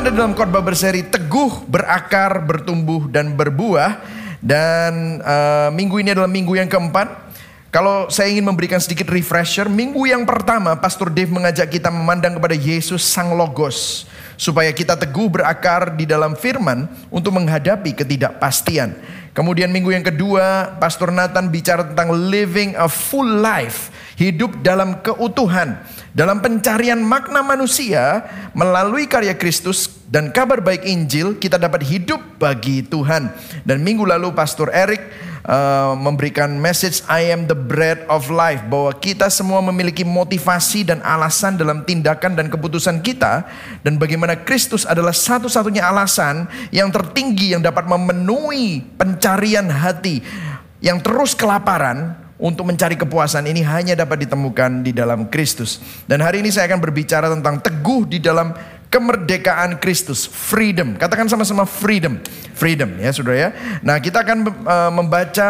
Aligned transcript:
Ada 0.00 0.16
dalam 0.16 0.32
khotbah 0.32 0.64
berseri 0.64 1.04
teguh, 1.04 1.68
berakar, 1.68 2.40
bertumbuh 2.48 3.04
dan 3.12 3.36
berbuah 3.36 4.00
dan 4.40 5.20
uh, 5.20 5.68
minggu 5.76 6.00
ini 6.00 6.16
adalah 6.16 6.24
minggu 6.24 6.56
yang 6.56 6.72
keempat. 6.72 7.28
Kalau 7.68 8.08
saya 8.08 8.32
ingin 8.32 8.48
memberikan 8.48 8.80
sedikit 8.80 9.12
refresher, 9.12 9.68
minggu 9.68 10.00
yang 10.08 10.24
pertama 10.24 10.72
Pastor 10.80 11.12
Dave 11.12 11.28
mengajak 11.28 11.68
kita 11.68 11.92
memandang 11.92 12.40
kepada 12.40 12.56
Yesus 12.56 13.04
Sang 13.04 13.36
Logos 13.36 14.08
supaya 14.40 14.72
kita 14.72 14.96
teguh 14.96 15.28
berakar 15.28 15.92
di 15.92 16.08
dalam 16.08 16.32
firman 16.32 16.88
untuk 17.12 17.36
menghadapi 17.36 17.92
ketidakpastian. 17.92 18.96
Kemudian 19.36 19.68
minggu 19.68 19.92
yang 19.92 20.00
kedua, 20.00 20.80
Pastor 20.80 21.12
Nathan 21.12 21.52
bicara 21.52 21.84
tentang 21.84 22.08
living 22.16 22.72
a 22.72 22.88
full 22.88 23.28
life, 23.28 23.92
hidup 24.20 24.60
dalam 24.60 25.00
keutuhan, 25.00 25.80
dalam 26.12 26.44
pencarian 26.44 27.00
makna 27.00 27.40
manusia 27.40 28.28
melalui 28.52 29.08
karya 29.08 29.32
Kristus 29.32 29.88
dan 30.12 30.28
kabar 30.28 30.60
baik 30.60 30.84
Injil, 30.84 31.40
kita 31.40 31.56
dapat 31.56 31.80
hidup 31.88 32.20
bagi 32.36 32.84
Tuhan. 32.84 33.32
Dan 33.64 33.80
minggu 33.80 34.04
lalu 34.04 34.36
Pastor 34.36 34.68
Eric 34.76 35.00
uh, 35.48 35.96
memberikan 35.96 36.52
message 36.60 37.00
I 37.08 37.32
am 37.32 37.48
the 37.48 37.56
bread 37.56 38.04
of 38.12 38.28
life 38.28 38.60
bahwa 38.68 38.92
kita 39.00 39.32
semua 39.32 39.64
memiliki 39.64 40.04
motivasi 40.04 40.84
dan 40.84 41.00
alasan 41.00 41.56
dalam 41.56 41.88
tindakan 41.88 42.36
dan 42.36 42.52
keputusan 42.52 43.00
kita 43.00 43.48
dan 43.80 43.96
bagaimana 43.96 44.36
Kristus 44.44 44.84
adalah 44.84 45.16
satu-satunya 45.16 45.80
alasan 45.80 46.44
yang 46.68 46.92
tertinggi 46.92 47.56
yang 47.56 47.64
dapat 47.64 47.88
memenuhi 47.88 48.84
pencarian 49.00 49.72
hati 49.72 50.20
yang 50.84 51.00
terus 51.00 51.32
kelaparan 51.32 52.19
untuk 52.40 52.64
mencari 52.64 52.96
kepuasan 52.96 53.44
ini 53.44 53.60
hanya 53.60 53.92
dapat 53.92 54.24
ditemukan 54.24 54.80
di 54.80 54.96
dalam 54.96 55.28
Kristus. 55.28 55.78
Dan 56.08 56.24
hari 56.24 56.40
ini 56.40 56.48
saya 56.48 56.72
akan 56.72 56.80
berbicara 56.80 57.28
tentang 57.28 57.60
teguh 57.60 58.08
di 58.08 58.18
dalam 58.18 58.56
kemerdekaan 58.90 59.78
Kristus, 59.78 60.26
freedom. 60.26 60.96
Katakan 60.98 61.28
sama-sama 61.28 61.68
freedom. 61.68 62.18
Freedom 62.56 62.90
ya 62.98 63.12
Saudara 63.12 63.36
ya. 63.36 63.50
Nah, 63.84 64.00
kita 64.00 64.24
akan 64.24 64.38
uh, 64.66 64.90
membaca 64.90 65.48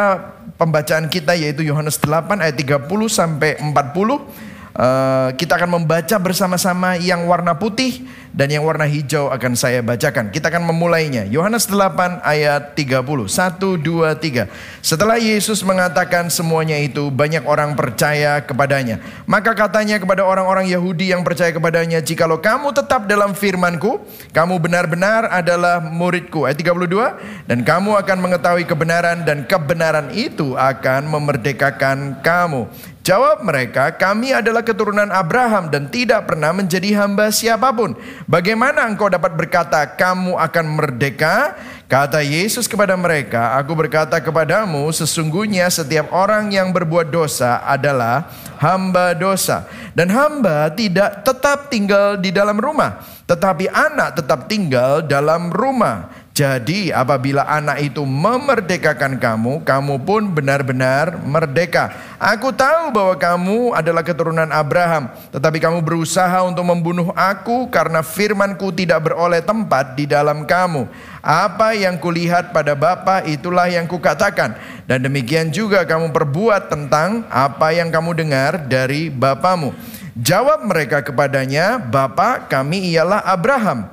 pembacaan 0.61 1.08
kita 1.08 1.33
yaitu 1.38 1.64
Yohanes 1.64 1.96
8 1.96 2.42
ayat 2.42 2.58
30 2.58 2.84
sampai 3.08 3.56
40. 3.56 4.49
Uh, 4.81 5.36
kita 5.36 5.61
akan 5.61 5.77
membaca 5.77 6.17
bersama-sama 6.17 6.97
yang 6.97 7.28
warna 7.28 7.53
putih 7.53 8.00
dan 8.33 8.48
yang 8.48 8.64
warna 8.64 8.89
hijau 8.89 9.28
akan 9.28 9.53
saya 9.53 9.84
bacakan. 9.84 10.33
Kita 10.33 10.48
akan 10.48 10.73
memulainya. 10.73 11.28
Yohanes 11.28 11.69
8 11.69 12.25
ayat 12.25 12.78
30. 12.78 13.28
1 13.28 13.77
2 13.77 14.08
3. 14.17 14.48
Setelah 14.81 15.20
Yesus 15.20 15.61
mengatakan 15.67 16.33
semuanya 16.33 16.78
itu, 16.78 17.12
banyak 17.12 17.45
orang 17.45 17.77
percaya 17.77 18.41
kepadanya. 18.41 19.03
Maka 19.28 19.53
katanya 19.53 20.01
kepada 20.01 20.25
orang-orang 20.25 20.70
Yahudi 20.73 21.12
yang 21.12 21.27
percaya 21.27 21.53
kepadanya, 21.53 22.01
"Jikalau 22.01 22.41
kamu 22.41 22.73
tetap 22.73 23.05
dalam 23.05 23.36
firman-Ku, 23.36 24.01
kamu 24.33 24.62
benar-benar 24.62 25.28
adalah 25.28 25.83
murid-Ku." 25.83 26.48
Ayat 26.48 26.56
32. 26.56 27.20
Dan 27.45 27.67
kamu 27.67 28.01
akan 28.01 28.17
mengetahui 28.17 28.64
kebenaran 28.64 29.28
dan 29.28 29.45
kebenaran 29.45 30.08
itu 30.14 30.56
akan 30.56 31.05
memerdekakan 31.11 32.25
kamu. 32.25 32.70
Jawab 33.00 33.40
mereka, 33.40 33.96
kami 33.96 34.28
adalah 34.36 34.60
keturunan 34.60 35.08
Abraham 35.08 35.72
dan 35.72 35.88
tidak 35.88 36.28
pernah 36.28 36.52
menjadi 36.52 37.00
hamba 37.00 37.32
siapa 37.32 37.72
pun. 37.72 37.96
Bagaimana 38.28 38.84
engkau 38.84 39.08
dapat 39.08 39.32
berkata 39.40 39.88
kamu 39.88 40.36
akan 40.36 40.66
merdeka? 40.68 41.56
Kata 41.88 42.20
Yesus 42.20 42.68
kepada 42.68 42.94
mereka, 43.00 43.56
aku 43.56 43.72
berkata 43.72 44.20
kepadamu 44.20 44.92
sesungguhnya 44.92 45.66
setiap 45.72 46.12
orang 46.12 46.52
yang 46.52 46.76
berbuat 46.76 47.08
dosa 47.08 47.64
adalah 47.64 48.30
hamba 48.60 49.16
dosa. 49.16 49.64
Dan 49.96 50.12
hamba 50.12 50.68
tidak 50.70 51.24
tetap 51.24 51.72
tinggal 51.72 52.20
di 52.20 52.30
dalam 52.30 52.60
rumah, 52.60 53.00
tetapi 53.24 53.66
anak 53.72 54.22
tetap 54.22 54.44
tinggal 54.46 55.02
dalam 55.02 55.48
rumah. 55.48 56.19
Jadi 56.31 56.95
apabila 56.95 57.42
anak 57.42 57.83
itu 57.83 58.06
memerdekakan 58.06 59.18
kamu, 59.18 59.67
kamu 59.67 59.95
pun 60.07 60.30
benar-benar 60.30 61.18
merdeka. 61.27 61.91
Aku 62.23 62.55
tahu 62.55 62.95
bahwa 62.95 63.18
kamu 63.18 63.74
adalah 63.74 64.07
keturunan 64.07 64.46
Abraham, 64.46 65.11
tetapi 65.35 65.58
kamu 65.58 65.83
berusaha 65.83 66.46
untuk 66.46 66.63
membunuh 66.63 67.11
aku 67.19 67.67
karena 67.67 68.07
firmanku 68.07 68.70
tidak 68.70 69.11
beroleh 69.11 69.42
tempat 69.42 69.98
di 69.98 70.07
dalam 70.07 70.46
kamu. 70.46 70.86
Apa 71.19 71.74
yang 71.74 71.98
kulihat 71.98 72.55
pada 72.55 72.79
Bapa 72.79 73.27
itulah 73.27 73.67
yang 73.67 73.90
kukatakan. 73.90 74.55
Dan 74.86 75.02
demikian 75.02 75.51
juga 75.51 75.83
kamu 75.83 76.14
perbuat 76.14 76.70
tentang 76.70 77.27
apa 77.27 77.74
yang 77.74 77.90
kamu 77.90 78.14
dengar 78.14 78.70
dari 78.70 79.11
Bapamu. 79.11 79.74
Jawab 80.14 80.63
mereka 80.63 81.02
kepadanya, 81.02 81.83
Bapa 81.83 82.46
kami 82.46 82.95
ialah 82.95 83.19
Abraham. 83.27 83.90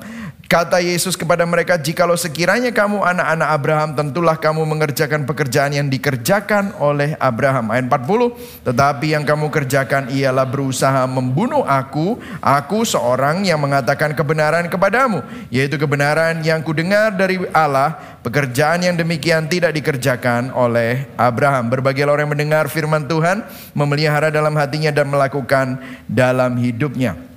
Kata 0.47 0.79
Yesus 0.79 1.19
kepada 1.19 1.43
mereka, 1.43 1.75
"Jikalau 1.75 2.15
sekiranya 2.15 2.71
kamu 2.71 3.03
anak-anak 3.03 3.49
Abraham, 3.51 3.89
tentulah 3.99 4.39
kamu 4.39 4.63
mengerjakan 4.63 5.27
pekerjaan 5.27 5.75
yang 5.75 5.91
dikerjakan 5.91 6.71
oleh 6.79 7.19
Abraham." 7.19 7.67
Ayat 7.67 7.91
40, 7.91 8.31
"Tetapi 8.63 9.11
yang 9.11 9.27
kamu 9.27 9.51
kerjakan 9.51 10.07
ialah 10.07 10.47
berusaha 10.47 11.03
membunuh 11.03 11.67
aku, 11.67 12.15
aku 12.39 12.87
seorang 12.87 13.43
yang 13.43 13.59
mengatakan 13.59 14.15
kebenaran 14.15 14.71
kepadamu, 14.71 15.19
yaitu 15.51 15.75
kebenaran 15.75 16.39
yang 16.39 16.63
kudengar 16.63 17.11
dari 17.11 17.43
Allah, 17.51 17.99
pekerjaan 18.23 18.87
yang 18.87 18.95
demikian 18.95 19.51
tidak 19.51 19.75
dikerjakan 19.75 20.55
oleh 20.55 21.11
Abraham." 21.19 21.67
Berbagai 21.67 22.07
orang 22.07 22.23
yang 22.23 22.39
mendengar 22.39 22.71
firman 22.71 23.03
Tuhan, 23.03 23.43
memelihara 23.75 24.31
dalam 24.31 24.55
hatinya 24.55 24.95
dan 24.95 25.11
melakukan 25.11 25.75
dalam 26.07 26.55
hidupnya. 26.55 27.27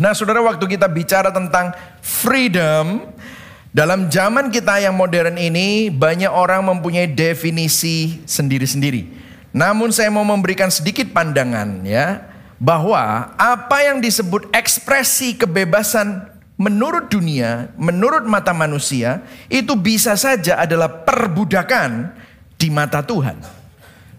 Nah, 0.00 0.16
saudara, 0.16 0.40
waktu 0.40 0.64
kita 0.64 0.88
bicara 0.88 1.28
tentang 1.28 1.76
freedom, 2.00 3.06
dalam 3.70 4.10
zaman 4.10 4.50
kita 4.50 4.82
yang 4.82 4.98
modern 4.98 5.38
ini, 5.38 5.94
banyak 5.94 6.30
orang 6.30 6.66
mempunyai 6.66 7.06
definisi 7.06 8.18
sendiri-sendiri. 8.26 9.06
Namun, 9.54 9.94
saya 9.94 10.10
mau 10.10 10.26
memberikan 10.26 10.68
sedikit 10.68 11.14
pandangan, 11.14 11.86
ya, 11.86 12.26
bahwa 12.58 13.32
apa 13.38 13.86
yang 13.86 14.02
disebut 14.02 14.50
ekspresi 14.52 15.38
kebebasan 15.38 16.28
menurut 16.60 17.08
dunia, 17.08 17.72
menurut 17.80 18.28
mata 18.28 18.52
manusia, 18.52 19.24
itu 19.48 19.72
bisa 19.78 20.12
saja 20.12 20.60
adalah 20.60 21.06
perbudakan 21.08 22.12
di 22.60 22.68
mata 22.68 23.00
Tuhan. 23.00 23.40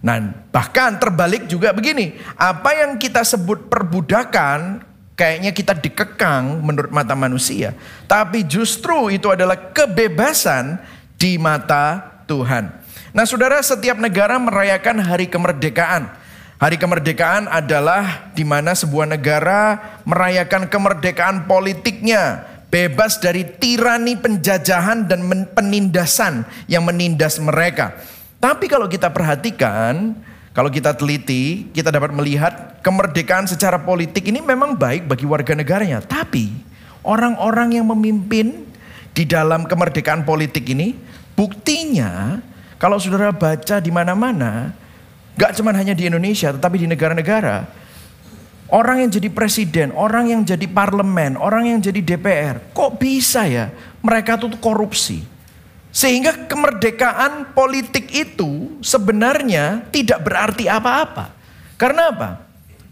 Nah, 0.02 0.18
bahkan 0.50 0.98
terbalik 0.98 1.46
juga 1.46 1.70
begini, 1.70 2.18
apa 2.34 2.74
yang 2.74 2.98
kita 2.98 3.22
sebut 3.22 3.70
perbudakan 3.70 4.82
kayaknya 5.22 5.54
kita 5.54 5.78
dikekang 5.78 6.66
menurut 6.66 6.90
mata 6.90 7.14
manusia. 7.14 7.78
Tapi 8.10 8.42
justru 8.50 9.14
itu 9.14 9.30
adalah 9.30 9.70
kebebasan 9.70 10.82
di 11.14 11.38
mata 11.38 12.02
Tuhan. 12.26 12.74
Nah 13.14 13.30
saudara 13.30 13.62
setiap 13.62 14.02
negara 14.02 14.42
merayakan 14.42 14.98
hari 15.06 15.30
kemerdekaan. 15.30 16.10
Hari 16.58 16.78
kemerdekaan 16.82 17.46
adalah 17.46 18.34
di 18.34 18.42
mana 18.42 18.74
sebuah 18.74 19.14
negara 19.14 19.78
merayakan 20.10 20.66
kemerdekaan 20.66 21.46
politiknya. 21.46 22.50
Bebas 22.72 23.22
dari 23.22 23.46
tirani 23.46 24.18
penjajahan 24.18 25.06
dan 25.06 25.22
penindasan 25.54 26.48
yang 26.66 26.88
menindas 26.88 27.38
mereka. 27.38 27.94
Tapi 28.40 28.66
kalau 28.72 28.88
kita 28.88 29.12
perhatikan, 29.12 30.16
kalau 30.52 30.68
kita 30.68 30.92
teliti, 30.92 31.72
kita 31.72 31.96
dapat 31.96 32.12
melihat 32.12 32.84
kemerdekaan 32.84 33.48
secara 33.48 33.80
politik 33.80 34.28
ini 34.28 34.44
memang 34.44 34.76
baik 34.76 35.08
bagi 35.08 35.24
warga 35.24 35.56
negaranya. 35.56 36.04
Tapi 36.04 36.52
orang-orang 37.08 37.80
yang 37.80 37.88
memimpin 37.88 38.68
di 39.16 39.24
dalam 39.24 39.64
kemerdekaan 39.64 40.28
politik 40.28 40.68
ini, 40.68 40.92
buktinya 41.40 42.44
kalau 42.76 43.00
saudara 43.00 43.32
baca 43.32 43.80
di 43.80 43.96
mana-mana, 43.96 44.76
gak 45.40 45.56
cuma 45.56 45.72
hanya 45.72 45.96
di 45.96 46.12
Indonesia, 46.12 46.52
tetapi 46.52 46.84
di 46.84 46.88
negara-negara, 46.92 47.72
orang 48.76 49.08
yang 49.08 49.10
jadi 49.14 49.32
presiden, 49.32 49.96
orang 49.96 50.36
yang 50.36 50.42
jadi 50.44 50.68
parlemen, 50.68 51.40
orang 51.40 51.72
yang 51.72 51.80
jadi 51.80 52.04
DPR, 52.04 52.76
kok 52.76 53.00
bisa 53.00 53.48
ya 53.48 53.72
mereka 54.04 54.36
tuh 54.36 54.52
korupsi? 54.60 55.24
Sehingga 55.96 56.44
kemerdekaan 56.52 57.56
politik 57.56 58.12
itu 58.12 58.61
sebenarnya 58.82 59.88
tidak 59.94 60.26
berarti 60.26 60.68
apa-apa. 60.68 61.32
Karena 61.78 62.14
apa? 62.14 62.30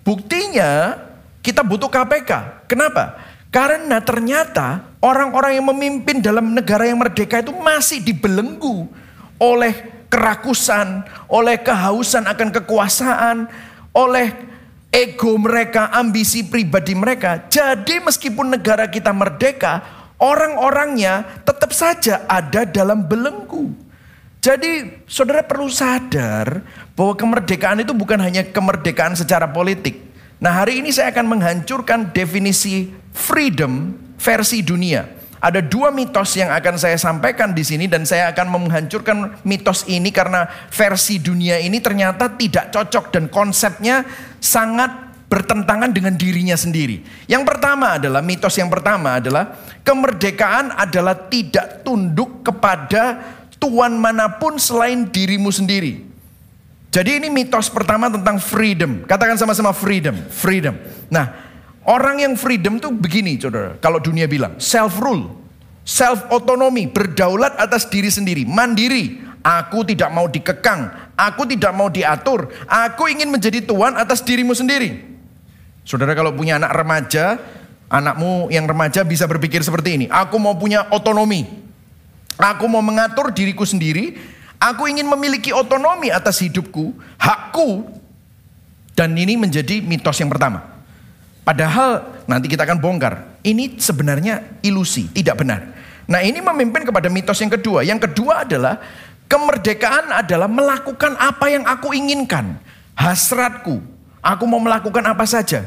Buktinya 0.06 0.98
kita 1.44 1.62
butuh 1.62 1.90
KPK. 1.92 2.66
Kenapa? 2.70 3.18
Karena 3.50 3.98
ternyata 4.02 4.86
orang-orang 5.02 5.58
yang 5.58 5.68
memimpin 5.74 6.22
dalam 6.22 6.54
negara 6.54 6.86
yang 6.86 7.02
merdeka 7.02 7.42
itu 7.42 7.50
masih 7.50 7.98
dibelenggu 8.02 8.86
oleh 9.42 10.06
kerakusan, 10.10 11.06
oleh 11.26 11.58
kehausan 11.58 12.30
akan 12.30 12.50
kekuasaan, 12.62 13.50
oleh 13.94 14.34
ego 14.94 15.38
mereka, 15.38 15.90
ambisi 15.94 16.46
pribadi 16.46 16.94
mereka. 16.94 17.46
Jadi 17.50 18.02
meskipun 18.02 18.54
negara 18.54 18.86
kita 18.90 19.14
merdeka, 19.14 19.82
orang-orangnya 20.22 21.42
tetap 21.46 21.74
saja 21.74 22.26
ada 22.30 22.66
dalam 22.66 23.06
belenggu. 23.06 23.89
Jadi 24.40 25.04
saudara 25.04 25.44
perlu 25.44 25.68
sadar 25.68 26.64
bahwa 26.96 27.12
kemerdekaan 27.20 27.84
itu 27.84 27.92
bukan 27.92 28.24
hanya 28.24 28.48
kemerdekaan 28.48 29.12
secara 29.12 29.52
politik. 29.52 30.00
Nah 30.40 30.64
hari 30.64 30.80
ini 30.80 30.96
saya 30.96 31.12
akan 31.12 31.28
menghancurkan 31.28 32.16
definisi 32.16 32.88
freedom 33.12 33.92
versi 34.16 34.64
dunia. 34.64 35.04
Ada 35.40 35.60
dua 35.64 35.92
mitos 35.92 36.36
yang 36.36 36.52
akan 36.52 36.76
saya 36.76 36.96
sampaikan 36.96 37.52
di 37.52 37.64
sini 37.64 37.88
dan 37.88 38.04
saya 38.08 38.32
akan 38.32 38.48
menghancurkan 38.48 39.40
mitos 39.44 39.88
ini 39.88 40.12
karena 40.12 40.48
versi 40.72 41.20
dunia 41.20 41.60
ini 41.60 41.80
ternyata 41.80 42.32
tidak 42.36 42.72
cocok 42.76 43.12
dan 43.12 43.28
konsepnya 43.32 44.04
sangat 44.40 45.10
bertentangan 45.32 45.96
dengan 45.96 46.16
dirinya 46.20 46.60
sendiri. 46.60 47.04
Yang 47.30 47.44
pertama 47.48 47.96
adalah 47.96 48.20
mitos 48.20 48.56
yang 48.60 48.68
pertama 48.68 49.22
adalah 49.22 49.56
kemerdekaan 49.84 50.76
adalah 50.76 51.16
tidak 51.32 51.88
tunduk 51.88 52.44
kepada 52.44 53.38
tuan 53.60 54.00
mana 54.00 54.40
pun 54.40 54.56
selain 54.58 55.06
dirimu 55.12 55.52
sendiri. 55.52 56.08
Jadi 56.90 57.22
ini 57.22 57.30
mitos 57.30 57.70
pertama 57.70 58.10
tentang 58.10 58.42
freedom. 58.42 59.06
Katakan 59.06 59.38
sama-sama 59.38 59.70
freedom, 59.78 60.18
freedom. 60.34 60.74
Nah, 61.14 61.30
orang 61.86 62.26
yang 62.26 62.34
freedom 62.34 62.82
tuh 62.82 62.90
begini, 62.90 63.38
Saudara. 63.38 63.78
Kalau 63.78 64.02
dunia 64.02 64.26
bilang 64.26 64.58
self 64.58 64.98
rule, 64.98 65.30
self 65.86 66.26
otonomi, 66.34 66.90
berdaulat 66.90 67.54
atas 67.62 67.86
diri 67.86 68.10
sendiri, 68.10 68.42
mandiri. 68.48 69.30
Aku 69.40 69.88
tidak 69.88 70.12
mau 70.12 70.28
dikekang, 70.28 71.14
aku 71.16 71.48
tidak 71.48 71.72
mau 71.72 71.88
diatur. 71.88 72.52
Aku 72.68 73.08
ingin 73.08 73.32
menjadi 73.32 73.64
tuan 73.64 73.96
atas 73.96 74.20
dirimu 74.20 74.52
sendiri. 74.52 75.00
Saudara 75.88 76.12
kalau 76.12 76.36
punya 76.36 76.60
anak 76.60 76.76
remaja, 76.76 77.40
anakmu 77.88 78.52
yang 78.52 78.68
remaja 78.68 79.06
bisa 79.08 79.30
berpikir 79.30 79.64
seperti 79.64 79.96
ini. 79.96 80.06
Aku 80.12 80.36
mau 80.42 80.60
punya 80.60 80.92
otonomi. 80.92 81.69
Aku 82.40 82.72
mau 82.72 82.80
mengatur 82.80 83.36
diriku 83.36 83.68
sendiri 83.68 84.16
Aku 84.60 84.92
ingin 84.92 85.08
memiliki 85.08 85.56
otonomi 85.56 86.12
atas 86.12 86.44
hidupku, 86.44 86.92
hakku. 87.16 87.88
Dan 88.92 89.16
ini 89.16 89.40
menjadi 89.40 89.80
mitos 89.80 90.20
yang 90.20 90.28
pertama. 90.28 90.68
Padahal 91.48 92.04
nanti 92.28 92.52
kita 92.52 92.68
akan 92.68 92.84
bongkar. 92.84 93.40
Ini 93.40 93.80
sebenarnya 93.80 94.60
ilusi, 94.60 95.08
tidak 95.16 95.40
benar. 95.40 95.64
Nah 96.12 96.20
ini 96.20 96.44
memimpin 96.44 96.84
kepada 96.84 97.08
mitos 97.08 97.40
yang 97.40 97.48
kedua. 97.48 97.88
Yang 97.88 98.12
kedua 98.12 98.44
adalah 98.44 98.84
kemerdekaan 99.32 100.12
adalah 100.12 100.52
melakukan 100.52 101.16
apa 101.16 101.48
yang 101.48 101.64
aku 101.64 101.96
inginkan. 101.96 102.60
Hasratku. 103.00 103.80
Aku 104.20 104.44
mau 104.44 104.60
melakukan 104.60 105.08
apa 105.08 105.24
saja. 105.24 105.64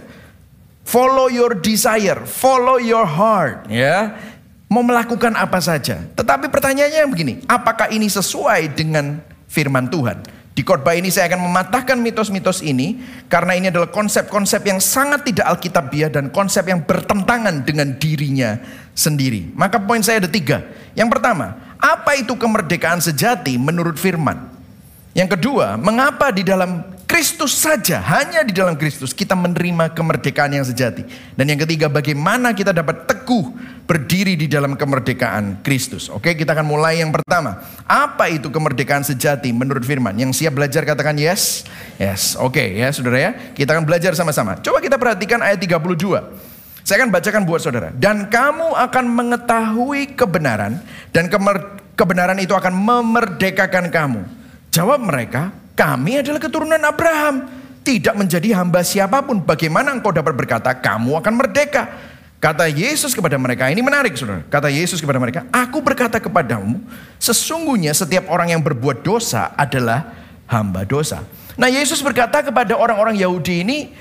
Follow 0.84 1.32
your 1.32 1.56
desire, 1.56 2.28
follow 2.28 2.76
your 2.76 3.06
heart, 3.06 3.70
ya 3.70 4.18
mau 4.72 4.80
melakukan 4.80 5.36
apa 5.36 5.60
saja. 5.60 6.00
Tetapi 6.16 6.48
pertanyaannya 6.48 7.04
begini, 7.12 7.34
apakah 7.44 7.92
ini 7.92 8.08
sesuai 8.08 8.72
dengan 8.72 9.20
firman 9.44 9.92
Tuhan? 9.92 10.24
Di 10.52 10.60
khotbah 10.60 10.92
ini 10.92 11.08
saya 11.08 11.32
akan 11.32 11.48
mematahkan 11.48 11.96
mitos-mitos 11.96 12.60
ini 12.60 13.00
karena 13.28 13.56
ini 13.56 13.72
adalah 13.72 13.88
konsep-konsep 13.88 14.60
yang 14.68 14.84
sangat 14.84 15.24
tidak 15.24 15.48
alkitabiah 15.48 16.12
dan 16.12 16.28
konsep 16.28 16.68
yang 16.68 16.84
bertentangan 16.84 17.64
dengan 17.64 17.96
dirinya 17.96 18.60
sendiri. 18.92 19.48
Maka 19.56 19.80
poin 19.80 20.04
saya 20.04 20.24
ada 20.24 20.28
tiga. 20.28 20.60
Yang 20.92 21.08
pertama, 21.16 21.56
apa 21.80 22.20
itu 22.20 22.36
kemerdekaan 22.36 23.00
sejati 23.00 23.56
menurut 23.56 23.96
firman? 23.96 24.52
Yang 25.16 25.40
kedua, 25.40 25.80
mengapa 25.80 26.28
di 26.28 26.44
dalam 26.44 26.84
Kristus 27.08 27.56
saja, 27.56 28.00
hanya 28.00 28.40
di 28.40 28.56
dalam 28.56 28.76
Kristus 28.76 29.12
kita 29.12 29.36
menerima 29.36 29.92
kemerdekaan 29.92 30.52
yang 30.56 30.64
sejati. 30.64 31.04
Dan 31.36 31.44
yang 31.48 31.60
ketiga, 31.60 31.88
bagaimana 31.88 32.56
kita 32.56 32.72
dapat 32.72 33.04
teguh 33.04 33.52
berdiri 33.82 34.38
di 34.38 34.46
dalam 34.46 34.78
kemerdekaan 34.78 35.60
Kristus. 35.60 36.08
Oke, 36.08 36.32
kita 36.38 36.54
akan 36.54 36.66
mulai 36.66 37.02
yang 37.02 37.10
pertama. 37.10 37.60
Apa 37.84 38.30
itu 38.30 38.48
kemerdekaan 38.48 39.02
sejati 39.04 39.50
menurut 39.50 39.82
firman? 39.82 40.14
Yang 40.16 40.42
siap 40.44 40.56
belajar 40.56 40.86
katakan 40.86 41.18
yes. 41.18 41.66
Yes, 41.98 42.38
oke 42.38 42.62
ya 42.62 42.88
saudara 42.94 43.18
ya. 43.18 43.30
Kita 43.52 43.76
akan 43.76 43.84
belajar 43.84 44.14
sama-sama. 44.16 44.58
Coba 44.62 44.80
kita 44.80 44.96
perhatikan 44.96 45.42
ayat 45.42 45.60
32. 45.60 46.52
Saya 46.82 47.02
akan 47.02 47.10
bacakan 47.14 47.42
buat 47.46 47.60
saudara. 47.62 47.94
Dan 47.94 48.26
kamu 48.26 48.74
akan 48.74 49.04
mengetahui 49.06 50.18
kebenaran 50.18 50.82
dan 51.14 51.30
kebenaran 51.94 52.38
itu 52.42 52.54
akan 52.58 52.74
memerdekakan 52.74 53.86
kamu. 53.92 54.22
Jawab 54.74 54.98
mereka, 55.04 55.54
kami 55.78 56.24
adalah 56.24 56.40
keturunan 56.42 56.80
Abraham. 56.82 57.60
Tidak 57.82 58.14
menjadi 58.14 58.62
hamba 58.62 58.86
siapa 58.86 59.26
pun. 59.26 59.42
Bagaimana 59.42 59.90
engkau 59.90 60.14
dapat 60.14 60.38
berkata, 60.38 60.70
kamu 60.78 61.18
akan 61.18 61.34
merdeka. 61.34 62.11
Kata 62.42 62.66
Yesus 62.66 63.14
kepada 63.14 63.38
mereka, 63.38 63.70
ini 63.70 63.78
menarik 63.86 64.18
saudara. 64.18 64.42
Kata 64.50 64.66
Yesus 64.66 64.98
kepada 64.98 65.22
mereka, 65.22 65.46
aku 65.54 65.78
berkata 65.78 66.18
kepadamu, 66.18 66.82
sesungguhnya 67.22 67.94
setiap 67.94 68.26
orang 68.26 68.50
yang 68.50 68.58
berbuat 68.58 69.06
dosa 69.06 69.54
adalah 69.54 70.10
hamba 70.50 70.82
dosa. 70.82 71.22
Nah 71.54 71.70
Yesus 71.70 72.02
berkata 72.02 72.42
kepada 72.42 72.74
orang-orang 72.74 73.14
Yahudi 73.14 73.62
ini, 73.62 73.94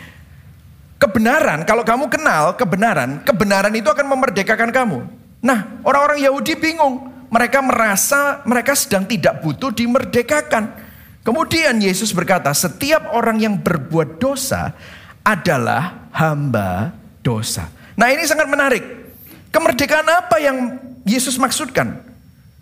kebenaran, 0.97 1.69
kalau 1.69 1.85
kamu 1.85 2.09
kenal 2.09 2.57
kebenaran, 2.57 3.21
kebenaran 3.21 3.77
itu 3.77 3.93
akan 3.93 4.09
memerdekakan 4.09 4.73
kamu. 4.73 5.05
Nah 5.45 5.77
orang-orang 5.85 6.25
Yahudi 6.25 6.57
bingung, 6.57 7.13
mereka 7.29 7.61
merasa 7.61 8.41
mereka 8.49 8.73
sedang 8.73 9.05
tidak 9.05 9.37
butuh 9.45 9.69
dimerdekakan. 9.69 10.89
Kemudian 11.21 11.77
Yesus 11.77 12.09
berkata, 12.09 12.49
setiap 12.57 13.13
orang 13.13 13.37
yang 13.37 13.53
berbuat 13.61 14.17
dosa 14.17 14.73
adalah 15.21 16.09
hamba 16.09 16.97
dosa. 17.21 17.80
Nah 18.01 18.09
ini 18.09 18.25
sangat 18.25 18.49
menarik. 18.49 18.81
Kemerdekaan 19.53 20.09
apa 20.09 20.41
yang 20.41 20.81
Yesus 21.05 21.37
maksudkan? 21.37 22.01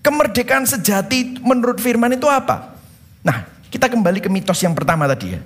Kemerdekaan 0.04 0.68
sejati 0.68 1.40
menurut 1.40 1.80
firman 1.80 2.12
itu 2.12 2.28
apa? 2.28 2.76
Nah 3.24 3.48
kita 3.72 3.88
kembali 3.88 4.20
ke 4.20 4.28
mitos 4.28 4.60
yang 4.60 4.76
pertama 4.76 5.08
tadi 5.08 5.40
ya. 5.40 5.42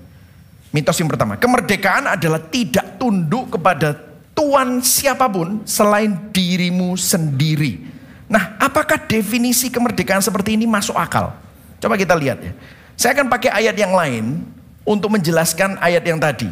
Mitos 0.73 0.97
yang 0.97 1.05
pertama, 1.05 1.37
kemerdekaan 1.37 2.09
adalah 2.09 2.41
tidak 2.41 2.97
tunduk 2.97 3.53
kepada 3.53 3.93
Tuhan 4.33 4.81
siapa 4.81 5.29
pun 5.29 5.61
selain 5.69 6.33
dirimu 6.33 6.97
sendiri. 6.97 7.77
Nah, 8.25 8.57
apakah 8.57 8.97
definisi 8.97 9.69
kemerdekaan 9.69 10.25
seperti 10.25 10.57
ini 10.57 10.65
masuk 10.65 10.97
akal? 10.97 11.37
Coba 11.77 11.93
kita 11.93 12.17
lihat 12.17 12.41
ya. 12.41 12.57
Saya 12.97 13.13
akan 13.13 13.29
pakai 13.29 13.53
ayat 13.53 13.77
yang 13.77 13.93
lain 13.93 14.41
untuk 14.81 15.13
menjelaskan 15.13 15.77
ayat 15.77 16.01
yang 16.01 16.17
tadi. 16.17 16.49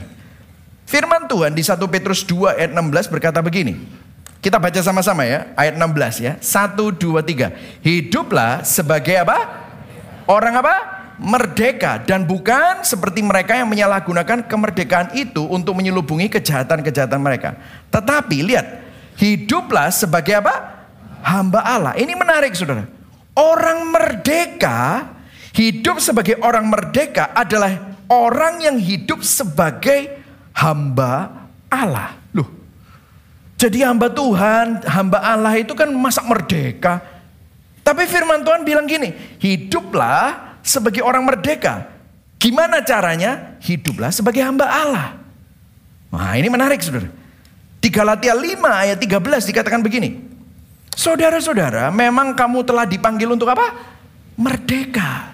Firman 0.85 1.29
Tuhan 1.29 1.55
di 1.55 1.63
1 1.63 1.77
Petrus 1.87 2.21
2 2.27 2.57
ayat 2.57 2.71
16 2.75 3.13
berkata 3.13 3.39
begini. 3.39 3.79
Kita 4.41 4.57
baca 4.57 4.81
sama-sama 4.81 5.21
ya, 5.21 5.53
ayat 5.53 5.77
16 5.77 6.17
ya. 6.25 6.33
1 6.41 6.73
2 6.75 7.21
3. 7.21 7.85
Hiduplah 7.85 8.65
sebagai 8.65 9.21
apa? 9.21 9.37
Orang 10.25 10.57
apa? 10.57 10.75
Merdeka 11.21 12.01
dan 12.01 12.25
bukan 12.25 12.81
seperti 12.81 13.21
mereka 13.21 13.53
yang 13.53 13.69
menyalahgunakan 13.69 14.49
kemerdekaan 14.49 15.13
itu 15.13 15.45
untuk 15.45 15.77
menyelubungi 15.77 16.33
kejahatan-kejahatan 16.33 17.21
mereka. 17.21 17.53
Tetapi 17.93 18.37
lihat, 18.41 18.65
hiduplah 19.21 19.93
sebagai 19.93 20.41
apa? 20.41 20.81
Hamba 21.21 21.61
Allah. 21.61 21.93
Ini 21.93 22.17
menarik 22.17 22.57
Saudara. 22.57 22.89
Orang 23.37 23.93
merdeka 23.93 25.05
Hidup 25.51 25.99
sebagai 25.99 26.39
orang 26.39 26.63
merdeka 26.71 27.35
adalah 27.35 27.99
orang 28.07 28.63
yang 28.63 28.77
hidup 28.79 29.19
sebagai 29.19 30.20
hamba 30.55 31.47
Allah. 31.71 32.15
Loh, 32.31 32.47
jadi 33.61 33.85
hamba 33.85 34.09
Tuhan, 34.09 34.81
hamba 34.89 35.21
Allah 35.21 35.53
itu 35.61 35.77
kan 35.77 35.85
masa 35.93 36.25
merdeka. 36.25 36.97
Tapi 37.81 38.05
firman 38.09 38.41
Tuhan 38.41 38.65
bilang 38.65 38.89
gini, 38.89 39.13
hiduplah 39.37 40.57
sebagai 40.65 41.05
orang 41.05 41.25
merdeka. 41.25 41.89
Gimana 42.41 42.81
caranya? 42.81 43.57
Hiduplah 43.61 44.09
sebagai 44.09 44.41
hamba 44.41 44.65
Allah. 44.65 45.07
Nah 46.09 46.33
ini 46.37 46.49
menarik 46.49 46.81
saudara. 46.81 47.09
Di 47.81 47.89
Galatia 47.89 48.33
5 48.33 48.61
ayat 48.65 48.97
13 48.97 49.49
dikatakan 49.49 49.81
begini. 49.81 50.17
Saudara-saudara 50.93 51.89
memang 51.89 52.37
kamu 52.37 52.61
telah 52.65 52.85
dipanggil 52.85 53.29
untuk 53.29 53.49
apa? 53.49 53.73
Merdeka. 54.37 55.33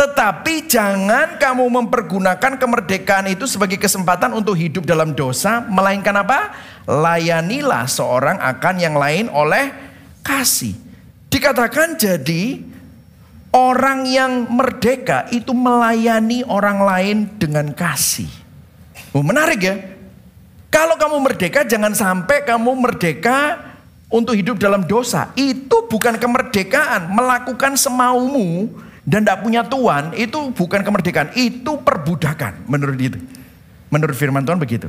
Tetapi 0.00 0.64
jangan 0.64 1.36
kamu 1.36 1.68
mempergunakan 1.68 2.56
kemerdekaan 2.56 3.28
itu 3.28 3.44
sebagai 3.44 3.76
kesempatan 3.76 4.32
untuk 4.32 4.56
hidup 4.56 4.88
dalam 4.88 5.12
dosa, 5.12 5.60
melainkan 5.68 6.16
apa? 6.16 6.56
Layanilah 6.88 7.84
seorang 7.84 8.40
akan 8.40 8.80
yang 8.80 8.96
lain 8.96 9.28
oleh 9.28 9.68
kasih. 10.24 10.72
Dikatakan 11.28 12.00
jadi 12.00 12.64
orang 13.52 14.08
yang 14.08 14.48
merdeka 14.48 15.28
itu 15.36 15.52
melayani 15.52 16.48
orang 16.48 16.80
lain 16.80 17.16
dengan 17.36 17.68
kasih. 17.76 18.32
Oh, 19.12 19.20
menarik 19.20 19.60
ya. 19.60 19.76
Kalau 20.72 20.96
kamu 20.96 21.28
merdeka 21.28 21.60
jangan 21.68 21.92
sampai 21.92 22.48
kamu 22.48 22.72
merdeka 22.72 23.68
untuk 24.08 24.32
hidup 24.32 24.56
dalam 24.56 24.80
dosa. 24.80 25.28
Itu 25.36 25.84
bukan 25.92 26.16
kemerdekaan, 26.16 27.12
melakukan 27.12 27.76
semaumu 27.76 28.72
dan 29.04 29.24
tidak 29.24 29.40
punya 29.40 29.64
tuan 29.64 30.12
itu 30.16 30.52
bukan 30.52 30.80
kemerdekaan, 30.84 31.32
itu 31.36 31.80
perbudakan 31.80 32.68
menurut 32.68 32.98
itu. 33.00 33.18
Menurut 33.90 34.14
firman 34.14 34.44
Tuhan 34.46 34.60
begitu. 34.60 34.86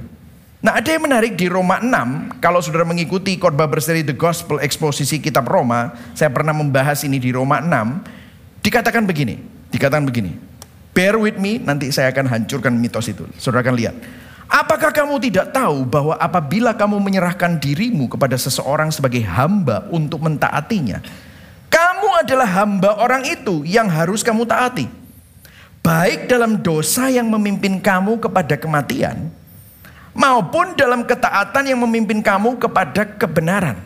Nah 0.61 0.77
ada 0.77 0.93
yang 0.93 1.01
menarik 1.01 1.33
di 1.33 1.49
Roma 1.49 1.81
6, 1.81 2.37
kalau 2.37 2.61
saudara 2.61 2.85
mengikuti 2.85 3.33
khotbah 3.33 3.65
berseri 3.65 4.05
The 4.05 4.13
Gospel 4.13 4.61
eksposisi 4.61 5.17
kitab 5.17 5.49
Roma, 5.49 5.89
saya 6.13 6.29
pernah 6.29 6.53
membahas 6.53 7.01
ini 7.01 7.17
di 7.17 7.33
Roma 7.33 7.57
6, 7.57 8.61
dikatakan 8.61 9.09
begini, 9.09 9.41
dikatakan 9.73 10.05
begini, 10.05 10.37
bear 10.93 11.17
with 11.17 11.41
me, 11.41 11.57
nanti 11.57 11.89
saya 11.89 12.13
akan 12.13 12.29
hancurkan 12.29 12.77
mitos 12.77 13.09
itu, 13.09 13.25
saudara 13.41 13.65
akan 13.65 13.73
lihat. 13.73 13.95
Apakah 14.51 14.93
kamu 14.93 15.17
tidak 15.31 15.49
tahu 15.49 15.81
bahwa 15.87 16.13
apabila 16.19 16.77
kamu 16.77 16.99
menyerahkan 17.01 17.57
dirimu 17.57 18.11
kepada 18.11 18.37
seseorang 18.37 18.93
sebagai 18.93 19.25
hamba 19.25 19.89
untuk 19.89 20.21
mentaatinya, 20.21 21.01
kamu 22.01 22.25
adalah 22.25 22.49
hamba 22.49 22.97
orang 22.97 23.21
itu 23.29 23.61
yang 23.61 23.85
harus 23.85 24.25
kamu 24.25 24.41
taati, 24.49 24.89
baik 25.85 26.25
dalam 26.25 26.57
dosa 26.57 27.13
yang 27.13 27.29
memimpin 27.29 27.77
kamu 27.77 28.17
kepada 28.17 28.57
kematian, 28.57 29.29
maupun 30.17 30.73
dalam 30.73 31.05
ketaatan 31.05 31.61
yang 31.69 31.77
memimpin 31.85 32.25
kamu 32.25 32.57
kepada 32.57 33.05
kebenaran. 33.05 33.77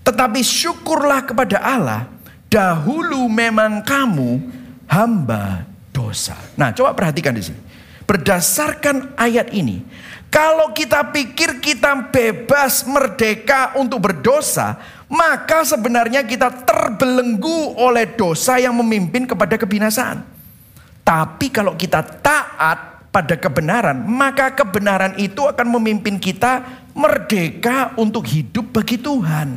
Tetapi 0.00 0.40
syukurlah 0.40 1.28
kepada 1.28 1.60
Allah, 1.60 2.08
dahulu 2.48 3.28
memang 3.28 3.84
kamu 3.84 4.40
hamba 4.88 5.68
dosa. 5.92 6.40
Nah, 6.56 6.72
coba 6.72 6.96
perhatikan 6.96 7.36
di 7.36 7.44
sini. 7.44 7.60
Berdasarkan 8.08 9.12
ayat 9.20 9.52
ini, 9.52 9.84
kalau 10.32 10.72
kita 10.72 11.12
pikir 11.12 11.60
kita 11.60 12.08
bebas 12.08 12.80
merdeka 12.88 13.76
untuk 13.76 14.08
berdosa, 14.08 14.80
maka 15.08 15.62
sebenarnya 15.64 16.24
kita 16.24 16.64
terbelenggu 16.64 17.76
oleh 17.76 18.08
dosa 18.16 18.56
yang 18.56 18.72
memimpin 18.76 19.28
kepada 19.28 19.60
kebinasaan. 19.60 20.24
Tapi 21.04 21.52
kalau 21.52 21.76
kita 21.76 22.00
taat 22.00 23.12
pada 23.12 23.36
kebenaran, 23.36 24.02
maka 24.08 24.50
kebenaran 24.56 25.14
itu 25.20 25.44
akan 25.44 25.78
memimpin 25.78 26.16
kita 26.16 26.64
merdeka 26.96 27.92
untuk 28.00 28.24
hidup 28.24 28.72
bagi 28.72 28.96
Tuhan. 28.96 29.48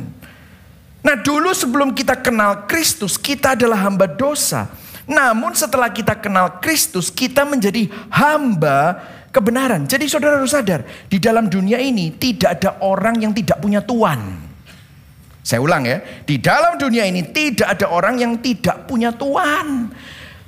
Nah, 1.02 1.16
dulu 1.18 1.56
sebelum 1.56 1.96
kita 1.96 2.20
kenal 2.20 2.68
Kristus, 2.68 3.16
kita 3.16 3.56
adalah 3.56 3.80
hamba 3.88 4.04
dosa. 4.04 4.68
Namun 5.08 5.56
setelah 5.56 5.88
kita 5.88 6.12
kenal 6.20 6.60
Kristus, 6.60 7.08
kita 7.08 7.48
menjadi 7.48 7.88
hamba 8.12 9.00
kebenaran. 9.32 9.88
Jadi 9.88 10.04
saudara 10.04 10.36
harus 10.36 10.52
sadar, 10.52 10.84
di 11.08 11.16
dalam 11.16 11.48
dunia 11.48 11.80
ini 11.80 12.12
tidak 12.12 12.60
ada 12.60 12.70
orang 12.84 13.16
yang 13.24 13.32
tidak 13.32 13.56
punya 13.56 13.80
tuan. 13.80 14.47
Saya 15.48 15.64
ulang 15.64 15.88
ya, 15.88 16.04
di 16.28 16.36
dalam 16.36 16.76
dunia 16.76 17.08
ini 17.08 17.24
tidak 17.32 17.80
ada 17.80 17.88
orang 17.88 18.20
yang 18.20 18.36
tidak 18.44 18.84
punya 18.84 19.16
tuan. 19.16 19.88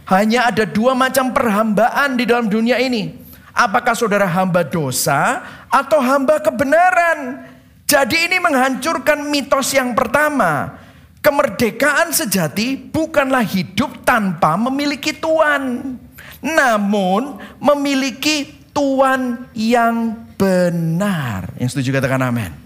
Hanya 0.04 0.52
ada 0.52 0.68
dua 0.68 0.92
macam 0.92 1.32
perhambaan 1.32 2.20
di 2.20 2.28
dalam 2.28 2.52
dunia 2.52 2.76
ini. 2.76 3.16
Apakah 3.56 3.96
saudara 3.96 4.28
hamba 4.28 4.60
dosa 4.60 5.40
atau 5.72 6.04
hamba 6.04 6.36
kebenaran? 6.44 7.48
Jadi 7.88 8.28
ini 8.28 8.36
menghancurkan 8.36 9.24
mitos 9.32 9.72
yang 9.72 9.96
pertama 9.96 10.76
Kemerdekaan 11.20 12.16
sejati 12.16 12.80
bukanlah 12.80 13.44
hidup 13.44 14.08
tanpa 14.08 14.56
memiliki 14.56 15.12
tuan, 15.12 16.00
namun 16.40 17.36
memiliki 17.60 18.48
tuan 18.72 19.44
yang 19.52 20.16
benar. 20.40 21.52
Yang 21.60 21.76
setuju 21.76 22.00
katakan 22.00 22.24
amin. 22.24 22.59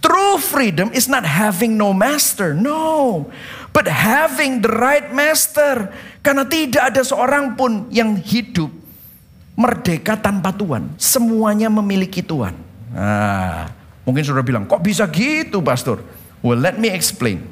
True 0.00 0.40
freedom 0.40 0.88
is 0.96 1.06
not 1.06 1.28
having 1.28 1.76
no 1.76 1.92
master, 1.92 2.56
no, 2.56 3.28
but 3.76 3.84
having 3.84 4.64
the 4.64 4.72
right 4.72 5.12
master. 5.12 5.92
Karena 6.24 6.48
tidak 6.48 6.92
ada 6.92 7.04
seorang 7.04 7.52
pun 7.56 7.88
yang 7.92 8.16
hidup 8.16 8.72
merdeka 9.60 10.16
tanpa 10.16 10.56
tuan. 10.56 10.88
Semuanya 10.96 11.68
memiliki 11.68 12.24
tuan. 12.24 12.56
Nah, 12.96 13.68
mungkin 14.08 14.24
sudah 14.24 14.40
bilang, 14.40 14.64
kok 14.64 14.80
bisa 14.80 15.04
gitu, 15.12 15.60
Pastor? 15.60 16.00
Well, 16.40 16.56
let 16.56 16.80
me 16.80 16.88
explain 16.88 17.44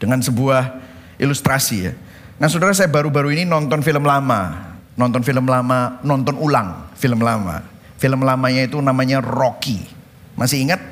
dengan 0.00 0.24
sebuah 0.24 0.82
ilustrasi 1.22 1.76
ya. 1.86 1.92
Nah 2.42 2.50
saudara 2.50 2.74
saya 2.74 2.90
baru-baru 2.90 3.30
ini 3.38 3.46
nonton 3.46 3.86
film 3.86 4.02
lama. 4.02 4.74
Nonton 4.98 5.22
film 5.22 5.46
lama, 5.46 6.02
nonton 6.02 6.36
ulang 6.36 6.90
film 6.98 7.22
lama. 7.22 7.62
Film 8.02 8.26
lamanya 8.26 8.66
itu 8.66 8.76
namanya 8.82 9.22
Rocky. 9.22 9.78
Masih 10.34 10.66
ingat? 10.66 10.82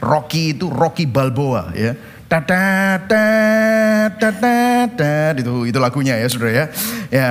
Rocky 0.00 0.56
itu 0.56 0.68
Rocky 0.68 1.08
Balboa 1.08 1.72
ya. 1.72 1.96
Tata 2.26 2.98
tata 3.06 3.26
tata 4.18 5.14
itu 5.38 5.70
itu 5.70 5.78
lagunya 5.78 6.18
ya 6.18 6.26
Saudara 6.26 6.50
ya. 6.50 6.64
Ya, 7.06 7.28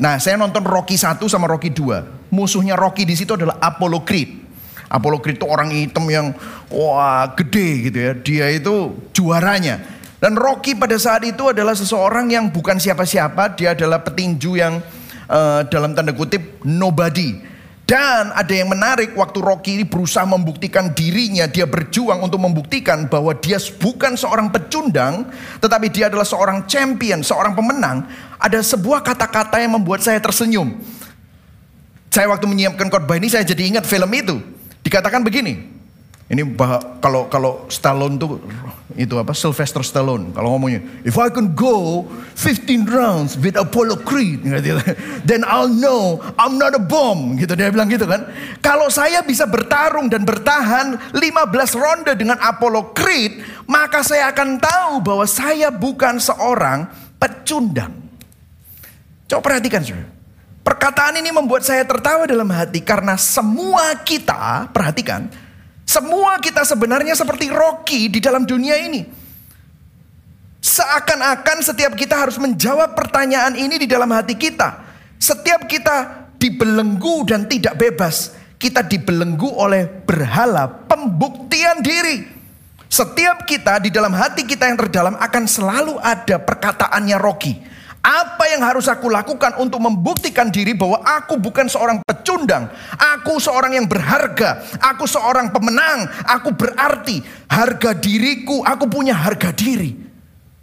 nah 0.00 0.16
saya 0.16 0.40
nonton 0.40 0.64
Rocky 0.64 0.96
1 0.96 1.20
sama 1.28 1.44
Rocky 1.44 1.68
2. 1.68 2.32
Musuhnya 2.32 2.72
Rocky 2.72 3.04
di 3.04 3.12
situ 3.12 3.36
adalah 3.36 3.60
Apollo 3.60 4.08
Creed. 4.08 4.48
Apollo 4.88 5.20
Creed 5.20 5.36
itu 5.36 5.44
orang 5.44 5.68
hitam 5.68 6.08
yang 6.08 6.32
wah 6.72 7.28
gede 7.36 7.92
gitu 7.92 7.98
ya. 8.00 8.12
Dia 8.16 8.46
itu 8.56 8.96
juaranya. 9.12 9.84
Dan 10.18 10.34
Rocky 10.34 10.74
pada 10.74 10.98
saat 10.98 11.22
itu 11.22 11.52
adalah 11.52 11.78
seseorang 11.78 12.26
yang 12.32 12.50
bukan 12.50 12.80
siapa-siapa, 12.80 13.54
dia 13.54 13.78
adalah 13.78 14.02
petinju 14.02 14.58
yang 14.58 14.82
uh, 15.30 15.62
dalam 15.70 15.94
tanda 15.94 16.10
kutip 16.10 16.58
nobody. 16.66 17.38
Dan 17.88 18.36
ada 18.36 18.52
yang 18.52 18.68
menarik 18.68 19.16
waktu 19.16 19.40
Rocky 19.40 19.80
ini 19.80 19.88
berusaha 19.88 20.28
membuktikan 20.28 20.92
dirinya, 20.92 21.48
dia 21.48 21.64
berjuang 21.64 22.20
untuk 22.20 22.36
membuktikan 22.36 23.08
bahwa 23.08 23.32
dia 23.32 23.56
bukan 23.80 24.12
seorang 24.12 24.52
pecundang, 24.52 25.24
tetapi 25.56 25.88
dia 25.88 26.12
adalah 26.12 26.28
seorang 26.28 26.68
champion, 26.68 27.24
seorang 27.24 27.56
pemenang. 27.56 28.04
Ada 28.36 28.60
sebuah 28.60 29.00
kata-kata 29.00 29.56
yang 29.64 29.80
membuat 29.80 30.04
saya 30.04 30.20
tersenyum. 30.20 30.76
Saya 32.12 32.28
waktu 32.28 32.44
menyiapkan 32.44 32.92
khotbah 32.92 33.16
ini 33.16 33.32
saya 33.32 33.48
jadi 33.48 33.72
ingat 33.72 33.88
film 33.88 34.12
itu. 34.12 34.36
Dikatakan 34.84 35.24
begini, 35.24 35.77
ini 36.28 36.44
bah, 36.44 37.00
kalau 37.00 37.24
kalau 37.32 37.64
Stallone 37.72 38.20
tuh 38.20 38.36
itu 39.00 39.16
apa 39.16 39.32
Sylvester 39.32 39.80
Stallone 39.80 40.28
kalau 40.36 40.52
ngomongnya 40.52 40.84
if 41.00 41.16
I 41.16 41.32
can 41.32 41.56
go 41.56 42.04
15 42.36 42.84
rounds 42.84 43.40
with 43.40 43.56
Apollo 43.56 44.04
Creed 44.04 44.44
gitu, 44.44 44.76
then 45.24 45.40
I'll 45.48 45.72
know 45.72 46.20
I'm 46.36 46.60
not 46.60 46.76
a 46.76 46.82
bomb 46.82 47.40
gitu. 47.40 47.56
Dia 47.56 47.72
bilang 47.72 47.88
gitu 47.88 48.04
kan. 48.04 48.28
Kalau 48.60 48.92
saya 48.92 49.24
bisa 49.24 49.48
bertarung 49.48 50.12
dan 50.12 50.28
bertahan 50.28 51.16
15 51.16 51.16
ronde 51.80 52.12
dengan 52.12 52.36
Apollo 52.44 52.92
Creed 52.92 53.64
maka 53.64 54.04
saya 54.04 54.28
akan 54.28 54.60
tahu 54.60 54.92
bahwa 55.00 55.24
saya 55.24 55.72
bukan 55.72 56.20
seorang 56.20 56.92
pecundang. 57.16 57.96
Coba 59.32 59.40
perhatikan 59.40 59.80
saudara. 59.80 60.12
Perkataan 60.60 61.16
ini 61.24 61.32
membuat 61.32 61.64
saya 61.64 61.88
tertawa 61.88 62.28
dalam 62.28 62.52
hati 62.52 62.84
karena 62.84 63.16
semua 63.16 63.96
kita 64.04 64.68
perhatikan 64.68 65.47
semua 65.88 66.36
kita 66.36 66.68
sebenarnya 66.68 67.16
seperti 67.16 67.48
Rocky 67.48 68.12
di 68.12 68.20
dalam 68.20 68.44
dunia 68.44 68.76
ini. 68.76 69.08
Seakan-akan 70.60 71.64
setiap 71.64 71.96
kita 71.96 72.12
harus 72.12 72.36
menjawab 72.36 72.92
pertanyaan 72.92 73.56
ini 73.56 73.80
di 73.80 73.88
dalam 73.88 74.12
hati 74.12 74.36
kita. 74.36 74.84
Setiap 75.16 75.64
kita 75.64 76.28
dibelenggu 76.36 77.24
dan 77.24 77.48
tidak 77.48 77.80
bebas. 77.80 78.36
Kita 78.60 78.84
dibelenggu 78.84 79.48
oleh 79.48 79.88
berhala 79.88 80.68
pembuktian 80.68 81.80
diri. 81.80 82.36
Setiap 82.92 83.48
kita 83.48 83.80
di 83.80 83.88
dalam 83.88 84.12
hati 84.12 84.44
kita 84.44 84.68
yang 84.68 84.76
terdalam 84.76 85.16
akan 85.16 85.44
selalu 85.48 85.96
ada 86.04 86.36
perkataannya 86.36 87.16
Rocky. 87.16 87.54
Apa 87.98 88.46
yang 88.48 88.62
harus 88.62 88.86
aku 88.86 89.10
lakukan 89.10 89.58
untuk 89.58 89.82
membuktikan 89.82 90.48
diri 90.48 90.72
bahwa 90.72 91.02
aku 91.02 91.36
bukan 91.36 91.66
seorang 91.66 91.98
pecundang. 92.06 92.70
Aku 92.94 93.42
seorang 93.42 93.74
yang 93.74 93.90
berharga. 93.90 94.62
Aku 94.78 95.04
seorang 95.04 95.50
pemenang. 95.50 96.06
Aku 96.24 96.54
berarti 96.54 97.20
harga 97.50 97.92
diriku. 97.98 98.62
Aku 98.62 98.86
punya 98.86 99.18
harga 99.18 99.50
diri. 99.50 99.98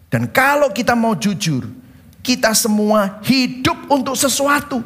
Dan 0.08 0.32
kalau 0.32 0.72
kita 0.72 0.96
mau 0.96 1.13
jujur, 1.13 1.68
kita 2.24 2.56
semua 2.56 3.20
hidup 3.22 3.92
untuk 3.92 4.15
sesuatu. 4.15 4.80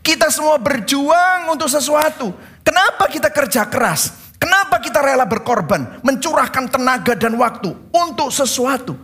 Kita 0.00 0.32
semua 0.32 0.56
berjuang 0.56 1.52
untuk 1.52 1.68
sesuatu. 1.68 2.32
Kenapa 2.64 3.06
kita 3.12 3.28
kerja 3.28 3.68
keras? 3.68 4.32
Kenapa 4.40 4.80
kita 4.80 5.04
rela 5.04 5.28
berkorban, 5.28 6.00
mencurahkan 6.00 6.72
tenaga 6.72 7.12
dan 7.12 7.36
waktu 7.36 7.76
untuk 7.92 8.32
sesuatu? 8.32 8.96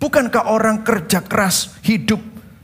Bukankah 0.00 0.48
orang 0.48 0.80
kerja 0.80 1.20
keras 1.20 1.76
hidup 1.84 2.16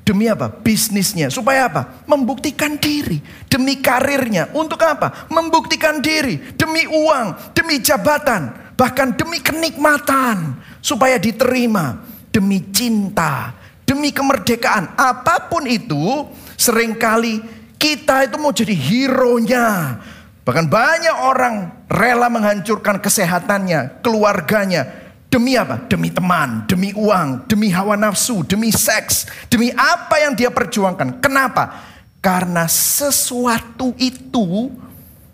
Demi 0.06 0.30
apa? 0.30 0.46
Bisnisnya. 0.46 1.34
Supaya 1.34 1.66
apa? 1.66 2.06
Membuktikan 2.06 2.78
diri. 2.78 3.18
Demi 3.50 3.82
karirnya. 3.82 4.54
Untuk 4.54 4.78
apa? 4.86 5.26
Membuktikan 5.26 5.98
diri. 5.98 6.54
Demi 6.54 6.86
uang. 6.86 7.50
Demi 7.50 7.82
jabatan. 7.82 8.70
Bahkan 8.78 9.18
demi 9.18 9.42
kenikmatan. 9.42 10.62
Supaya 10.78 11.18
diterima. 11.18 12.06
Demi 12.30 12.70
cinta. 12.70 13.50
Demi 13.82 14.14
kemerdekaan. 14.14 14.94
Apa 14.94 15.50
pun 15.50 15.66
itu. 15.66 16.22
Seringkali 16.54 17.42
kita 17.75 18.30
itu 18.30 18.38
mau 18.38 18.54
jadi 18.54 18.78
hero-nya. 18.78 19.98
Bahkan 20.46 20.70
banyak 20.70 21.16
orang 21.26 21.54
rela 21.90 22.30
menghancurkan 22.30 23.02
kesehatannya, 23.02 23.98
keluarganya, 23.98 25.05
Demi 25.26 25.59
apa? 25.59 25.83
Demi 25.90 26.09
teman, 26.09 26.64
demi 26.71 26.95
uang, 26.95 27.50
demi 27.50 27.68
hawa 27.68 27.99
nafsu, 27.99 28.47
demi 28.47 28.71
seks, 28.71 29.26
demi 29.50 29.75
apa 29.75 30.23
yang 30.23 30.33
dia 30.38 30.49
perjuangkan. 30.49 31.18
Kenapa? 31.18 31.83
Karena 32.23 32.64
sesuatu 32.71 33.92
itu 33.99 34.71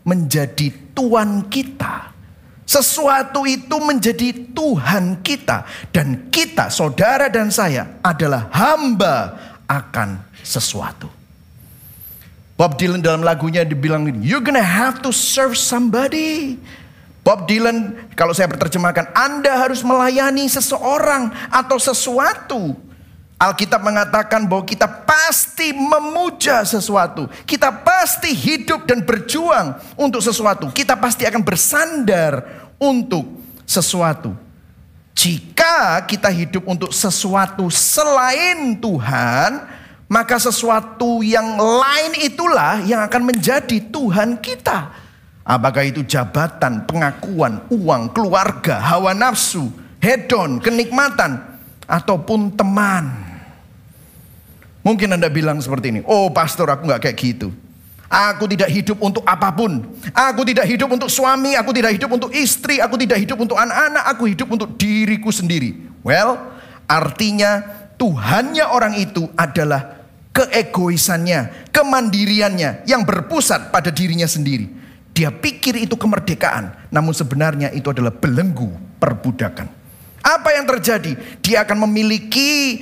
menjadi 0.02 0.72
Tuhan 0.96 1.46
kita. 1.46 2.12
Sesuatu 2.62 3.44
itu 3.44 3.76
menjadi 3.84 4.32
Tuhan 4.56 5.20
kita. 5.20 5.68
Dan 5.92 6.32
kita, 6.32 6.72
saudara 6.72 7.28
dan 7.28 7.52
saya 7.52 8.00
adalah 8.00 8.48
hamba 8.48 9.36
akan 9.68 10.24
sesuatu. 10.40 11.08
Bob 12.56 12.78
Dylan 12.78 13.02
dalam 13.02 13.26
lagunya 13.26 13.66
dibilang 13.66 14.06
you're 14.22 14.44
gonna 14.44 14.62
have 14.62 15.02
to 15.02 15.10
serve 15.10 15.58
somebody. 15.58 16.60
Bob 17.22 17.46
Dylan, 17.46 18.10
kalau 18.18 18.34
saya 18.34 18.50
berterjemahkan, 18.50 19.14
Anda 19.14 19.54
harus 19.54 19.86
melayani 19.86 20.50
seseorang 20.50 21.30
atau 21.54 21.78
sesuatu. 21.78 22.74
Alkitab 23.38 23.82
mengatakan 23.82 24.46
bahwa 24.46 24.62
kita 24.66 24.86
pasti 24.86 25.74
memuja 25.74 26.62
sesuatu. 26.62 27.26
Kita 27.46 27.74
pasti 27.82 28.34
hidup 28.34 28.86
dan 28.86 29.02
berjuang 29.02 29.78
untuk 29.98 30.22
sesuatu. 30.22 30.70
Kita 30.70 30.94
pasti 30.98 31.26
akan 31.26 31.42
bersandar 31.42 32.42
untuk 32.78 33.26
sesuatu. 33.66 34.34
Jika 35.14 36.02
kita 36.06 36.30
hidup 36.30 36.66
untuk 36.66 36.90
sesuatu 36.90 37.66
selain 37.70 38.78
Tuhan, 38.78 39.50
maka 40.10 40.38
sesuatu 40.38 41.22
yang 41.22 41.58
lain 41.58 42.18
itulah 42.22 42.82
yang 42.82 43.02
akan 43.06 43.30
menjadi 43.30 43.78
Tuhan 43.90 44.38
kita. 44.42 45.01
Apakah 45.42 45.82
itu 45.82 46.06
jabatan, 46.06 46.86
pengakuan, 46.86 47.66
uang, 47.66 48.14
keluarga, 48.14 48.78
hawa 48.78 49.10
nafsu, 49.10 49.74
hedon, 49.98 50.62
kenikmatan, 50.62 51.52
ataupun 51.92 52.54
teman. 52.54 53.10
Mungkin 54.82 55.14
Anda 55.14 55.30
bilang 55.30 55.62
seperti 55.62 55.94
ini, 55.94 56.00
oh 56.06 56.30
pastor 56.30 56.70
aku 56.70 56.86
nggak 56.86 57.02
kayak 57.04 57.18
gitu. 57.18 57.50
Aku 58.12 58.44
tidak 58.44 58.68
hidup 58.68 59.00
untuk 59.00 59.24
apa 59.24 59.48
pun. 59.56 59.82
Aku 60.12 60.44
tidak 60.44 60.68
hidup 60.68 60.90
untuk 60.92 61.08
suami, 61.08 61.56
aku 61.56 61.72
tidak 61.72 61.96
hidup 61.96 62.10
untuk 62.12 62.30
istri, 62.36 62.76
aku 62.76 63.00
tidak 63.00 63.24
hidup 63.24 63.40
untuk 63.40 63.56
anak-anak, 63.56 64.04
aku 64.04 64.28
hidup 64.28 64.52
untuk 64.52 64.76
diriku 64.76 65.32
sendiri. 65.32 65.80
Well, 66.04 66.36
artinya 66.84 67.64
Tuhannya 67.96 68.66
orang 68.68 68.98
itu 68.98 69.30
adalah 69.38 70.02
keegoisannya, 70.34 71.70
kemandiriannya 71.72 72.84
yang 72.84 73.06
berpusat 73.06 73.70
pada 73.70 73.88
dirinya 73.88 74.26
sendiri. 74.26 74.81
Dia 75.12 75.28
pikir 75.28 75.76
itu 75.76 75.92
kemerdekaan, 75.92 76.88
namun 76.88 77.12
sebenarnya 77.12 77.68
itu 77.76 77.92
adalah 77.92 78.12
belenggu 78.12 78.72
perbudakan. 78.96 79.68
Apa 80.24 80.56
yang 80.56 80.64
terjadi? 80.64 81.12
Dia 81.44 81.68
akan 81.68 81.84
memiliki 81.84 82.80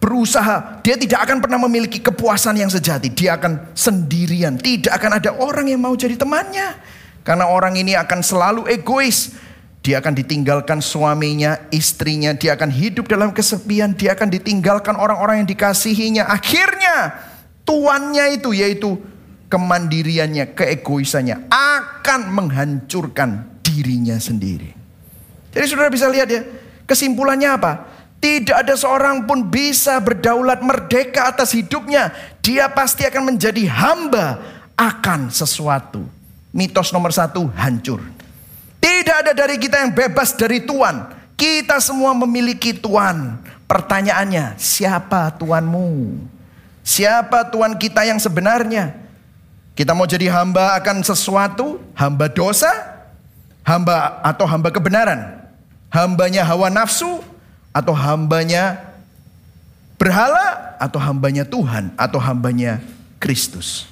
berusaha, 0.00 0.80
dia 0.80 0.96
tidak 0.96 1.26
akan 1.28 1.42
pernah 1.42 1.60
memiliki 1.60 2.00
kepuasan 2.00 2.56
yang 2.56 2.72
sejati. 2.72 3.12
Dia 3.12 3.36
akan 3.36 3.76
sendirian, 3.76 4.56
tidak 4.56 4.96
akan 4.96 5.20
ada 5.20 5.36
orang 5.36 5.68
yang 5.68 5.82
mau 5.82 5.92
jadi 5.92 6.16
temannya. 6.16 6.78
Karena 7.26 7.50
orang 7.50 7.74
ini 7.74 7.98
akan 7.98 8.22
selalu 8.22 8.70
egois. 8.70 9.34
Dia 9.82 10.02
akan 10.02 10.18
ditinggalkan 10.18 10.82
suaminya, 10.82 11.70
istrinya, 11.70 12.34
dia 12.34 12.58
akan 12.58 12.70
hidup 12.74 13.06
dalam 13.06 13.30
kesepian, 13.30 13.94
dia 13.94 14.18
akan 14.18 14.34
ditinggalkan 14.34 14.98
orang-orang 14.98 15.42
yang 15.42 15.48
dikasihinya. 15.50 16.26
Akhirnya 16.26 17.14
tuannya 17.62 18.38
itu 18.38 18.50
yaitu 18.50 18.98
kemandiriannya, 19.46 20.54
keegoisannya 20.54 21.50
akan 21.50 22.20
menghancurkan 22.34 23.60
dirinya 23.62 24.18
sendiri. 24.18 24.74
Jadi 25.54 25.64
saudara 25.66 25.88
bisa 25.88 26.10
lihat 26.10 26.28
ya, 26.28 26.42
kesimpulannya 26.84 27.50
apa? 27.50 27.72
Tidak 28.16 28.56
ada 28.56 28.74
seorang 28.74 29.28
pun 29.28 29.46
bisa 29.46 30.00
berdaulat 30.00 30.64
merdeka 30.64 31.30
atas 31.30 31.52
hidupnya. 31.52 32.10
Dia 32.40 32.72
pasti 32.72 33.04
akan 33.04 33.36
menjadi 33.36 33.68
hamba 33.68 34.40
akan 34.74 35.30
sesuatu. 35.30 36.04
Mitos 36.56 36.90
nomor 36.90 37.12
satu 37.12 37.46
hancur. 37.52 38.00
Tidak 38.80 39.16
ada 39.26 39.32
dari 39.36 39.60
kita 39.60 39.84
yang 39.84 39.92
bebas 39.92 40.32
dari 40.32 40.64
Tuhan. 40.64 41.12
Kita 41.36 41.76
semua 41.84 42.16
memiliki 42.16 42.72
Tuhan. 42.72 43.44
Pertanyaannya, 43.68 44.56
siapa 44.56 45.28
Tuhanmu? 45.36 46.16
Siapa 46.80 47.52
Tuhan 47.52 47.76
kita 47.76 48.08
yang 48.08 48.16
sebenarnya? 48.16 49.05
Kita 49.76 49.92
mau 49.92 50.08
jadi 50.08 50.32
hamba 50.32 50.72
akan 50.80 51.04
sesuatu, 51.04 51.76
hamba 51.92 52.32
dosa, 52.32 52.72
hamba 53.60 54.24
atau 54.24 54.48
hamba 54.48 54.72
kebenaran, 54.72 55.36
hambanya 55.92 56.48
hawa 56.48 56.72
nafsu, 56.72 57.20
atau 57.76 57.92
hambanya 57.92 58.80
berhala 60.00 60.80
atau 60.80 60.96
hambanya 60.96 61.44
Tuhan 61.44 61.92
atau 62.00 62.16
hambanya 62.16 62.80
Kristus. 63.20 63.84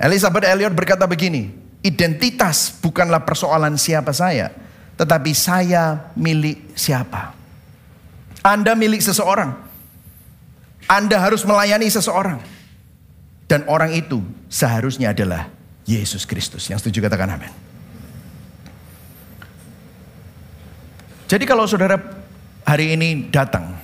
Elizabeth 0.00 0.48
Elliot 0.48 0.72
berkata 0.72 1.04
begini, 1.04 1.52
identitas 1.84 2.72
bukanlah 2.80 3.20
persoalan 3.20 3.76
siapa 3.76 4.16
saya, 4.16 4.48
tetapi 4.96 5.36
saya 5.36 6.08
milik 6.16 6.72
siapa. 6.72 7.36
Anda 8.40 8.72
milik 8.72 9.04
seseorang. 9.04 9.52
Anda 10.88 11.20
harus 11.20 11.44
melayani 11.44 11.92
seseorang. 11.92 12.55
Dan 13.46 13.62
orang 13.70 13.94
itu 13.94 14.22
seharusnya 14.50 15.14
adalah 15.14 15.46
Yesus 15.86 16.26
Kristus. 16.26 16.66
Yang 16.66 16.86
setuju 16.86 17.06
katakan 17.06 17.30
amin. 17.30 17.54
Jadi 21.26 21.42
kalau 21.46 21.66
saudara 21.66 21.98
hari 22.66 22.94
ini 22.94 23.30
datang. 23.30 23.78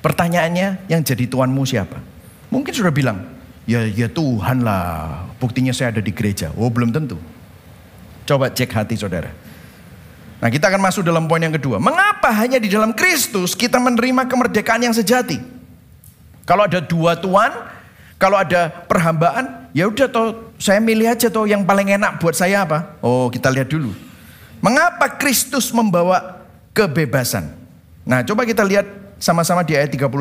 Pertanyaannya 0.00 0.88
yang 0.88 1.04
jadi 1.04 1.28
tuanmu 1.28 1.60
siapa? 1.68 2.00
Mungkin 2.48 2.72
sudah 2.72 2.88
bilang, 2.88 3.20
ya 3.68 3.84
ya 3.84 4.08
Tuhan 4.08 4.64
lah. 4.64 5.28
Buktinya 5.36 5.72
saya 5.72 5.92
ada 5.92 6.00
di 6.00 6.12
gereja. 6.12 6.52
Oh 6.56 6.72
belum 6.72 6.92
tentu. 6.92 7.20
Coba 8.24 8.48
cek 8.52 8.72
hati 8.72 8.96
saudara. 8.96 9.32
Nah 10.40 10.48
kita 10.48 10.72
akan 10.72 10.80
masuk 10.80 11.04
dalam 11.04 11.28
poin 11.28 11.40
yang 11.40 11.52
kedua. 11.52 11.76
Mengapa 11.76 12.32
hanya 12.32 12.56
di 12.56 12.72
dalam 12.72 12.96
Kristus 12.96 13.52
kita 13.52 13.76
menerima 13.76 14.24
kemerdekaan 14.24 14.80
yang 14.80 14.96
sejati? 14.96 15.36
Kalau 16.48 16.64
ada 16.64 16.80
dua 16.80 17.20
tuan, 17.20 17.52
kalau 18.20 18.36
ada 18.36 18.68
perhambaan, 18.84 19.72
ya 19.72 19.88
udah 19.88 20.04
toh 20.12 20.52
saya 20.60 20.76
milih 20.76 21.08
aja 21.08 21.32
toh 21.32 21.48
yang 21.48 21.64
paling 21.64 21.88
enak 21.96 22.20
buat 22.20 22.36
saya 22.36 22.68
apa? 22.68 23.00
Oh 23.00 23.32
kita 23.32 23.48
lihat 23.48 23.72
dulu. 23.72 23.96
Mengapa 24.60 25.08
Kristus 25.16 25.72
membawa 25.72 26.44
kebebasan? 26.76 27.48
Nah, 28.04 28.20
coba 28.20 28.44
kita 28.44 28.60
lihat 28.60 28.84
sama-sama 29.16 29.64
di 29.64 29.72
ayat 29.72 29.88
35. 29.88 30.12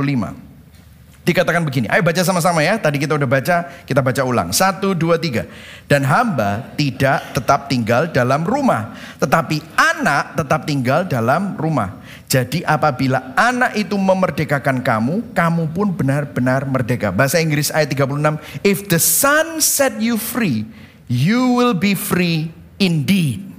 Dikatakan 1.27 1.67
begini, 1.67 1.91
ayo 1.91 1.99
baca 1.99 2.23
sama-sama 2.23 2.63
ya. 2.63 2.79
Tadi 2.79 3.03
kita 3.03 3.19
udah 3.19 3.27
baca, 3.27 3.67
kita 3.83 3.99
baca 3.99 4.21
ulang. 4.23 4.55
Satu, 4.55 4.95
dua, 4.95 5.19
tiga. 5.19 5.43
Dan 5.91 6.07
hamba 6.07 6.71
tidak 6.79 7.35
tetap 7.35 7.67
tinggal 7.67 8.07
dalam 8.07 8.47
rumah. 8.47 8.95
Tetapi 9.19 9.59
anak 9.75 10.39
tetap 10.39 10.63
tinggal 10.63 11.03
dalam 11.03 11.59
rumah. 11.59 11.98
Jadi 12.29 12.61
apabila 12.61 13.33
anak 13.33 13.73
itu 13.73 13.97
memerdekakan 13.97 14.85
kamu, 14.85 15.33
kamu 15.33 15.73
pun 15.73 15.89
benar-benar 15.89 16.61
merdeka. 16.61 17.09
Bahasa 17.09 17.41
Inggris 17.41 17.73
ayat 17.73 17.89
36. 17.89 18.37
If 18.61 18.85
the 18.85 19.01
son 19.01 19.57
set 19.57 19.97
you 19.97 20.13
free, 20.13 20.61
you 21.09 21.57
will 21.57 21.73
be 21.73 21.97
free 21.97 22.53
indeed. 22.77 23.49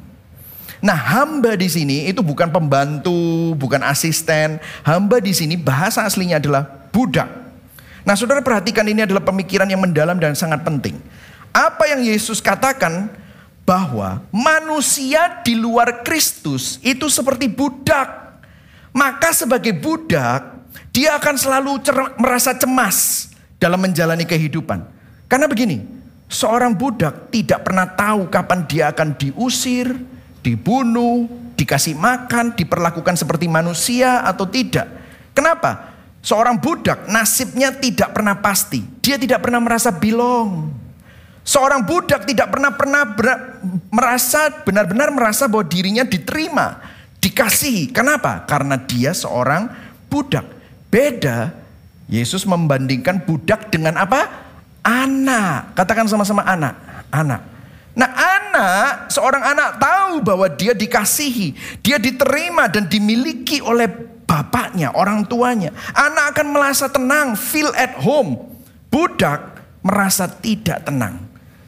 Nah, 0.78 0.94
hamba 0.94 1.58
di 1.58 1.66
sini 1.66 2.06
itu 2.06 2.22
bukan 2.22 2.54
pembantu, 2.54 3.58
bukan 3.58 3.82
asisten. 3.82 4.62
Hamba 4.86 5.18
di 5.18 5.34
sini 5.34 5.58
bahasa 5.58 6.06
aslinya 6.06 6.38
adalah 6.38 6.62
budak. 6.94 7.26
Nah, 8.06 8.14
saudara 8.14 8.38
perhatikan 8.38 8.86
ini 8.86 9.02
adalah 9.02 9.20
pemikiran 9.20 9.66
yang 9.66 9.82
mendalam 9.82 10.16
dan 10.22 10.38
sangat 10.38 10.62
penting. 10.62 10.94
Apa 11.50 11.90
yang 11.90 12.06
Yesus 12.06 12.38
katakan 12.38 13.10
bahwa 13.66 14.22
manusia 14.30 15.42
di 15.42 15.58
luar 15.58 16.06
Kristus 16.06 16.78
itu 16.86 17.10
seperti 17.10 17.50
budak. 17.50 18.19
Maka 18.90 19.30
sebagai 19.30 19.74
budak, 19.76 20.60
dia 20.90 21.14
akan 21.18 21.34
selalu 21.38 21.78
merasa 22.18 22.54
cemas 22.54 23.30
dalam 23.60 23.78
menjalani 23.78 24.26
kehidupan. 24.26 24.82
Karena 25.30 25.46
begini, 25.46 25.86
seorang 26.26 26.74
budak 26.74 27.30
tidak 27.30 27.62
pernah 27.62 27.86
tahu 27.86 28.26
kapan 28.26 28.66
dia 28.66 28.90
akan 28.90 29.14
diusir, 29.14 29.94
dibunuh, 30.42 31.30
dikasih 31.54 31.94
makan, 31.94 32.56
diperlakukan 32.56 33.14
seperti 33.14 33.46
manusia 33.46 34.26
atau 34.26 34.48
tidak. 34.48 34.90
Kenapa? 35.36 35.92
Seorang 36.20 36.60
budak 36.60 37.08
nasibnya 37.08 37.72
tidak 37.72 38.12
pernah 38.12 38.36
pasti. 38.36 38.84
Dia 39.00 39.16
tidak 39.16 39.40
pernah 39.40 39.60
merasa 39.62 39.88
belong. 39.88 40.68
Seorang 41.40 41.88
budak 41.88 42.28
tidak 42.28 42.52
pernah 42.52 42.76
pernah 42.76 43.02
merasa 43.88 44.52
benar-benar 44.62 45.08
merasa 45.08 45.48
bahwa 45.48 45.64
dirinya 45.64 46.04
diterima, 46.04 46.76
dikasihi. 47.20 47.92
Kenapa? 47.92 48.48
Karena 48.48 48.80
dia 48.80 49.12
seorang 49.12 49.68
budak. 50.08 50.44
Beda 50.90 51.54
Yesus 52.10 52.42
membandingkan 52.42 53.22
budak 53.22 53.70
dengan 53.70 53.94
apa? 54.00 54.26
Anak. 54.82 55.78
Katakan 55.78 56.10
sama-sama 56.10 56.42
anak. 56.42 56.74
Anak. 57.14 57.40
Nah 57.94 58.10
anak, 58.10 59.12
seorang 59.12 59.42
anak 59.44 59.78
tahu 59.78 60.22
bahwa 60.22 60.46
dia 60.50 60.74
dikasihi, 60.74 61.54
dia 61.82 61.98
diterima 61.98 62.70
dan 62.70 62.86
dimiliki 62.86 63.58
oleh 63.62 63.86
bapaknya, 64.26 64.94
orang 64.94 65.26
tuanya. 65.26 65.74
Anak 65.94 66.34
akan 66.34 66.46
merasa 66.54 66.86
tenang, 66.86 67.34
feel 67.34 67.70
at 67.74 67.98
home. 67.98 68.38
Budak 68.90 69.62
merasa 69.82 70.26
tidak 70.26 70.86
tenang. 70.86 71.18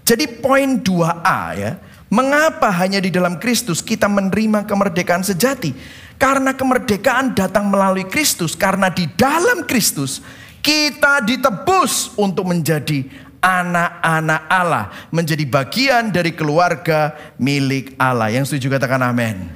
Jadi 0.02 0.26
poin 0.42 0.82
2A 0.82 1.40
ya, 1.54 1.78
mengapa 2.12 2.68
hanya 2.68 3.01
di 3.01 3.09
dalam 3.09 3.40
Kristus 3.40 3.81
kita 3.81 4.05
menerima 4.05 4.68
kemerdekaan 4.68 5.25
sejati? 5.25 5.72
Karena 6.20 6.53
kemerdekaan 6.53 7.33
datang 7.33 7.72
melalui 7.72 8.05
Kristus, 8.05 8.53
karena 8.53 8.92
di 8.92 9.09
dalam 9.16 9.64
Kristus 9.64 10.20
kita 10.62 11.25
ditebus 11.25 12.14
untuk 12.14 12.46
menjadi 12.46 13.09
anak-anak 13.42 14.42
Allah, 14.46 14.85
menjadi 15.11 15.42
bagian 15.42 16.14
dari 16.14 16.31
keluarga 16.31 17.16
milik 17.40 17.98
Allah. 17.98 18.31
Yang 18.31 18.55
setuju 18.55 18.79
katakan 18.79 19.03
amin. 19.03 19.51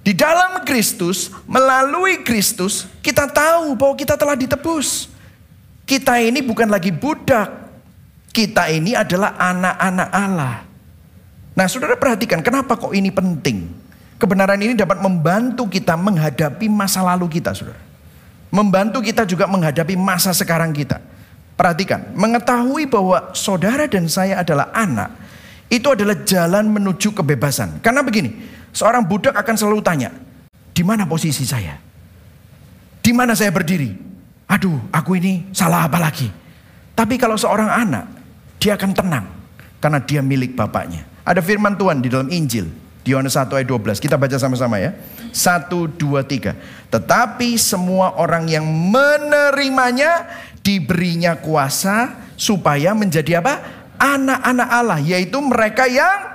Di 0.00 0.16
dalam 0.16 0.66
Kristus, 0.66 1.30
melalui 1.46 2.26
Kristus, 2.26 2.90
kita 2.98 3.30
tahu 3.30 3.78
bahwa 3.78 3.94
kita 3.94 4.18
telah 4.18 4.34
ditebus. 4.34 5.06
Kita 5.86 6.18
ini 6.18 6.42
bukan 6.42 6.66
lagi 6.66 6.90
budak. 6.90 7.70
Kita 8.34 8.66
ini 8.72 8.98
adalah 8.98 9.38
anak-anak 9.38 10.08
Allah. 10.10 10.69
Nah, 11.54 11.66
saudara 11.66 11.98
perhatikan, 11.98 12.40
kenapa 12.40 12.78
kok 12.78 12.94
ini 12.94 13.10
penting? 13.10 13.66
Kebenaran 14.20 14.60
ini 14.60 14.76
dapat 14.76 15.00
membantu 15.00 15.66
kita 15.66 15.96
menghadapi 15.96 16.68
masa 16.68 17.00
lalu 17.02 17.40
kita, 17.40 17.56
saudara. 17.56 17.80
Membantu 18.50 19.00
kita 19.02 19.24
juga 19.26 19.46
menghadapi 19.46 19.94
masa 19.94 20.34
sekarang 20.34 20.74
kita. 20.74 21.00
Perhatikan, 21.58 22.12
mengetahui 22.16 22.88
bahwa 22.88 23.32
saudara 23.36 23.84
dan 23.84 24.08
saya 24.08 24.40
adalah 24.40 24.72
anak, 24.72 25.12
itu 25.68 25.86
adalah 25.86 26.16
jalan 26.24 26.66
menuju 26.66 27.12
kebebasan. 27.12 27.78
Karena 27.84 28.00
begini, 28.00 28.32
seorang 28.72 29.04
budak 29.04 29.36
akan 29.36 29.54
selalu 29.54 29.80
tanya, 29.84 30.10
di 30.72 30.82
mana 30.82 31.04
posisi 31.04 31.44
saya? 31.44 31.76
Di 33.00 33.12
mana 33.12 33.36
saya 33.36 33.52
berdiri? 33.52 33.92
Aduh, 34.50 34.90
aku 34.90 35.20
ini 35.20 35.50
salah 35.54 35.86
apa 35.86 36.00
lagi? 36.00 36.26
Tapi 36.96 37.14
kalau 37.16 37.38
seorang 37.38 37.70
anak, 37.70 38.04
dia 38.60 38.76
akan 38.76 38.92
tenang 38.92 39.26
karena 39.80 39.98
dia 40.04 40.20
milik 40.20 40.52
bapaknya. 40.52 41.09
Ada 41.24 41.44
firman 41.44 41.76
Tuhan 41.76 42.00
di 42.00 42.08
dalam 42.08 42.28
Injil, 42.32 42.70
di 43.04 43.12
Yohanes 43.12 43.36
1 43.36 43.52
ayat 43.56 43.68
12. 43.68 44.00
Kita 44.00 44.16
baca 44.16 44.36
sama-sama 44.40 44.80
ya. 44.80 44.96
1, 45.30 45.68
2, 45.98 46.22
3. 46.24 46.56
Tetapi 46.90 47.54
semua 47.60 48.16
orang 48.18 48.48
yang 48.50 48.66
menerimanya 48.66 50.26
diberinya 50.60 51.36
kuasa 51.38 52.16
supaya 52.34 52.96
menjadi 52.96 53.44
apa? 53.44 53.60
Anak-anak 54.00 54.68
Allah, 54.72 54.98
yaitu 55.04 55.36
mereka 55.44 55.84
yang 55.84 56.29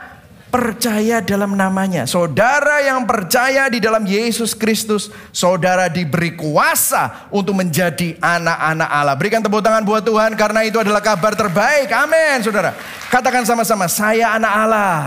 percaya 0.56 1.20
dalam 1.20 1.52
namanya. 1.60 2.08
Saudara 2.08 2.80
yang 2.80 3.04
percaya 3.04 3.68
di 3.68 3.84
dalam 3.84 4.08
Yesus 4.08 4.56
Kristus, 4.56 5.12
saudara 5.36 5.91
diberi 5.91 6.32
kuasa 6.32 7.28
untuk 7.28 7.60
menjadi 7.60 8.15
anak-anak 8.24 8.88
Allah. 8.88 9.15
Berikan 9.20 9.44
tepuk 9.44 9.60
tangan 9.60 9.84
buat 9.84 10.08
Tuhan 10.08 10.32
karena 10.39 10.63
itu 10.63 10.80
adalah 10.80 11.04
kabar 11.04 11.36
terbaik. 11.36 11.91
Amin, 11.91 12.39
saudara. 12.39 12.72
Katakan 13.12 13.44
sama-sama, 13.44 13.91
saya 13.91 14.39
anak 14.39 14.54
Allah. 14.56 15.04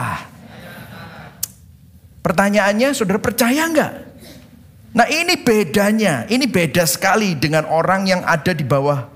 Pertanyaannya, 2.20 2.92
saudara 2.92 3.16
percaya 3.16 3.64
enggak? 3.64 3.92
Nah 4.92 5.08
ini 5.08 5.40
bedanya, 5.40 6.28
ini 6.28 6.44
beda 6.44 6.84
sekali 6.84 7.32
dengan 7.40 7.64
orang 7.64 8.04
yang 8.04 8.20
ada 8.20 8.52
di 8.52 8.68
bawah 8.68 9.08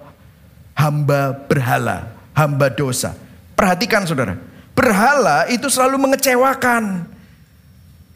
hamba 0.80 1.36
berhala, 1.44 2.08
hamba 2.32 2.72
dosa. 2.72 3.12
Perhatikan 3.52 4.08
saudara, 4.08 4.51
berhala 4.76 5.48
itu 5.48 5.68
selalu 5.68 6.08
mengecewakan. 6.08 7.08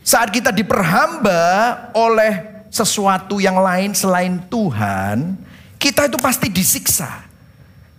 Saat 0.06 0.30
kita 0.30 0.54
diperhamba 0.54 1.42
oleh 1.90 2.64
sesuatu 2.70 3.42
yang 3.42 3.58
lain 3.58 3.90
selain 3.90 4.38
Tuhan, 4.46 5.34
kita 5.80 6.06
itu 6.06 6.18
pasti 6.22 6.46
disiksa. 6.46 7.26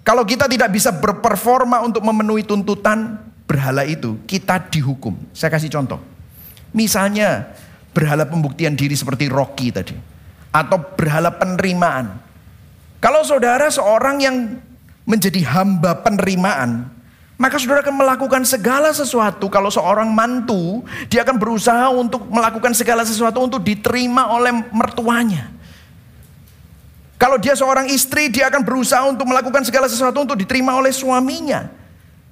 Kalau 0.08 0.24
kita 0.24 0.48
tidak 0.48 0.72
bisa 0.72 0.96
berperforma 0.96 1.84
untuk 1.84 2.00
memenuhi 2.00 2.48
tuntutan 2.48 3.20
berhala 3.44 3.84
itu, 3.84 4.16
kita 4.24 4.56
dihukum. 4.72 5.20
Saya 5.36 5.52
kasih 5.52 5.68
contoh. 5.68 6.00
Misalnya 6.72 7.52
berhala 7.92 8.24
pembuktian 8.24 8.72
diri 8.72 8.96
seperti 8.96 9.28
Rocky 9.28 9.76
tadi. 9.76 9.96
Atau 10.56 10.80
berhala 10.96 11.36
penerimaan. 11.36 12.24
Kalau 13.04 13.22
saudara 13.28 13.68
seorang 13.68 14.24
yang 14.24 14.36
menjadi 15.04 15.44
hamba 15.44 16.00
penerimaan, 16.08 16.88
maka 17.38 17.62
saudara 17.62 17.86
akan 17.86 18.02
melakukan 18.02 18.42
segala 18.50 18.90
sesuatu. 18.90 19.46
Kalau 19.46 19.70
seorang 19.70 20.10
mantu, 20.10 20.82
dia 21.06 21.22
akan 21.22 21.38
berusaha 21.38 21.94
untuk 21.94 22.26
melakukan 22.34 22.74
segala 22.74 23.06
sesuatu 23.06 23.46
untuk 23.46 23.62
diterima 23.62 24.34
oleh 24.34 24.50
mertuanya. 24.74 25.54
Kalau 27.22 27.38
dia 27.38 27.54
seorang 27.54 27.90
istri, 27.94 28.30
dia 28.34 28.50
akan 28.50 28.66
berusaha 28.66 29.06
untuk 29.06 29.26
melakukan 29.30 29.62
segala 29.66 29.86
sesuatu 29.86 30.26
untuk 30.26 30.38
diterima 30.38 30.74
oleh 30.78 30.90
suaminya. 30.90 31.70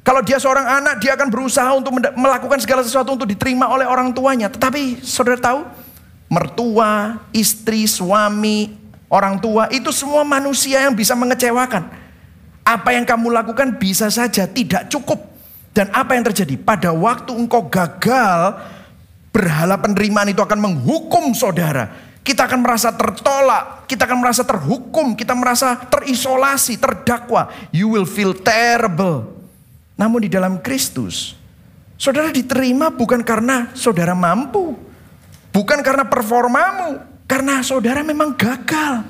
Kalau 0.06 0.22
dia 0.22 0.38
seorang 0.38 0.66
anak, 0.82 1.02
dia 1.02 1.18
akan 1.18 1.30
berusaha 1.34 1.70
untuk 1.74 1.94
melakukan 2.14 2.62
segala 2.62 2.82
sesuatu 2.86 3.18
untuk 3.18 3.26
diterima 3.26 3.66
oleh 3.70 3.90
orang 3.90 4.14
tuanya. 4.14 4.50
Tetapi 4.50 5.02
saudara 5.02 5.42
tahu, 5.42 5.66
mertua, 6.30 7.22
istri, 7.34 7.90
suami, 7.90 8.78
orang 9.10 9.42
tua, 9.42 9.66
itu 9.74 9.90
semua 9.90 10.22
manusia 10.22 10.86
yang 10.86 10.94
bisa 10.94 11.18
mengecewakan. 11.18 12.05
Apa 12.66 12.98
yang 12.98 13.06
kamu 13.06 13.30
lakukan 13.30 13.78
bisa 13.78 14.10
saja 14.10 14.50
tidak 14.50 14.90
cukup. 14.90 15.22
Dan 15.70 15.94
apa 15.94 16.18
yang 16.18 16.26
terjadi? 16.26 16.58
Pada 16.58 16.90
waktu 16.90 17.30
engkau 17.38 17.70
gagal, 17.70 18.58
berhala 19.30 19.78
penerimaan 19.78 20.32
itu 20.32 20.42
akan 20.42 20.58
menghukum 20.58 21.36
saudara. 21.38 21.92
Kita 22.26 22.50
akan 22.50 22.66
merasa 22.66 22.90
tertolak, 22.90 23.86
kita 23.86 24.10
akan 24.10 24.18
merasa 24.18 24.42
terhukum, 24.42 25.14
kita 25.14 25.38
merasa 25.38 25.78
terisolasi, 25.78 26.82
terdakwa. 26.82 27.54
You 27.70 27.92
will 27.92 28.10
feel 28.10 28.34
terrible. 28.34 29.30
Namun 29.94 30.26
di 30.26 30.30
dalam 30.32 30.58
Kristus, 30.58 31.38
saudara 32.02 32.34
diterima 32.34 32.90
bukan 32.90 33.22
karena 33.22 33.70
saudara 33.78 34.18
mampu, 34.18 34.74
bukan 35.54 35.86
karena 35.86 36.08
performamu, 36.08 36.98
karena 37.30 37.62
saudara 37.62 38.02
memang 38.02 38.34
gagal. 38.34 39.06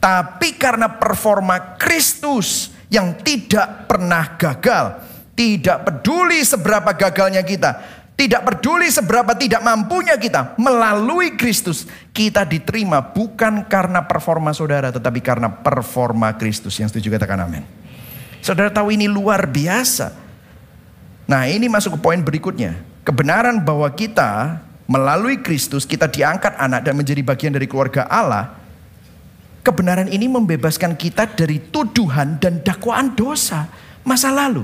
Tapi 0.00 0.56
karena 0.56 0.86
performa 0.86 1.76
Kristus 1.76 2.75
yang 2.90 3.18
tidak 3.22 3.90
pernah 3.90 4.36
gagal. 4.38 5.02
Tidak 5.36 5.84
peduli 5.84 6.40
seberapa 6.40 6.96
gagalnya 6.96 7.44
kita. 7.44 7.70
Tidak 8.16 8.40
peduli 8.40 8.88
seberapa 8.88 9.36
tidak 9.36 9.60
mampunya 9.60 10.16
kita. 10.16 10.56
Melalui 10.56 11.36
Kristus 11.36 11.84
kita 12.16 12.48
diterima 12.48 13.04
bukan 13.04 13.68
karena 13.68 14.08
performa 14.08 14.56
saudara. 14.56 14.88
Tetapi 14.88 15.20
karena 15.20 15.52
performa 15.52 16.32
Kristus. 16.40 16.80
Yang 16.80 16.96
setuju 16.96 17.20
katakan 17.20 17.44
amin. 17.44 17.62
Saudara 18.40 18.72
tahu 18.72 18.96
ini 18.96 19.04
luar 19.04 19.44
biasa. 19.44 20.16
Nah 21.28 21.44
ini 21.50 21.68
masuk 21.68 21.98
ke 21.98 22.00
poin 22.00 22.22
berikutnya. 22.22 22.78
Kebenaran 23.04 23.60
bahwa 23.60 23.90
kita 23.92 24.62
melalui 24.86 25.42
Kristus 25.42 25.84
kita 25.84 26.06
diangkat 26.06 26.54
anak 26.56 26.86
dan 26.86 26.94
menjadi 26.94 27.20
bagian 27.26 27.52
dari 27.52 27.66
keluarga 27.66 28.06
Allah, 28.06 28.54
kebenaran 29.66 30.06
ini 30.06 30.30
membebaskan 30.30 30.94
kita 30.94 31.26
dari 31.26 31.58
tuduhan 31.58 32.38
dan 32.38 32.62
dakwaan 32.62 33.18
dosa 33.18 33.66
masa 34.06 34.30
lalu. 34.30 34.62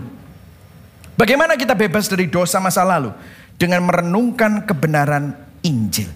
Bagaimana 1.19 1.59
kita 1.59 1.75
bebas 1.75 2.07
dari 2.07 2.31
dosa 2.31 2.62
masa 2.62 2.87
lalu? 2.87 3.11
Dengan 3.59 3.83
merenungkan 3.83 4.62
kebenaran 4.62 5.35
Injil. 5.67 6.11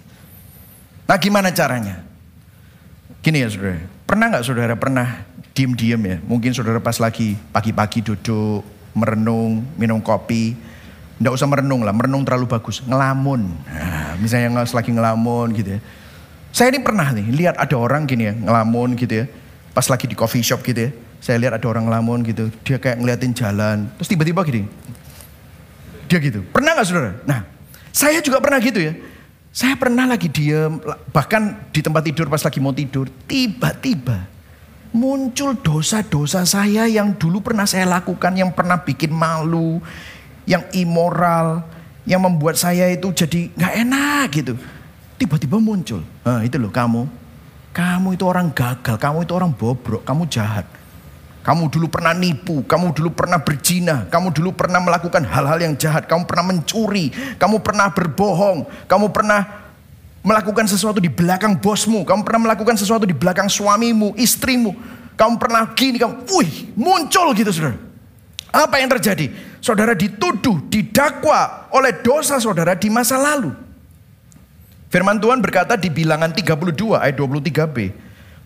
Nah 1.10 1.18
gimana 1.18 1.50
caranya? 1.50 2.06
Gini 3.22 3.42
ya 3.42 3.50
saudara, 3.50 3.82
pernah 4.06 4.26
nggak 4.30 4.44
saudara 4.46 4.74
pernah 4.78 5.26
diem-diem 5.50 6.02
ya? 6.06 6.16
Mungkin 6.22 6.54
saudara 6.54 6.78
pas 6.78 7.02
lagi 7.02 7.34
pagi-pagi 7.50 8.06
duduk, 8.06 8.62
merenung, 8.94 9.66
minum 9.74 9.98
kopi, 9.98 10.54
Nggak 11.16 11.32
usah 11.32 11.48
merenung 11.48 11.80
lah, 11.80 11.96
merenung 11.96 12.28
terlalu 12.28 12.44
bagus. 12.44 12.84
Ngelamun. 12.84 13.48
Nah, 13.48 14.20
misalnya 14.20 14.52
yang 14.52 14.56
lagi 14.60 14.90
ngelamun 14.92 15.48
gitu 15.56 15.70
ya. 15.76 15.80
Saya 16.56 16.72
ini 16.72 16.80
pernah 16.80 17.12
nih, 17.12 17.28
lihat 17.36 17.60
ada 17.60 17.76
orang 17.76 18.08
gini 18.08 18.32
ya, 18.32 18.34
ngelamun 18.34 18.96
gitu 18.96 19.12
ya. 19.12 19.24
Pas 19.76 19.84
lagi 19.92 20.08
di 20.08 20.16
coffee 20.16 20.40
shop 20.40 20.64
gitu 20.64 20.88
ya. 20.88 20.90
Saya 21.20 21.36
lihat 21.36 21.60
ada 21.60 21.66
orang 21.68 21.84
ngelamun 21.84 22.24
gitu. 22.24 22.48
Dia 22.64 22.80
kayak 22.80 22.96
ngeliatin 22.96 23.36
jalan. 23.36 23.92
Terus 24.00 24.08
tiba-tiba 24.08 24.40
gini. 24.40 24.64
Dia 26.08 26.16
gitu. 26.16 26.40
Pernah 26.48 26.80
gak 26.80 26.88
saudara? 26.88 27.12
Nah, 27.28 27.44
saya 27.92 28.24
juga 28.24 28.40
pernah 28.40 28.56
gitu 28.56 28.80
ya. 28.80 28.96
Saya 29.52 29.76
pernah 29.76 30.08
lagi 30.08 30.32
diem, 30.32 30.80
bahkan 31.12 31.60
di 31.76 31.84
tempat 31.84 32.08
tidur 32.08 32.24
pas 32.32 32.40
lagi 32.40 32.56
mau 32.56 32.72
tidur. 32.72 33.04
Tiba-tiba 33.28 34.24
muncul 34.96 35.60
dosa-dosa 35.60 36.48
saya 36.48 36.88
yang 36.88 37.20
dulu 37.20 37.44
pernah 37.44 37.68
saya 37.68 37.84
lakukan, 37.84 38.32
yang 38.32 38.48
pernah 38.56 38.80
bikin 38.80 39.12
malu, 39.12 39.84
yang 40.48 40.64
immoral, 40.72 41.68
yang 42.08 42.24
membuat 42.24 42.56
saya 42.56 42.88
itu 42.88 43.12
jadi 43.12 43.52
nggak 43.52 43.74
enak 43.84 44.26
gitu. 44.32 44.54
Tiba-tiba 45.16 45.56
muncul, 45.56 46.04
ah, 46.28 46.44
itu 46.44 46.60
loh 46.60 46.68
kamu, 46.68 47.08
kamu 47.72 48.16
itu 48.16 48.24
orang 48.28 48.52
gagal, 48.52 49.00
kamu 49.00 49.24
itu 49.24 49.32
orang 49.32 49.52
bobrok, 49.52 50.04
kamu 50.04 50.28
jahat. 50.28 50.68
Kamu 51.40 51.70
dulu 51.70 51.86
pernah 51.86 52.10
nipu, 52.10 52.66
kamu 52.66 52.90
dulu 52.90 53.14
pernah 53.14 53.38
berzina, 53.38 54.04
kamu 54.10 54.34
dulu 54.34 54.50
pernah 54.52 54.82
melakukan 54.82 55.22
hal-hal 55.22 55.56
yang 55.62 55.78
jahat, 55.78 56.04
kamu 56.04 56.26
pernah 56.26 56.52
mencuri, 56.52 57.14
kamu 57.38 57.62
pernah 57.62 57.88
berbohong, 57.92 58.66
kamu 58.90 59.14
pernah 59.14 59.70
melakukan 60.26 60.66
sesuatu 60.66 60.98
di 60.98 61.06
belakang 61.06 61.54
bosmu, 61.54 62.02
kamu 62.02 62.26
pernah 62.26 62.50
melakukan 62.50 62.74
sesuatu 62.74 63.06
di 63.06 63.14
belakang 63.14 63.46
suamimu, 63.46 64.18
istrimu, 64.18 64.74
kamu 65.14 65.38
pernah 65.38 65.70
gini, 65.72 66.02
kamu, 66.02 66.26
wih, 66.34 66.74
muncul 66.74 67.30
gitu 67.32 67.54
saudara. 67.54 67.78
Apa 68.50 68.80
yang 68.82 68.90
terjadi? 68.90 69.30
Saudara 69.62 69.94
dituduh, 69.94 70.66
didakwa 70.66 71.70
oleh 71.76 72.02
dosa 72.02 72.42
saudara 72.42 72.74
di 72.74 72.90
masa 72.90 73.20
lalu. 73.20 73.65
Firman 74.86 75.18
Tuhan 75.18 75.42
berkata 75.42 75.74
di 75.74 75.90
bilangan 75.90 76.30
32 76.30 76.94
ayat 76.94 77.16
23b. 77.18 77.76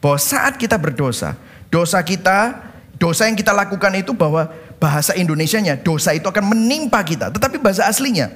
Bahwa 0.01 0.17
saat 0.17 0.57
kita 0.57 0.81
berdosa, 0.81 1.37
dosa 1.69 2.01
kita, 2.01 2.57
dosa 2.97 3.29
yang 3.29 3.37
kita 3.37 3.53
lakukan 3.53 3.93
itu 4.01 4.17
bahwa 4.17 4.49
bahasa 4.81 5.13
Indonesianya 5.13 5.77
dosa 5.77 6.17
itu 6.17 6.25
akan 6.25 6.57
menimpa 6.57 7.05
kita. 7.05 7.29
Tetapi 7.29 7.61
bahasa 7.61 7.85
aslinya 7.85 8.33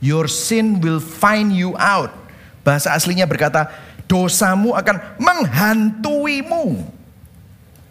your 0.00 0.30
sin 0.30 0.78
will 0.80 1.02
find 1.02 1.52
you 1.52 1.74
out. 1.76 2.10
Bahasa 2.62 2.94
aslinya 2.94 3.28
berkata 3.28 3.70
dosamu 4.08 4.74
akan 4.74 5.20
menghantuimu. 5.20 6.96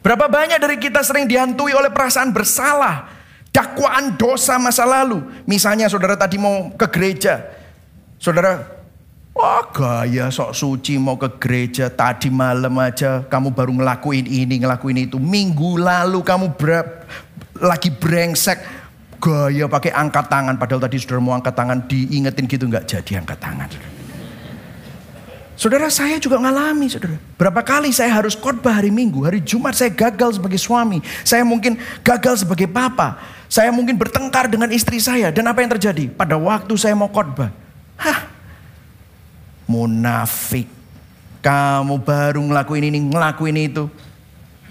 Berapa 0.02 0.26
banyak 0.32 0.60
dari 0.62 0.78
kita 0.80 1.04
sering 1.04 1.28
dihantui 1.28 1.76
oleh 1.76 1.92
perasaan 1.92 2.32
bersalah, 2.32 3.12
dakwaan 3.52 4.16
dosa 4.16 4.56
masa 4.56 4.88
lalu. 4.88 5.20
Misalnya 5.44 5.92
saudara 5.92 6.16
tadi 6.16 6.40
mau 6.40 6.72
ke 6.74 6.88
gereja, 6.88 7.44
saudara 8.16 8.77
Wah 9.38 9.70
gaya 9.70 10.34
sok 10.34 10.58
suci 10.58 10.98
mau 10.98 11.14
ke 11.14 11.30
gereja 11.38 11.94
tadi 11.94 12.34
malam 12.34 12.74
aja 12.82 13.22
kamu 13.22 13.54
baru 13.54 13.70
ngelakuin 13.70 14.26
ini 14.26 14.66
ngelakuin 14.66 15.06
itu 15.06 15.22
minggu 15.22 15.78
lalu 15.78 16.26
kamu 16.26 16.58
ber, 16.58 17.06
lagi 17.62 17.94
brengsek 17.94 18.58
gaya 19.22 19.70
pakai 19.70 19.94
angkat 19.94 20.26
tangan 20.26 20.58
padahal 20.58 20.82
tadi 20.82 20.98
saudara 20.98 21.22
mau 21.22 21.38
angkat 21.38 21.54
tangan 21.54 21.86
diingetin 21.86 22.50
gitu 22.50 22.66
nggak 22.66 22.90
jadi 22.90 23.22
angkat 23.22 23.38
tangan. 23.38 23.70
Saudara 25.58 25.90
saya 25.90 26.18
juga 26.22 26.38
ngalami 26.38 26.86
saudara. 26.86 27.18
Berapa 27.34 27.66
kali 27.66 27.90
saya 27.90 28.14
harus 28.14 28.38
khotbah 28.38 28.78
hari 28.78 28.94
Minggu, 28.94 29.26
hari 29.26 29.42
Jumat 29.42 29.74
saya 29.74 29.90
gagal 29.90 30.38
sebagai 30.38 30.62
suami. 30.62 31.02
Saya 31.26 31.42
mungkin 31.42 31.82
gagal 32.06 32.46
sebagai 32.46 32.70
papa. 32.70 33.18
Saya 33.50 33.74
mungkin 33.74 33.98
bertengkar 33.98 34.54
dengan 34.54 34.70
istri 34.70 35.02
saya. 35.02 35.34
Dan 35.34 35.50
apa 35.50 35.66
yang 35.66 35.74
terjadi? 35.74 36.14
Pada 36.14 36.38
waktu 36.38 36.78
saya 36.78 36.94
mau 36.94 37.10
khotbah. 37.10 37.50
Hah, 37.98 38.27
munafik. 39.68 40.66
Kamu 41.44 42.02
baru 42.02 42.42
ngelakuin 42.42 42.90
ini, 42.90 43.00
ngelakuin 43.12 43.58
itu. 43.60 43.86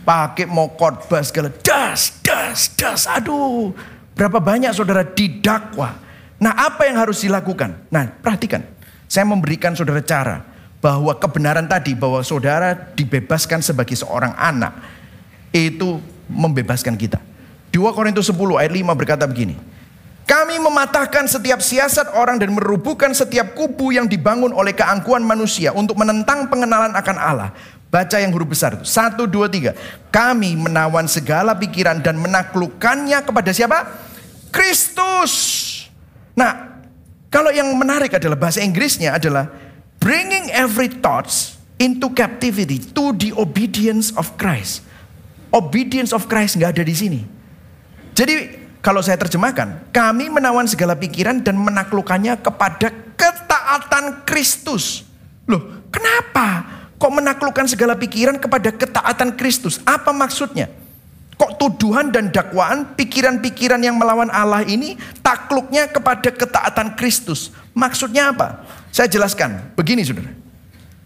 Pakai 0.02 0.48
mau 0.48 0.72
khotbah 0.72 1.22
segala. 1.22 1.52
Das, 1.62 2.18
das, 2.24 2.72
das. 2.74 3.06
Aduh, 3.06 3.76
berapa 4.16 4.42
banyak 4.42 4.72
saudara 4.74 5.04
didakwa. 5.06 5.98
Nah 6.36 6.52
apa 6.52 6.84
yang 6.88 7.00
harus 7.00 7.22
dilakukan? 7.24 7.88
Nah 7.88 8.08
perhatikan. 8.20 8.64
Saya 9.06 9.24
memberikan 9.24 9.72
saudara 9.72 10.02
cara 10.02 10.42
bahwa 10.82 11.14
kebenaran 11.16 11.64
tadi 11.64 11.94
bahwa 11.96 12.20
saudara 12.20 12.74
dibebaskan 12.74 13.62
sebagai 13.62 13.96
seorang 13.96 14.34
anak 14.36 14.76
itu 15.54 16.02
membebaskan 16.28 16.98
kita. 16.98 17.22
2 17.72 17.96
Korintus 17.96 18.28
10 18.28 18.36
ayat 18.60 18.72
5 18.72 18.98
berkata 18.98 19.24
begini. 19.24 19.56
Kami 20.26 20.58
mematahkan 20.58 21.30
setiap 21.30 21.62
siasat 21.62 22.10
orang 22.18 22.42
dan 22.42 22.50
merubuhkan 22.50 23.14
setiap 23.14 23.54
kubu 23.54 23.94
yang 23.94 24.10
dibangun 24.10 24.50
oleh 24.50 24.74
keangkuhan 24.74 25.22
manusia 25.22 25.70
untuk 25.70 25.94
menentang 25.94 26.50
pengenalan 26.50 26.90
akan 26.98 27.16
Allah. 27.16 27.54
Baca 27.86 28.18
yang 28.18 28.34
huruf 28.34 28.50
besar 28.50 28.74
itu. 28.74 28.82
Satu, 28.82 29.30
dua, 29.30 29.46
tiga. 29.46 29.78
Kami 30.10 30.58
menawan 30.58 31.06
segala 31.06 31.54
pikiran 31.54 32.02
dan 32.02 32.18
menaklukkannya 32.18 33.22
kepada 33.22 33.54
siapa? 33.54 33.86
Kristus. 34.50 35.32
Nah, 36.34 36.82
kalau 37.30 37.54
yang 37.54 37.70
menarik 37.78 38.10
adalah 38.18 38.34
bahasa 38.34 38.58
Inggrisnya 38.58 39.14
adalah 39.14 39.46
bringing 40.02 40.50
every 40.50 40.90
thoughts 40.90 41.54
into 41.78 42.10
captivity 42.10 42.82
to 42.82 43.14
the 43.14 43.30
obedience 43.38 44.10
of 44.18 44.34
Christ. 44.34 44.82
Obedience 45.54 46.10
of 46.10 46.26
Christ 46.26 46.58
nggak 46.58 46.74
ada 46.74 46.82
di 46.82 46.96
sini. 46.98 47.20
Jadi 48.10 48.65
kalau 48.86 49.02
saya 49.02 49.18
terjemahkan, 49.18 49.90
kami 49.90 50.30
menawan 50.30 50.62
segala 50.62 50.94
pikiran 50.94 51.42
dan 51.42 51.58
menaklukkannya 51.58 52.38
kepada 52.38 52.94
ketaatan 53.18 54.22
Kristus. 54.22 55.02
Loh, 55.50 55.90
kenapa? 55.90 56.62
Kok 56.94 57.10
menaklukkan 57.18 57.66
segala 57.66 57.98
pikiran 57.98 58.38
kepada 58.38 58.70
ketaatan 58.70 59.34
Kristus? 59.34 59.82
Apa 59.82 60.14
maksudnya? 60.14 60.70
Kok 61.34 61.58
tuduhan 61.58 62.14
dan 62.14 62.30
dakwaan 62.30 62.94
pikiran-pikiran 62.94 63.82
yang 63.82 63.98
melawan 63.98 64.30
Allah 64.30 64.62
ini 64.62 64.94
takluknya 65.18 65.90
kepada 65.90 66.30
ketaatan 66.30 66.94
Kristus? 66.94 67.50
Maksudnya 67.74 68.30
apa? 68.30 68.62
Saya 68.94 69.10
jelaskan, 69.10 69.66
begini 69.74 70.06
saudara. 70.06 70.30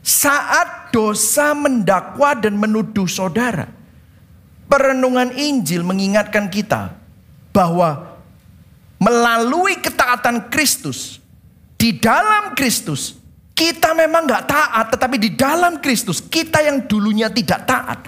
Saat 0.05 0.93
dosa 0.93 1.57
mendakwa 1.57 2.37
dan 2.37 2.61
menuduh 2.61 3.09
saudara, 3.09 3.73
perenungan 4.69 5.33
Injil 5.33 5.81
mengingatkan 5.81 6.53
kita 6.53 7.00
bahwa 7.51 8.19
melalui 9.01 9.79
ketaatan 9.79 10.51
Kristus, 10.53 11.19
di 11.81 11.97
dalam 11.97 12.53
Kristus, 12.53 13.17
kita 13.57 13.93
memang 13.97 14.29
nggak 14.29 14.45
taat, 14.49 14.87
tetapi 14.93 15.17
di 15.17 15.31
dalam 15.33 15.81
Kristus, 15.81 16.21
kita 16.21 16.61
yang 16.61 16.85
dulunya 16.85 17.33
tidak 17.33 17.65
taat, 17.65 17.99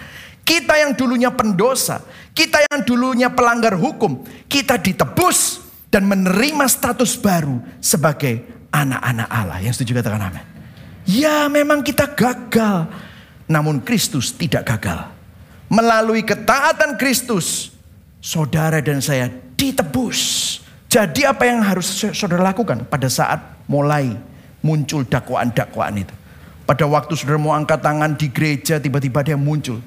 kita 0.44 0.76
yang 0.76 0.92
dulunya 0.92 1.32
pendosa, 1.32 2.04
kita 2.32 2.64
yang 2.68 2.84
dulunya 2.84 3.28
pelanggar 3.32 3.76
hukum, 3.76 4.24
kita 4.48 4.76
ditebus 4.80 5.60
dan 5.92 6.08
menerima 6.08 6.64
status 6.68 7.20
baru 7.20 7.60
sebagai 7.80 8.44
anak-anak 8.72 9.28
Allah. 9.28 9.60
Yang 9.60 9.80
setuju 9.80 10.00
katakan 10.00 10.32
amin. 10.32 10.44
Ya 11.04 11.44
memang 11.52 11.84
kita 11.84 12.08
gagal. 12.08 12.88
Namun 13.50 13.84
Kristus 13.84 14.32
tidak 14.32 14.64
gagal. 14.64 15.12
Melalui 15.68 16.24
ketaatan 16.24 16.96
Kristus. 16.96 17.74
Saudara 18.22 18.78
dan 18.78 19.02
saya 19.02 19.26
ditebus. 19.58 20.62
Jadi 20.86 21.26
apa 21.26 21.42
yang 21.42 21.58
harus 21.58 22.06
saudara 22.14 22.54
lakukan 22.54 22.86
pada 22.86 23.10
saat 23.10 23.66
mulai 23.66 24.14
muncul 24.62 25.02
dakwaan-dakwaan 25.02 26.06
itu. 26.06 26.14
Pada 26.62 26.86
waktu 26.86 27.18
saudara 27.18 27.42
mau 27.42 27.50
angkat 27.50 27.82
tangan 27.82 28.14
di 28.14 28.30
gereja 28.30 28.78
tiba-tiba 28.78 29.26
dia 29.26 29.34
muncul. 29.34 29.82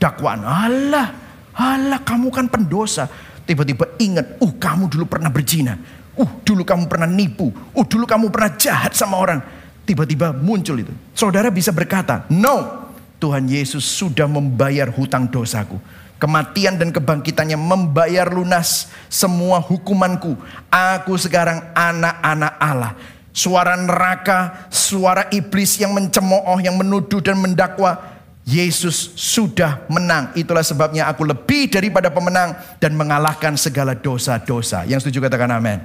Dakwaan. 0.00 0.40
Allah, 0.48 1.12
Allah 1.52 2.00
kamu 2.00 2.32
kan 2.32 2.48
pendosa. 2.48 3.04
Tiba-tiba 3.44 4.00
ingat, 4.00 4.40
uh 4.40 4.52
kamu 4.56 4.88
dulu 4.88 5.04
pernah 5.04 5.28
berzina. 5.28 5.76
Uh, 6.16 6.40
dulu 6.40 6.64
kamu 6.64 6.88
pernah 6.88 7.04
nipu. 7.04 7.52
Uh, 7.76 7.84
dulu 7.84 8.08
kamu 8.08 8.32
pernah 8.32 8.56
jahat 8.56 8.96
sama 8.96 9.20
orang. 9.20 9.44
Tiba-tiba 9.84 10.32
muncul 10.32 10.80
itu. 10.80 10.92
Saudara 11.12 11.52
bisa 11.52 11.68
berkata, 11.68 12.24
no. 12.32 12.86
Tuhan 13.20 13.48
Yesus 13.48 13.84
sudah 13.84 14.28
membayar 14.28 14.88
hutang 14.88 15.28
dosaku. 15.28 15.76
Kematian 16.18 16.78
dan 16.78 16.94
kebangkitannya 16.94 17.58
membayar 17.58 18.30
lunas 18.30 18.88
semua 19.10 19.58
hukumanku. 19.60 20.38
Aku 20.70 21.18
sekarang 21.18 21.60
anak-anak 21.74 22.54
Allah. 22.62 22.92
Suara 23.34 23.74
neraka, 23.74 24.70
suara 24.70 25.26
iblis 25.34 25.74
yang 25.82 25.90
mencemooh, 25.90 26.62
yang 26.62 26.78
menuduh 26.78 27.18
dan 27.18 27.34
mendakwa. 27.36 28.14
Yesus 28.44 29.16
sudah 29.16 29.88
menang. 29.88 30.28
Itulah 30.36 30.60
sebabnya 30.60 31.08
aku 31.08 31.24
lebih 31.24 31.72
daripada 31.72 32.12
pemenang 32.12 32.52
dan 32.76 32.92
mengalahkan 32.92 33.56
segala 33.56 33.96
dosa-dosa. 33.96 34.84
Yang 34.84 35.08
setuju 35.08 35.26
katakan 35.32 35.48
amin. 35.48 35.80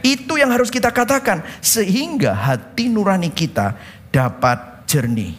Itu 0.00 0.40
yang 0.40 0.48
harus 0.48 0.72
kita 0.72 0.88
katakan 0.88 1.44
sehingga 1.60 2.32
hati 2.32 2.88
nurani 2.88 3.28
kita 3.28 3.76
dapat 4.08 4.88
jernih. 4.88 5.36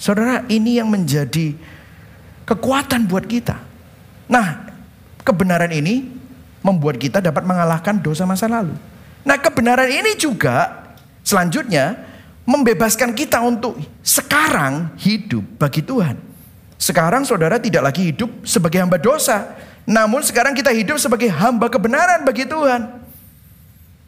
Saudara, 0.00 0.42
ini 0.48 0.80
yang 0.80 0.88
menjadi 0.88 1.52
kekuatan 2.44 3.08
buat 3.08 3.24
kita. 3.24 3.56
Nah, 4.28 4.72
kebenaran 5.20 5.72
ini 5.72 6.08
membuat 6.64 6.96
kita 6.96 7.20
dapat 7.20 7.44
mengalahkan 7.44 8.00
dosa 8.00 8.24
masa 8.24 8.48
lalu. 8.48 8.72
Nah, 9.24 9.36
kebenaran 9.40 9.88
ini 9.88 10.16
juga 10.16 10.84
selanjutnya 11.24 11.96
membebaskan 12.44 13.16
kita 13.16 13.40
untuk 13.40 13.80
sekarang 14.04 14.92
hidup 15.00 15.44
bagi 15.56 15.80
Tuhan. 15.80 16.20
Sekarang 16.76 17.24
saudara 17.24 17.56
tidak 17.56 17.88
lagi 17.88 18.12
hidup 18.12 18.44
sebagai 18.44 18.84
hamba 18.84 19.00
dosa, 19.00 19.56
namun 19.88 20.20
sekarang 20.20 20.52
kita 20.52 20.68
hidup 20.72 21.00
sebagai 21.00 21.32
hamba 21.32 21.72
kebenaran 21.72 22.24
bagi 22.24 22.44
Tuhan. 22.44 23.00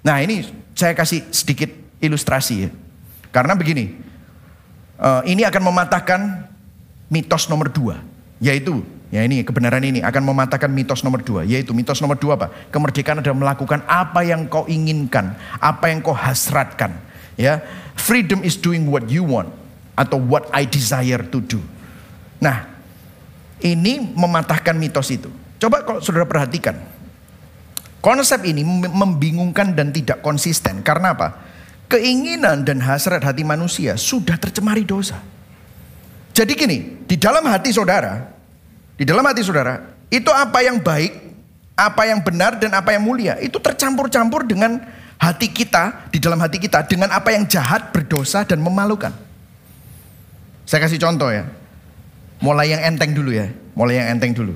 Nah 0.05 0.17
ini 0.21 0.45
saya 0.77 0.93
kasih 0.93 1.25
sedikit 1.33 1.73
ilustrasi 2.05 2.69
ya. 2.69 2.71
Karena 3.33 3.57
begini, 3.57 3.97
uh, 5.01 5.25
ini 5.25 5.45
akan 5.45 5.63
mematahkan 5.73 6.21
mitos 7.09 7.49
nomor 7.49 7.73
dua, 7.73 8.01
yaitu 8.43 8.85
ya 9.09 9.23
ini 9.23 9.41
kebenaran 9.47 9.83
ini 9.85 10.03
akan 10.03 10.23
mematahkan 10.27 10.69
mitos 10.69 11.01
nomor 11.07 11.23
dua, 11.23 11.43
yaitu 11.47 11.73
mitos 11.73 12.01
nomor 12.01 12.19
dua 12.21 12.37
apa? 12.37 12.49
Kemerdekaan 12.71 13.21
adalah 13.21 13.37
melakukan 13.37 13.81
apa 13.89 14.25
yang 14.27 14.51
kau 14.51 14.65
inginkan, 14.69 15.37
apa 15.61 15.93
yang 15.93 16.05
kau 16.05 16.17
hasratkan. 16.17 16.97
Ya, 17.37 17.61
freedom 17.97 18.41
is 18.41 18.57
doing 18.57 18.89
what 18.89 19.07
you 19.13 19.21
want 19.21 19.53
atau 19.93 20.17
what 20.17 20.49
I 20.57 20.65
desire 20.65 21.21
to 21.21 21.39
do. 21.45 21.61
Nah, 22.41 22.65
ini 23.61 24.01
mematahkan 24.01 24.73
mitos 24.73 25.13
itu. 25.13 25.29
Coba 25.61 25.85
kalau 25.85 26.01
saudara 26.01 26.25
perhatikan, 26.25 26.81
Konsep 28.07 28.47
ini 28.47 28.63
membingungkan 28.87 29.75
dan 29.75 29.91
tidak 29.91 30.23
konsisten. 30.23 30.79
Karena 30.87 31.19
apa? 31.19 31.43
Keinginan 31.91 32.63
dan 32.63 32.79
hasrat 32.79 33.19
hati 33.27 33.43
manusia 33.43 33.99
sudah 33.99 34.39
tercemari 34.39 34.87
dosa. 34.87 35.19
Jadi 36.37 36.53
gini, 36.53 36.79
di 37.09 37.17
dalam 37.17 37.41
hati 37.49 37.73
saudara, 37.73 38.29
di 38.93 39.09
dalam 39.09 39.25
hati 39.25 39.41
saudara, 39.41 39.81
itu 40.13 40.29
apa 40.29 40.61
yang 40.61 40.77
baik, 40.85 41.17
apa 41.73 42.13
yang 42.13 42.21
benar 42.21 42.61
dan 42.61 42.77
apa 42.77 42.93
yang 42.93 43.09
mulia, 43.09 43.41
itu 43.41 43.57
tercampur-campur 43.57 44.45
dengan 44.45 44.85
hati 45.17 45.49
kita, 45.49 46.13
di 46.13 46.21
dalam 46.21 46.37
hati 46.37 46.61
kita, 46.61 46.85
dengan 46.85 47.09
apa 47.17 47.33
yang 47.33 47.49
jahat, 47.49 47.89
berdosa 47.89 48.45
dan 48.45 48.61
memalukan. 48.61 49.17
Saya 50.69 50.85
kasih 50.85 51.01
contoh 51.01 51.33
ya. 51.33 51.49
Mulai 52.45 52.69
yang 52.69 52.85
enteng 52.85 53.17
dulu 53.17 53.33
ya, 53.33 53.49
mulai 53.73 53.97
yang 53.97 54.21
enteng 54.21 54.37
dulu. 54.37 54.53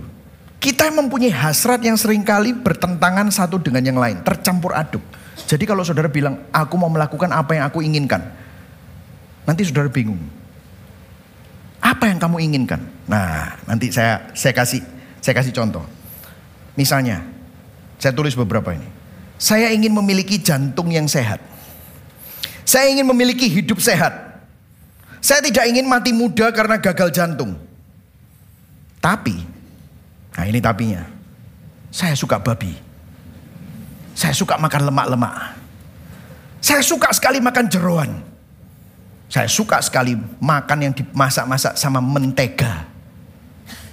Kita 0.61 0.85
mempunyai 0.93 1.33
hasrat 1.33 1.81
yang 1.81 1.97
sering 1.97 2.21
kali 2.21 2.53
bertentangan 2.53 3.33
satu 3.33 3.57
dengan 3.57 3.81
yang 3.81 3.97
lain, 3.97 4.21
tercampur 4.21 4.77
aduk. 4.77 5.01
Jadi 5.49 5.65
kalau 5.65 5.81
saudara 5.81 6.13
bilang, 6.13 6.45
aku 6.53 6.77
mau 6.77 6.93
melakukan 6.93 7.33
apa 7.33 7.57
yang 7.57 7.65
aku 7.65 7.81
inginkan. 7.81 8.21
Nanti 9.49 9.65
saudara 9.65 9.89
bingung. 9.89 10.40
Apa 11.81 12.13
yang 12.13 12.21
kamu 12.21 12.45
inginkan? 12.45 12.81
Nah, 13.09 13.57
nanti 13.65 13.89
saya 13.89 14.31
saya 14.37 14.53
kasih 14.53 14.85
saya 15.25 15.35
kasih 15.37 15.53
contoh. 15.57 15.85
Misalnya, 16.77 17.25
saya 18.01 18.13
tulis 18.13 18.37
beberapa 18.37 18.73
ini. 18.73 18.89
Saya 19.41 19.73
ingin 19.73 19.93
memiliki 19.97 20.37
jantung 20.41 20.93
yang 20.93 21.09
sehat. 21.09 21.41
Saya 22.65 22.93
ingin 22.93 23.09
memiliki 23.09 23.49
hidup 23.49 23.81
sehat. 23.81 24.13
Saya 25.21 25.45
tidak 25.45 25.69
ingin 25.69 25.89
mati 25.89 26.13
muda 26.13 26.53
karena 26.53 26.81
gagal 26.81 27.13
jantung. 27.13 27.57
Tapi, 29.01 29.37
nah 30.37 30.45
ini 30.45 30.61
tapinya. 30.61 31.05
Saya 31.89 32.13
suka 32.13 32.37
babi. 32.41 32.73
Saya 34.13 34.37
suka 34.37 34.61
makan 34.61 34.93
lemak-lemak. 34.93 35.57
Saya 36.61 36.85
suka 36.85 37.09
sekali 37.17 37.41
makan 37.41 37.67
jeroan. 37.73 38.30
Saya 39.31 39.47
suka 39.47 39.79
sekali 39.79 40.19
makan 40.43 40.91
yang 40.91 40.93
dimasak-masak 40.93 41.79
sama 41.79 42.03
mentega. 42.03 42.83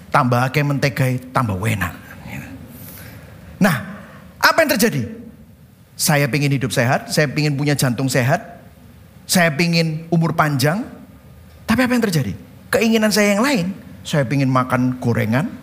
Tambah 0.10 0.50
kayak 0.50 0.66
mentega 0.66 1.06
tambah 1.30 1.54
enak. 1.62 1.94
Nah, 3.62 3.76
apa 4.42 4.58
yang 4.66 4.74
terjadi? 4.74 5.06
Saya 5.94 6.26
ingin 6.26 6.58
hidup 6.58 6.74
sehat, 6.74 7.14
saya 7.14 7.30
ingin 7.30 7.54
punya 7.54 7.78
jantung 7.78 8.10
sehat, 8.10 8.66
saya 9.30 9.54
ingin 9.62 10.10
umur 10.10 10.34
panjang. 10.34 10.82
Tapi 11.70 11.86
apa 11.86 11.94
yang 11.94 12.06
terjadi? 12.10 12.34
Keinginan 12.74 13.14
saya 13.14 13.38
yang 13.38 13.46
lain, 13.46 13.78
saya 14.02 14.26
ingin 14.26 14.50
makan 14.50 14.98
gorengan, 14.98 15.54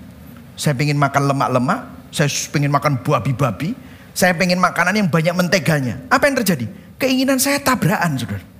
saya 0.54 0.78
ingin 0.78 0.98
makan 1.02 1.34
lemak-lemak, 1.34 1.80
saya 2.14 2.30
ingin 2.30 2.70
makan 2.70 3.02
babi-babi, 3.02 3.74
saya 4.14 4.38
ingin 4.38 4.62
makanan 4.62 4.94
yang 5.02 5.08
banyak 5.10 5.34
menteganya. 5.34 5.98
Apa 6.14 6.30
yang 6.30 6.38
terjadi? 6.38 6.66
Keinginan 6.98 7.42
saya 7.42 7.58
tabrakan, 7.58 8.14
saudara. 8.14 8.53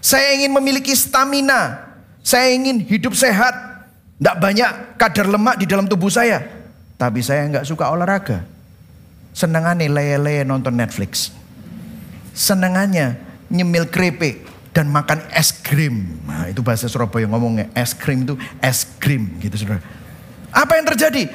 Saya 0.00 0.32
ingin 0.32 0.52
memiliki 0.56 0.96
stamina, 0.96 1.92
saya 2.24 2.56
ingin 2.56 2.80
hidup 2.80 3.12
sehat, 3.12 3.52
tidak 4.16 4.36
banyak 4.40 4.70
kadar 4.96 5.28
lemak 5.28 5.60
di 5.60 5.68
dalam 5.68 5.84
tubuh 5.84 6.08
saya. 6.08 6.40
Tapi 6.96 7.20
saya 7.24 7.48
nggak 7.48 7.68
suka 7.68 7.88
olahraga. 7.92 8.44
Senengannya 9.32 9.88
lele-lele 9.88 10.44
nonton 10.44 10.76
Netflix. 10.76 11.32
Senengannya 12.36 13.16
nyemil 13.48 13.88
keripik 13.88 14.44
dan 14.76 14.88
makan 14.88 15.20
es 15.32 15.52
krim. 15.52 16.20
Nah, 16.24 16.48
itu 16.48 16.60
bahasa 16.60 16.86
Surabaya 16.88 17.26
ngomongnya 17.28 17.72
es 17.74 17.96
krim 17.96 18.24
itu 18.24 18.34
es 18.60 18.84
krim 18.98 19.40
gitu 19.40 19.56
saudara. 19.56 19.80
Apa 20.50 20.76
yang 20.76 20.86
terjadi? 20.92 21.30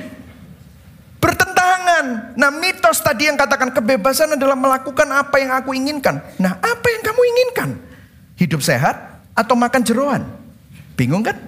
Bertentangan. 1.20 2.38
Nah 2.38 2.50
mitos 2.54 3.02
tadi 3.02 3.26
yang 3.26 3.40
katakan 3.40 3.74
kebebasan 3.74 4.38
adalah 4.38 4.54
melakukan 4.54 5.08
apa 5.10 5.36
yang 5.42 5.52
aku 5.58 5.74
inginkan. 5.74 6.22
Nah 6.38 6.62
apa 6.62 6.88
yang 6.92 7.02
kamu 7.02 7.22
inginkan? 7.34 7.70
Hidup 8.36 8.60
sehat 8.60 9.24
atau 9.32 9.56
makan 9.56 9.82
jeroan? 9.84 10.22
Bingung 10.96 11.24
kan? 11.24 11.40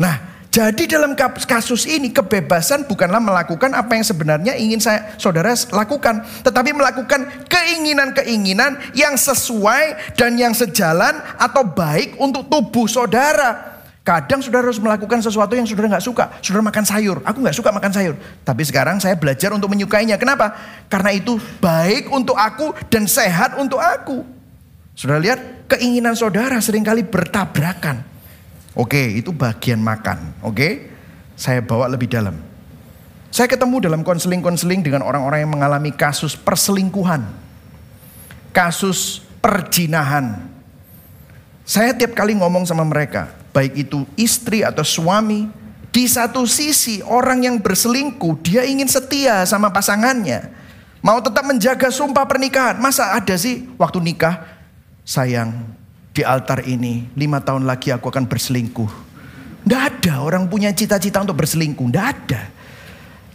Nah 0.00 0.32
jadi 0.52 0.84
dalam 0.84 1.16
kasus 1.48 1.88
ini 1.88 2.12
kebebasan 2.12 2.84
bukanlah 2.84 3.24
melakukan 3.24 3.72
apa 3.72 3.96
yang 3.96 4.04
sebenarnya 4.04 4.52
ingin 4.52 4.84
saya 4.84 5.16
saudara 5.16 5.56
lakukan, 5.72 6.20
tetapi 6.44 6.76
melakukan 6.76 7.24
keinginan-keinginan 7.48 8.76
yang 8.92 9.16
sesuai 9.16 10.12
dan 10.12 10.36
yang 10.36 10.52
sejalan 10.52 11.24
atau 11.40 11.64
baik 11.64 12.20
untuk 12.20 12.52
tubuh 12.52 12.84
saudara. 12.84 13.80
Kadang 14.04 14.44
saudara 14.44 14.68
harus 14.68 14.76
melakukan 14.76 15.24
sesuatu 15.24 15.56
yang 15.56 15.64
saudara 15.64 15.88
nggak 15.96 16.04
suka. 16.04 16.28
Saudara 16.44 16.60
makan 16.68 16.84
sayur, 16.84 17.24
aku 17.24 17.38
nggak 17.40 17.56
suka 17.56 17.72
makan 17.72 17.92
sayur. 17.96 18.14
Tapi 18.44 18.62
sekarang 18.68 19.00
saya 19.00 19.16
belajar 19.16 19.56
untuk 19.56 19.72
menyukainya. 19.72 20.20
Kenapa? 20.20 20.52
Karena 20.92 21.16
itu 21.16 21.40
baik 21.64 22.12
untuk 22.12 22.36
aku 22.36 22.76
dan 22.92 23.08
sehat 23.08 23.56
untuk 23.56 23.80
aku. 23.80 24.20
Saudara 24.92 25.20
lihat 25.20 25.40
keinginan 25.72 26.12
saudara 26.12 26.60
sering 26.60 26.84
kali 26.84 27.04
bertabrakan. 27.04 28.04
Oke, 28.72 29.20
itu 29.20 29.32
bagian 29.32 29.80
makan. 29.80 30.36
Oke, 30.44 30.88
saya 31.36 31.60
bawa 31.64 31.88
lebih 31.88 32.08
dalam. 32.08 32.36
Saya 33.32 33.48
ketemu 33.48 33.88
dalam 33.88 34.04
konseling-konseling 34.04 34.84
dengan 34.84 35.00
orang-orang 35.08 35.44
yang 35.44 35.52
mengalami 35.56 35.88
kasus 35.88 36.36
perselingkuhan, 36.36 37.24
kasus 38.52 39.24
perjinahan. 39.40 40.52
Saya 41.64 41.96
tiap 41.96 42.12
kali 42.12 42.36
ngomong 42.36 42.68
sama 42.68 42.84
mereka, 42.84 43.32
baik 43.56 43.88
itu 43.88 44.04
istri 44.20 44.60
atau 44.60 44.84
suami, 44.84 45.48
di 45.88 46.04
satu 46.04 46.44
sisi 46.44 47.00
orang 47.04 47.48
yang 47.48 47.56
berselingkuh 47.56 48.44
dia 48.44 48.68
ingin 48.68 48.88
setia 48.88 49.48
sama 49.48 49.72
pasangannya, 49.72 50.52
mau 51.00 51.16
tetap 51.24 51.48
menjaga 51.48 51.88
sumpah 51.88 52.28
pernikahan. 52.28 52.76
Masa 52.76 53.16
ada 53.16 53.32
sih 53.40 53.64
waktu 53.80 53.96
nikah, 54.00 54.51
sayang 55.02 55.50
di 56.12 56.22
altar 56.22 56.62
ini 56.68 57.08
lima 57.16 57.40
tahun 57.40 57.64
lagi 57.64 57.90
aku 57.90 58.12
akan 58.12 58.28
berselingkuh. 58.28 58.90
Tidak 59.62 59.78
ada 59.78 60.26
orang 60.26 60.50
punya 60.50 60.74
cita-cita 60.74 61.22
untuk 61.22 61.38
berselingkuh. 61.38 61.86
Tidak 61.86 62.06
ada. 62.06 62.42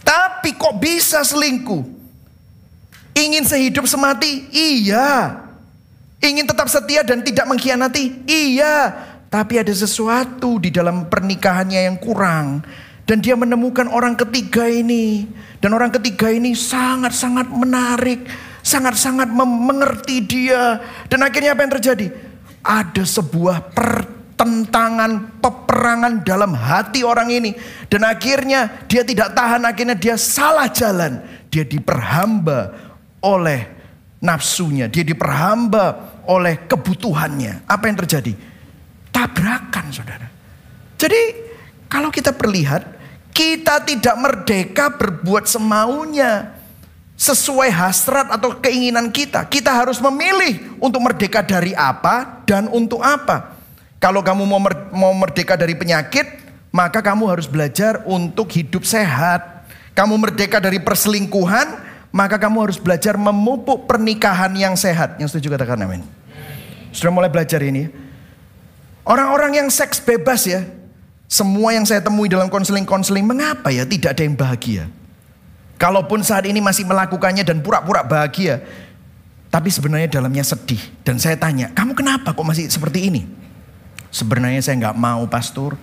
Tapi 0.04 0.56
kok 0.56 0.76
bisa 0.76 1.24
selingkuh? 1.24 1.84
Ingin 3.16 3.44
sehidup 3.48 3.88
semati? 3.88 4.46
Iya. 4.52 5.40
Ingin 6.20 6.44
tetap 6.44 6.68
setia 6.68 7.00
dan 7.02 7.24
tidak 7.24 7.48
mengkhianati? 7.48 8.28
Iya. 8.28 8.92
Tapi 9.28 9.60
ada 9.60 9.72
sesuatu 9.72 10.60
di 10.60 10.68
dalam 10.68 11.08
pernikahannya 11.08 11.88
yang 11.88 11.96
kurang. 11.96 12.62
Dan 13.08 13.24
dia 13.24 13.32
menemukan 13.34 13.88
orang 13.88 14.14
ketiga 14.14 14.68
ini. 14.68 15.24
Dan 15.58 15.72
orang 15.72 15.90
ketiga 15.96 16.28
ini 16.28 16.52
sangat-sangat 16.52 17.48
menarik. 17.48 18.28
Sangat-sangat 18.68 19.32
mengerti 19.32 20.20
dia. 20.28 20.76
Dan 21.08 21.24
akhirnya 21.24 21.56
apa 21.56 21.64
yang 21.64 21.72
terjadi? 21.80 22.28
ada 22.68 23.00
sebuah 23.00 23.72
pertentangan, 23.72 25.40
peperangan 25.40 26.20
dalam 26.20 26.52
hati 26.52 27.00
orang 27.00 27.32
ini. 27.32 27.56
Dan 27.88 28.04
akhirnya 28.04 28.84
dia 28.84 29.00
tidak 29.06 29.32
tahan, 29.32 29.64
akhirnya 29.64 29.96
dia 29.96 30.20
salah 30.20 30.68
jalan. 30.68 31.24
Dia 31.48 31.64
diperhamba 31.64 32.76
oleh 33.24 33.60
nafsunya, 34.20 34.92
dia 34.92 35.00
diperhamba 35.00 36.12
oleh 36.28 36.68
kebutuhannya. 36.68 37.64
Apa 37.64 37.88
yang 37.88 37.96
terjadi? 38.04 38.36
Tabrakan 39.08 39.86
saudara. 39.88 40.28
Jadi 41.00 41.48
kalau 41.88 42.12
kita 42.12 42.36
perlihat, 42.36 42.84
kita 43.32 43.80
tidak 43.86 44.16
merdeka 44.18 44.92
berbuat 44.92 45.48
semaunya 45.48 46.57
sesuai 47.18 47.74
hasrat 47.74 48.30
atau 48.30 48.54
keinginan 48.62 49.10
kita. 49.10 49.42
Kita 49.50 49.74
harus 49.74 49.98
memilih 49.98 50.78
untuk 50.78 51.02
merdeka 51.02 51.42
dari 51.42 51.74
apa 51.74 52.46
dan 52.46 52.70
untuk 52.70 53.02
apa. 53.02 53.58
Kalau 53.98 54.22
kamu 54.22 54.46
mau 54.94 55.12
merdeka 55.18 55.58
dari 55.58 55.74
penyakit, 55.74 56.46
maka 56.70 57.02
kamu 57.02 57.26
harus 57.26 57.50
belajar 57.50 58.06
untuk 58.06 58.46
hidup 58.54 58.86
sehat. 58.86 59.66
Kamu 59.98 60.14
merdeka 60.14 60.62
dari 60.62 60.78
perselingkuhan, 60.78 61.66
maka 62.14 62.38
kamu 62.38 62.70
harus 62.70 62.78
belajar 62.78 63.18
memupuk 63.18 63.90
pernikahan 63.90 64.54
yang 64.54 64.78
sehat. 64.78 65.18
Yang 65.18 65.34
setuju 65.34 65.58
katakan 65.58 65.82
amin. 65.82 66.06
Sudah 66.94 67.10
mulai 67.10 67.26
belajar 67.26 67.58
ini. 67.66 67.90
Orang-orang 69.02 69.58
yang 69.58 69.68
seks 69.74 69.98
bebas 69.98 70.46
ya. 70.46 70.62
Semua 71.26 71.74
yang 71.74 71.84
saya 71.84 72.00
temui 72.00 72.30
dalam 72.30 72.48
konseling-konseling, 72.48 73.26
mengapa 73.26 73.68
ya 73.68 73.84
tidak 73.84 74.16
ada 74.16 74.22
yang 74.24 74.38
bahagia? 74.38 74.88
Kalaupun 75.78 76.26
saat 76.26 76.42
ini 76.50 76.58
masih 76.58 76.82
melakukannya 76.82 77.46
dan 77.46 77.62
pura-pura 77.62 78.02
bahagia. 78.02 78.60
Tapi 79.48 79.70
sebenarnya 79.70 80.10
dalamnya 80.10 80.42
sedih. 80.42 80.82
Dan 81.06 81.22
saya 81.22 81.38
tanya, 81.38 81.70
kamu 81.72 81.94
kenapa 81.94 82.34
kok 82.34 82.44
masih 82.44 82.66
seperti 82.66 83.08
ini? 83.08 83.22
Sebenarnya 84.10 84.58
saya 84.58 84.74
nggak 84.76 84.98
mau 84.98 85.24
pastor. 85.30 85.78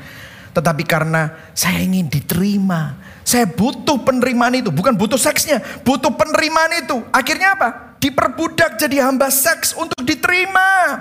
Tetapi 0.52 0.84
karena 0.84 1.32
saya 1.56 1.80
ingin 1.80 2.12
diterima. 2.12 3.00
Saya 3.24 3.48
butuh 3.48 4.04
penerimaan 4.04 4.60
itu. 4.60 4.70
Bukan 4.70 5.00
butuh 5.00 5.18
seksnya. 5.18 5.64
Butuh 5.82 6.12
penerimaan 6.14 6.76
itu. 6.76 7.00
Akhirnya 7.10 7.56
apa? 7.56 7.98
Diperbudak 7.98 8.78
jadi 8.78 9.08
hamba 9.08 9.32
seks 9.32 9.74
untuk 9.74 10.04
diterima. 10.04 11.00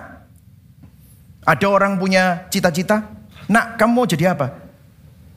Ada 1.44 1.66
orang 1.68 1.98
punya 2.00 2.46
cita-cita. 2.48 3.04
Nak 3.50 3.76
kamu 3.76 3.92
mau 3.92 4.06
jadi 4.08 4.32
apa? 4.32 4.54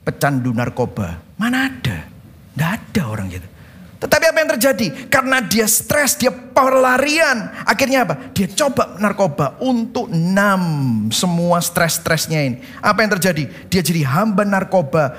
Pecandu 0.06 0.56
narkoba. 0.56 1.20
Mana 1.36 1.68
ada? 1.68 2.08
Tidak 2.56 2.70
ada 2.74 3.02
orang 3.06 3.28
gitu. 3.28 3.57
Tetapi 3.98 4.24
apa 4.30 4.38
yang 4.38 4.50
terjadi? 4.54 4.86
Karena 5.10 5.42
dia 5.42 5.66
stres, 5.66 6.14
dia 6.14 6.30
pelarian. 6.30 7.50
Akhirnya 7.66 8.06
apa? 8.06 8.30
Dia 8.30 8.46
coba 8.46 8.94
narkoba 9.02 9.58
untuk 9.58 10.06
nam 10.14 10.62
semua 11.10 11.58
stres-stresnya 11.58 12.40
ini. 12.46 12.56
Apa 12.78 13.02
yang 13.02 13.18
terjadi? 13.18 13.50
Dia 13.66 13.82
jadi 13.82 14.06
hamba 14.06 14.46
narkoba 14.46 15.18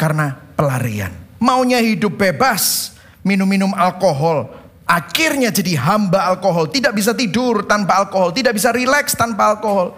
karena 0.00 0.32
pelarian. 0.56 1.12
Maunya 1.36 1.76
hidup 1.76 2.16
bebas, 2.16 2.96
minum-minum 3.20 3.76
alkohol. 3.76 4.48
Akhirnya 4.88 5.52
jadi 5.52 5.76
hamba 5.76 6.24
alkohol. 6.32 6.72
Tidak 6.72 6.92
bisa 6.96 7.12
tidur 7.12 7.68
tanpa 7.68 8.00
alkohol. 8.00 8.32
Tidak 8.32 8.52
bisa 8.56 8.72
rileks 8.72 9.12
tanpa 9.12 9.52
alkohol. 9.52 9.92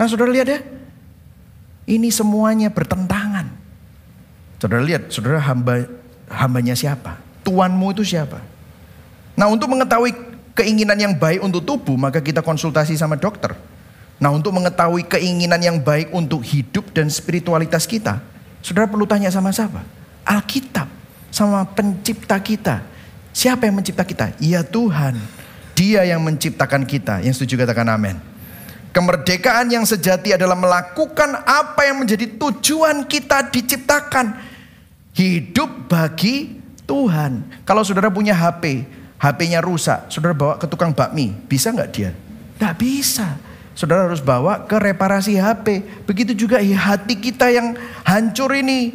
Nah 0.00 0.08
saudara 0.08 0.32
lihat 0.32 0.48
ya. 0.48 0.60
Ini 1.88 2.08
semuanya 2.08 2.72
bertentangan. 2.72 3.48
Saudara 4.60 4.84
lihat, 4.84 5.08
saudara 5.08 5.40
hamba 5.40 5.88
hambanya 6.30 6.76
siapa? 6.76 7.18
Tuanmu 7.42 7.92
itu 7.96 8.04
siapa? 8.04 8.40
Nah 9.38 9.46
untuk 9.48 9.70
mengetahui 9.72 10.12
keinginan 10.52 10.98
yang 10.98 11.14
baik 11.14 11.40
untuk 11.40 11.62
tubuh, 11.62 11.94
maka 11.94 12.18
kita 12.18 12.42
konsultasi 12.42 12.98
sama 12.98 13.14
dokter. 13.14 13.54
Nah 14.18 14.34
untuk 14.34 14.50
mengetahui 14.50 15.06
keinginan 15.06 15.62
yang 15.62 15.78
baik 15.78 16.10
untuk 16.10 16.42
hidup 16.42 16.90
dan 16.90 17.06
spiritualitas 17.06 17.86
kita, 17.86 18.18
saudara 18.58 18.90
perlu 18.90 19.06
tanya 19.06 19.30
sama 19.30 19.54
siapa? 19.54 19.86
Alkitab, 20.26 20.90
sama 21.30 21.62
pencipta 21.62 22.34
kita. 22.42 22.82
Siapa 23.30 23.70
yang 23.70 23.78
mencipta 23.78 24.02
kita? 24.02 24.34
Ya 24.42 24.66
Tuhan. 24.66 25.14
Dia 25.78 26.02
yang 26.02 26.18
menciptakan 26.26 26.82
kita. 26.82 27.22
Yang 27.22 27.38
setuju 27.38 27.62
katakan 27.62 27.86
amin. 27.86 28.18
Kemerdekaan 28.90 29.70
yang 29.70 29.86
sejati 29.86 30.34
adalah 30.34 30.58
melakukan 30.58 31.46
apa 31.46 31.86
yang 31.86 32.02
menjadi 32.02 32.26
tujuan 32.34 33.06
kita 33.06 33.46
diciptakan. 33.54 34.47
Hidup 35.18 35.90
bagi 35.90 36.62
Tuhan. 36.86 37.42
Kalau 37.66 37.82
saudara 37.82 38.06
punya 38.06 38.38
HP, 38.38 38.86
HP-nya 39.18 39.58
rusak, 39.58 40.06
saudara 40.14 40.30
bawa 40.30 40.54
ke 40.62 40.70
tukang 40.70 40.94
bakmi, 40.94 41.34
bisa 41.50 41.74
nggak 41.74 41.90
dia? 41.90 42.14
Nggak 42.62 42.74
bisa. 42.78 43.34
Saudara 43.74 44.06
harus 44.06 44.22
bawa 44.22 44.62
ke 44.62 44.78
reparasi 44.78 45.34
HP. 45.34 45.82
Begitu 46.06 46.38
juga 46.38 46.62
hati 46.62 47.18
kita 47.18 47.50
yang 47.50 47.74
hancur 48.06 48.54
ini. 48.54 48.94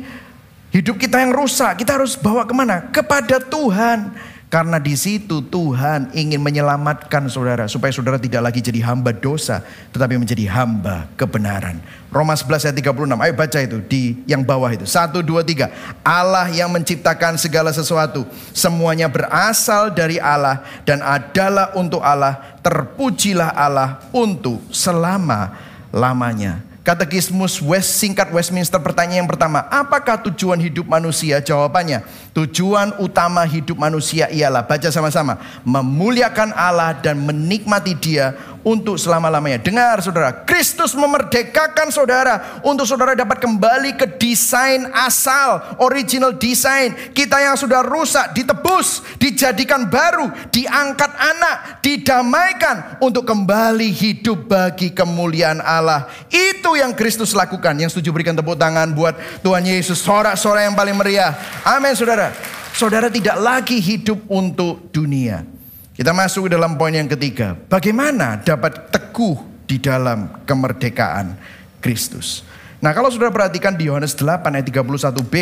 Hidup 0.71 0.95
kita 0.95 1.19
yang 1.19 1.36
rusak, 1.36 1.84
kita 1.84 1.99
harus 1.99 2.15
bawa 2.15 2.47
ke 2.47 2.55
mana? 2.55 2.88
Kepada 2.88 3.43
Tuhan. 3.43 4.15
Karena 4.53 4.77
di 4.77 4.93
situ 4.93 5.41
Tuhan 5.41 6.13
ingin 6.13 6.37
menyelamatkan 6.37 7.25
saudara 7.25 7.65
supaya 7.65 7.89
saudara 7.89 8.21
tidak 8.21 8.37
lagi 8.37 8.61
jadi 8.61 8.85
hamba 8.85 9.09
dosa 9.09 9.65
tetapi 9.89 10.13
menjadi 10.13 10.45
hamba 10.45 11.09
kebenaran. 11.17 11.81
Roma 12.13 12.37
11 12.37 12.69
ayat 12.69 12.77
36. 12.77 13.17
Ayo 13.17 13.33
baca 13.33 13.57
itu 13.57 13.81
di 13.81 14.21
yang 14.29 14.45
bawah 14.45 14.69
itu. 14.69 14.85
1 14.85 15.09
2 15.09 15.25
3. 15.25 16.05
Allah 16.05 16.53
yang 16.53 16.69
menciptakan 16.69 17.33
segala 17.41 17.73
sesuatu 17.73 18.29
semuanya 18.53 19.09
berasal 19.09 19.89
dari 19.89 20.21
Allah 20.21 20.61
dan 20.85 21.01
adalah 21.01 21.73
untuk 21.73 22.05
Allah. 22.05 22.61
Terpujilah 22.61 23.57
Allah 23.57 24.05
untuk 24.13 24.61
selama-lamanya. 24.69 26.72
Katekismus 26.84 27.63
West 27.63 27.95
singkat 27.95 28.27
Westminster 28.36 28.75
pertanyaan 28.75 29.23
yang 29.23 29.31
pertama, 29.31 29.63
apakah 29.71 30.19
tujuan 30.27 30.59
hidup 30.59 30.84
manusia? 30.84 31.39
Jawabannya, 31.39 32.03
tujuan 32.36 32.99
utama 32.99 33.47
hidup 33.47 33.79
manusia 33.79 34.27
ialah 34.27 34.67
baca 34.67 34.91
sama-sama, 34.91 35.39
memuliakan 35.63 36.51
Allah 36.51 36.91
dan 36.99 37.23
menikmati 37.23 37.95
Dia 37.95 38.36
untuk 38.67 38.99
selama-lamanya. 38.99 39.63
Dengar 39.63 39.99
saudara, 40.03 40.43
Kristus 40.43 40.95
memerdekakan 40.95 41.88
saudara 41.91 42.59
untuk 42.63 42.88
saudara 42.88 43.15
dapat 43.15 43.39
kembali 43.39 43.95
ke 43.99 44.07
desain 44.19 44.88
asal, 44.91 45.79
original 45.84 46.36
desain. 46.36 46.95
Kita 47.11 47.39
yang 47.43 47.59
sudah 47.59 47.84
rusak 47.84 48.36
ditebus, 48.36 49.03
dijadikan 49.19 49.88
baru, 49.88 50.31
diangkat 50.49 51.11
anak, 51.15 51.84
didamaikan 51.84 52.99
untuk 53.03 53.27
kembali 53.27 53.91
hidup 53.91 54.51
bagi 54.51 54.91
kemuliaan 54.95 55.63
Allah. 55.63 56.07
Itu 56.31 56.72
yang 56.78 56.91
Kristus 56.93 57.34
lakukan. 57.38 57.74
Yang 57.78 57.97
setuju 57.97 58.09
berikan 58.15 58.36
tepuk 58.38 58.57
tangan 58.57 58.91
buat 58.91 59.15
Tuhan 59.41 59.63
Yesus, 59.65 60.01
sorak-sorak 60.01 60.67
yang 60.67 60.76
paling 60.76 60.95
meriah. 60.97 61.34
Amin 61.65 61.93
saudara. 61.93 62.34
Saudara 62.74 63.07
tidak 63.09 63.38
lagi 63.38 63.78
hidup 63.78 64.17
untuk 64.30 64.89
dunia. 64.89 65.45
Kita 65.93 66.09
masuk 66.09 66.49
ke 66.49 66.57
dalam 66.57 66.74
poin 66.74 66.89
yang 66.89 67.05
ketiga. 67.05 67.53
Bagaimana 67.69 68.41
dapat 68.41 68.89
teguh 68.89 69.38
di 69.69 69.78
dalam 69.78 70.41
kemerdekaan 70.43 71.38
Kristus. 71.78 72.41
Nah 72.82 72.91
kalau 72.91 73.13
sudah 73.13 73.30
perhatikan 73.30 73.78
di 73.78 73.88
Yohanes 73.88 74.17
8 74.17 74.57
ayat 74.57 74.65
31b 74.67 75.36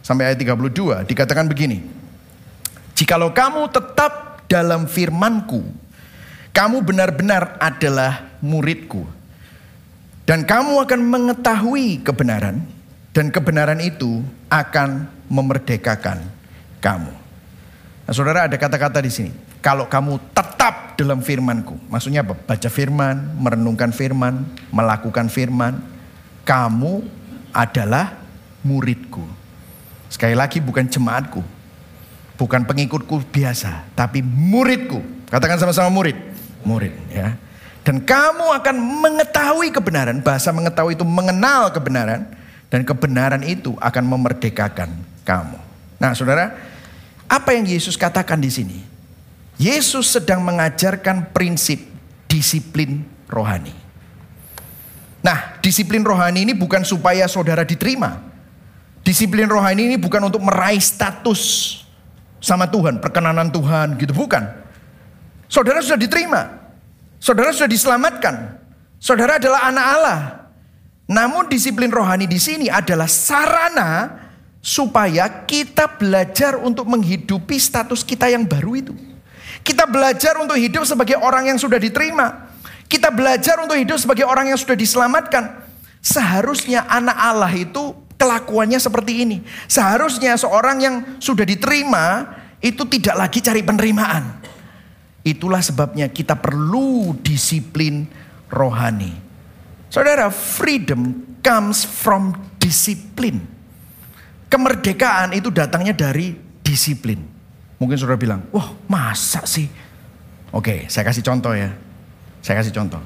sampai 0.00 0.32
ayat 0.32 0.38
32 0.38 1.10
dikatakan 1.10 1.50
begini. 1.50 1.82
Jikalau 2.94 3.34
kamu 3.34 3.68
tetap 3.74 4.44
dalam 4.46 4.86
firmanku, 4.86 5.64
kamu 6.52 6.84
benar-benar 6.84 7.56
adalah 7.58 8.38
muridku. 8.44 9.02
Dan 10.22 10.46
kamu 10.46 10.86
akan 10.86 11.00
mengetahui 11.02 12.06
kebenaran 12.06 12.62
dan 13.10 13.34
kebenaran 13.34 13.82
itu 13.82 14.22
akan 14.46 15.10
memerdekakan 15.26 16.22
kamu. 16.78 17.12
Nah, 18.06 18.12
saudara 18.14 18.46
ada 18.46 18.54
kata-kata 18.54 19.02
di 19.02 19.10
sini 19.10 19.32
kalau 19.62 19.86
kamu 19.86 20.18
tetap 20.34 20.98
dalam 20.98 21.22
firmanku. 21.22 21.78
Maksudnya 21.90 22.26
apa? 22.26 22.34
Baca 22.34 22.68
firman, 22.70 23.38
merenungkan 23.38 23.90
firman, 23.90 24.46
melakukan 24.74 25.26
firman. 25.30 25.78
Kamu 26.42 27.06
adalah 27.54 28.18
muridku. 28.66 29.22
Sekali 30.10 30.34
lagi 30.34 30.58
bukan 30.58 30.90
jemaatku. 30.90 31.42
Bukan 32.34 32.66
pengikutku 32.66 33.22
biasa. 33.30 33.86
Tapi 33.94 34.18
muridku. 34.22 34.98
Katakan 35.30 35.62
sama-sama 35.62 35.88
murid. 35.94 36.18
Murid 36.66 36.90
ya. 37.14 37.38
Dan 37.82 38.02
kamu 38.02 38.54
akan 38.62 38.76
mengetahui 38.78 39.74
kebenaran. 39.74 40.22
Bahasa 40.22 40.54
mengetahui 40.54 40.94
itu 40.94 41.02
mengenal 41.02 41.74
kebenaran. 41.74 42.30
Dan 42.70 42.86
kebenaran 42.86 43.42
itu 43.44 43.74
akan 43.82 44.04
memerdekakan 44.06 44.90
kamu. 45.26 45.58
Nah 46.00 46.16
saudara, 46.16 46.56
apa 47.28 47.52
yang 47.52 47.68
Yesus 47.68 48.00
katakan 48.00 48.40
di 48.40 48.48
sini? 48.48 48.78
Yesus 49.60 50.14
sedang 50.14 50.40
mengajarkan 50.40 51.30
prinsip 51.36 51.84
disiplin 52.26 53.04
rohani. 53.28 53.76
Nah, 55.22 55.60
disiplin 55.62 56.02
rohani 56.02 56.48
ini 56.48 56.52
bukan 56.56 56.82
supaya 56.82 57.28
saudara 57.30 57.62
diterima. 57.62 58.18
Disiplin 59.06 59.46
rohani 59.46 59.94
ini 59.94 59.96
bukan 60.00 60.26
untuk 60.26 60.42
meraih 60.42 60.82
status 60.82 61.78
sama 62.42 62.66
Tuhan, 62.66 62.98
perkenanan 62.98 63.54
Tuhan 63.54 64.00
gitu, 64.02 64.10
bukan. 64.16 64.42
Saudara 65.46 65.78
sudah 65.78 66.00
diterima. 66.00 66.61
Saudara 67.22 67.54
sudah 67.54 67.70
diselamatkan. 67.70 68.58
Saudara 68.98 69.38
adalah 69.38 69.70
anak 69.70 69.86
Allah. 69.94 70.20
Namun 71.06 71.46
disiplin 71.46 71.86
rohani 71.86 72.26
di 72.26 72.42
sini 72.42 72.66
adalah 72.66 73.06
sarana 73.06 74.18
supaya 74.58 75.46
kita 75.46 75.86
belajar 76.02 76.58
untuk 76.58 76.90
menghidupi 76.90 77.62
status 77.62 78.02
kita 78.02 78.26
yang 78.26 78.42
baru 78.42 78.74
itu. 78.74 78.94
Kita 79.62 79.86
belajar 79.86 80.34
untuk 80.42 80.58
hidup 80.58 80.82
sebagai 80.82 81.14
orang 81.22 81.54
yang 81.54 81.58
sudah 81.62 81.78
diterima. 81.78 82.50
Kita 82.90 83.14
belajar 83.14 83.62
untuk 83.62 83.78
hidup 83.78 84.02
sebagai 84.02 84.26
orang 84.26 84.50
yang 84.50 84.58
sudah 84.58 84.74
diselamatkan. 84.74 85.62
Seharusnya 86.02 86.90
anak 86.90 87.14
Allah 87.14 87.54
itu 87.54 87.94
kelakuannya 88.18 88.82
seperti 88.82 89.22
ini. 89.22 89.46
Seharusnya 89.70 90.34
seorang 90.34 90.82
yang 90.82 90.94
sudah 91.22 91.46
diterima 91.46 92.34
itu 92.58 92.82
tidak 92.90 93.14
lagi 93.14 93.38
cari 93.38 93.62
penerimaan. 93.62 94.42
Itulah 95.22 95.62
sebabnya 95.62 96.10
kita 96.10 96.34
perlu 96.34 97.14
disiplin 97.22 98.10
rohani. 98.50 99.14
Saudara, 99.86 100.28
freedom 100.34 101.22
comes 101.44 101.86
from 101.86 102.34
discipline. 102.58 103.44
Kemerdekaan 104.50 105.32
itu 105.32 105.48
datangnya 105.48 105.94
dari 105.94 106.34
disiplin. 106.60 107.22
Mungkin 107.78 107.96
saudara 107.98 108.18
bilang, 108.18 108.46
wah 108.50 108.74
masa 108.90 109.46
sih? 109.46 109.66
Oke, 110.52 110.86
saya 110.90 111.06
kasih 111.06 111.24
contoh 111.24 111.54
ya. 111.54 111.72
Saya 112.42 112.60
kasih 112.60 112.74
contoh. 112.74 113.00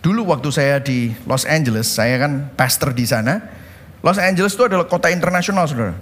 Dulu 0.00 0.32
waktu 0.32 0.48
saya 0.48 0.80
di 0.80 1.12
Los 1.28 1.44
Angeles, 1.44 1.90
saya 1.90 2.16
kan 2.16 2.48
pastor 2.56 2.96
di 2.96 3.04
sana. 3.04 3.42
Los 4.00 4.16
Angeles 4.16 4.56
itu 4.56 4.64
adalah 4.64 4.88
kota 4.88 5.12
internasional 5.12 5.68
saudara. 5.68 5.92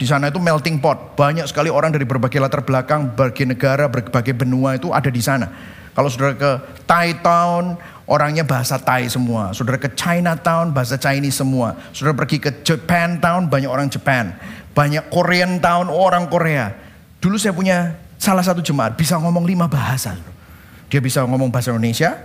Di 0.00 0.08
sana 0.08 0.32
itu 0.32 0.40
melting 0.40 0.80
pot. 0.80 1.12
Banyak 1.12 1.44
sekali 1.44 1.68
orang 1.68 1.92
dari 1.92 2.08
berbagai 2.08 2.40
latar 2.40 2.64
belakang, 2.64 3.12
berbagai 3.12 3.44
negara, 3.44 3.84
berbagai 3.84 4.32
benua 4.32 4.80
itu 4.80 4.88
ada 4.96 5.12
di 5.12 5.20
sana. 5.20 5.52
Kalau 5.92 6.08
saudara 6.08 6.32
ke 6.32 6.50
Thai 6.88 7.20
Town, 7.20 7.76
orangnya 8.08 8.40
bahasa 8.40 8.80
Thai 8.80 9.12
semua. 9.12 9.52
Saudara 9.52 9.76
ke 9.76 9.92
Chinatown, 9.92 10.72
bahasa 10.72 10.96
Chinese 10.96 11.36
semua. 11.36 11.76
Saudara 11.92 12.16
pergi 12.16 12.40
ke 12.40 12.64
Japan 12.64 13.20
Town, 13.20 13.52
banyak 13.52 13.68
orang 13.68 13.92
Japan. 13.92 14.32
Banyak 14.72 15.12
Korean 15.12 15.60
Town, 15.60 15.92
orang 15.92 16.32
Korea. 16.32 16.72
Dulu 17.20 17.36
saya 17.36 17.52
punya 17.52 18.00
salah 18.16 18.40
satu 18.40 18.64
jemaat 18.64 18.96
bisa 18.96 19.20
ngomong 19.20 19.44
lima 19.44 19.68
bahasa. 19.68 20.16
Dia 20.88 21.04
bisa 21.04 21.20
ngomong 21.28 21.52
bahasa 21.52 21.76
Indonesia, 21.76 22.16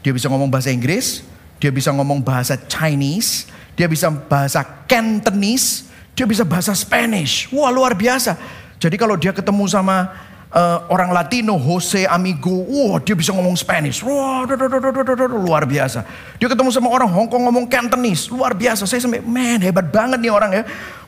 dia 0.00 0.12
bisa 0.16 0.32
ngomong 0.32 0.48
bahasa 0.48 0.72
Inggris, 0.72 1.28
dia 1.60 1.68
bisa 1.68 1.92
ngomong 1.92 2.24
bahasa 2.24 2.56
Chinese, 2.56 3.50
dia 3.76 3.84
bisa 3.84 4.08
bahasa 4.08 4.64
Cantonese, 4.88 5.87
dia 6.18 6.26
bisa 6.26 6.42
bahasa 6.42 6.74
Spanish. 6.74 7.46
Wah 7.54 7.70
luar 7.70 7.94
biasa. 7.94 8.34
Jadi 8.82 8.98
kalau 8.98 9.14
dia 9.14 9.30
ketemu 9.30 9.70
sama 9.70 10.10
uh, 10.50 10.90
orang 10.90 11.14
Latino, 11.14 11.54
Jose 11.54 12.10
Amigo, 12.10 12.66
wah 12.66 12.98
dia 12.98 13.14
bisa 13.14 13.30
ngomong 13.30 13.54
Spanish. 13.54 14.02
Wah 14.02 14.42
luar 15.30 15.62
biasa. 15.62 16.02
Dia 16.42 16.50
ketemu 16.50 16.74
sama 16.74 16.90
orang 16.90 17.06
Hong 17.06 17.30
Kong 17.30 17.46
ngomong 17.46 17.70
Cantonese, 17.70 18.34
luar 18.34 18.58
biasa. 18.58 18.82
Saya 18.82 18.98
sampai, 18.98 19.22
man 19.22 19.62
hebat 19.62 19.94
banget 19.94 20.18
nih 20.18 20.34
orang 20.34 20.50
ya. 20.50 20.62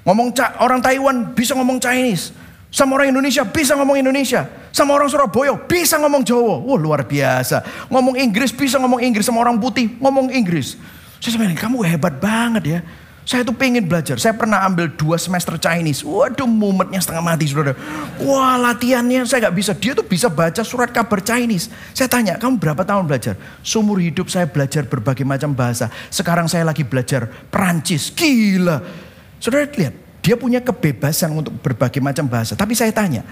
Ngomong 0.07 0.31
orang 0.63 0.79
Taiwan 0.79 1.35
bisa 1.35 1.59
ngomong 1.59 1.83
Chinese. 1.83 2.31
Sama 2.71 2.95
orang 2.95 3.11
Indonesia 3.11 3.43
bisa 3.43 3.75
ngomong 3.75 3.99
Indonesia. 3.99 4.47
Sama 4.71 4.95
orang 4.95 5.11
Surabaya 5.11 5.59
bisa 5.67 5.99
ngomong 5.99 6.23
Jawa. 6.23 6.63
Wah 6.63 6.79
luar 6.79 7.03
biasa. 7.03 7.91
Ngomong 7.91 8.15
Inggris 8.15 8.55
bisa 8.55 8.79
ngomong 8.79 9.03
Inggris. 9.03 9.27
Sama 9.27 9.43
orang 9.43 9.59
putih 9.59 9.91
ngomong 9.99 10.31
Inggris. 10.31 10.79
Saya 11.19 11.35
sebenarnya 11.35 11.59
kamu 11.59 11.83
hebat 11.83 12.23
banget 12.23 12.63
ya. 12.79 12.81
Saya 13.31 13.47
tuh 13.47 13.55
pengen 13.55 13.87
belajar. 13.87 14.19
Saya 14.19 14.35
pernah 14.35 14.59
ambil 14.67 14.91
dua 14.91 15.15
semester 15.15 15.55
Chinese. 15.55 16.03
Waduh 16.03 16.51
mumetnya 16.51 16.99
setengah 16.99 17.23
mati 17.23 17.47
saudara. 17.47 17.79
Wah 18.19 18.59
latihannya 18.59 19.23
saya 19.23 19.47
nggak 19.47 19.55
bisa. 19.55 19.71
Dia 19.79 19.95
tuh 19.95 20.03
bisa 20.03 20.27
baca 20.27 20.67
surat 20.67 20.91
kabar 20.91 21.23
Chinese. 21.23 21.71
Saya 21.95 22.11
tanya, 22.11 22.43
kamu 22.43 22.59
berapa 22.59 22.83
tahun 22.83 23.07
belajar? 23.07 23.39
Sumur 23.63 24.03
hidup 24.03 24.27
saya 24.27 24.51
belajar 24.51 24.83
berbagai 24.83 25.23
macam 25.23 25.55
bahasa. 25.55 25.95
Sekarang 26.11 26.51
saya 26.51 26.67
lagi 26.67 26.83
belajar 26.83 27.31
Perancis. 27.55 28.11
Gila. 28.11 28.83
Saudara 29.39 29.71
lihat, 29.79 29.95
dia 30.27 30.35
punya 30.35 30.59
kebebasan 30.59 31.31
untuk 31.31 31.55
berbagai 31.63 32.03
macam 32.03 32.27
bahasa. 32.27 32.59
Tapi 32.59 32.75
saya 32.75 32.91
tanya, 32.91 33.23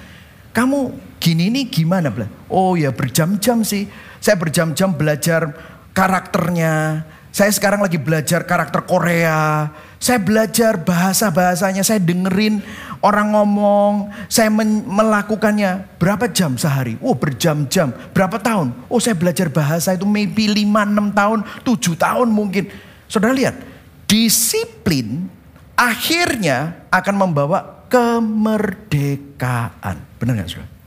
kamu 0.55 0.94
gini 1.18 1.51
nih 1.51 1.74
gimana? 1.74 2.14
Oh 2.46 2.78
ya 2.78 2.94
berjam-jam 2.94 3.66
sih. 3.66 3.90
Saya 4.22 4.38
berjam-jam 4.38 4.94
belajar 4.94 5.59
karakternya. 5.90 7.03
Saya 7.29 7.53
sekarang 7.53 7.85
lagi 7.85 8.01
belajar 8.01 8.49
karakter 8.49 8.81
Korea. 8.89 9.68
Saya 9.99 10.22
belajar 10.22 10.79
bahasa-bahasanya, 10.79 11.83
saya 11.83 11.99
dengerin 11.99 12.62
orang 13.03 13.35
ngomong, 13.35 14.14
saya 14.31 14.47
melakukannya 14.87 15.91
berapa 15.99 16.31
jam 16.31 16.55
sehari? 16.55 16.95
Oh 17.03 17.18
berjam-jam, 17.18 17.91
berapa 18.14 18.39
tahun? 18.39 18.70
Oh 18.87 19.03
saya 19.03 19.18
belajar 19.18 19.51
bahasa 19.51 19.99
itu 19.99 20.07
maybe 20.07 20.47
5-6 20.47 21.18
tahun, 21.18 21.43
7 21.66 21.99
tahun 21.99 22.29
mungkin. 22.31 22.70
Saudara 23.11 23.35
lihat, 23.35 23.59
disiplin 24.07 25.26
akhirnya 25.74 26.87
akan 26.95 27.14
membawa 27.18 27.83
kemerdekaan. 27.91 29.99
Benar 30.22 30.43
gak 30.43 30.49
saudara? 30.49 30.78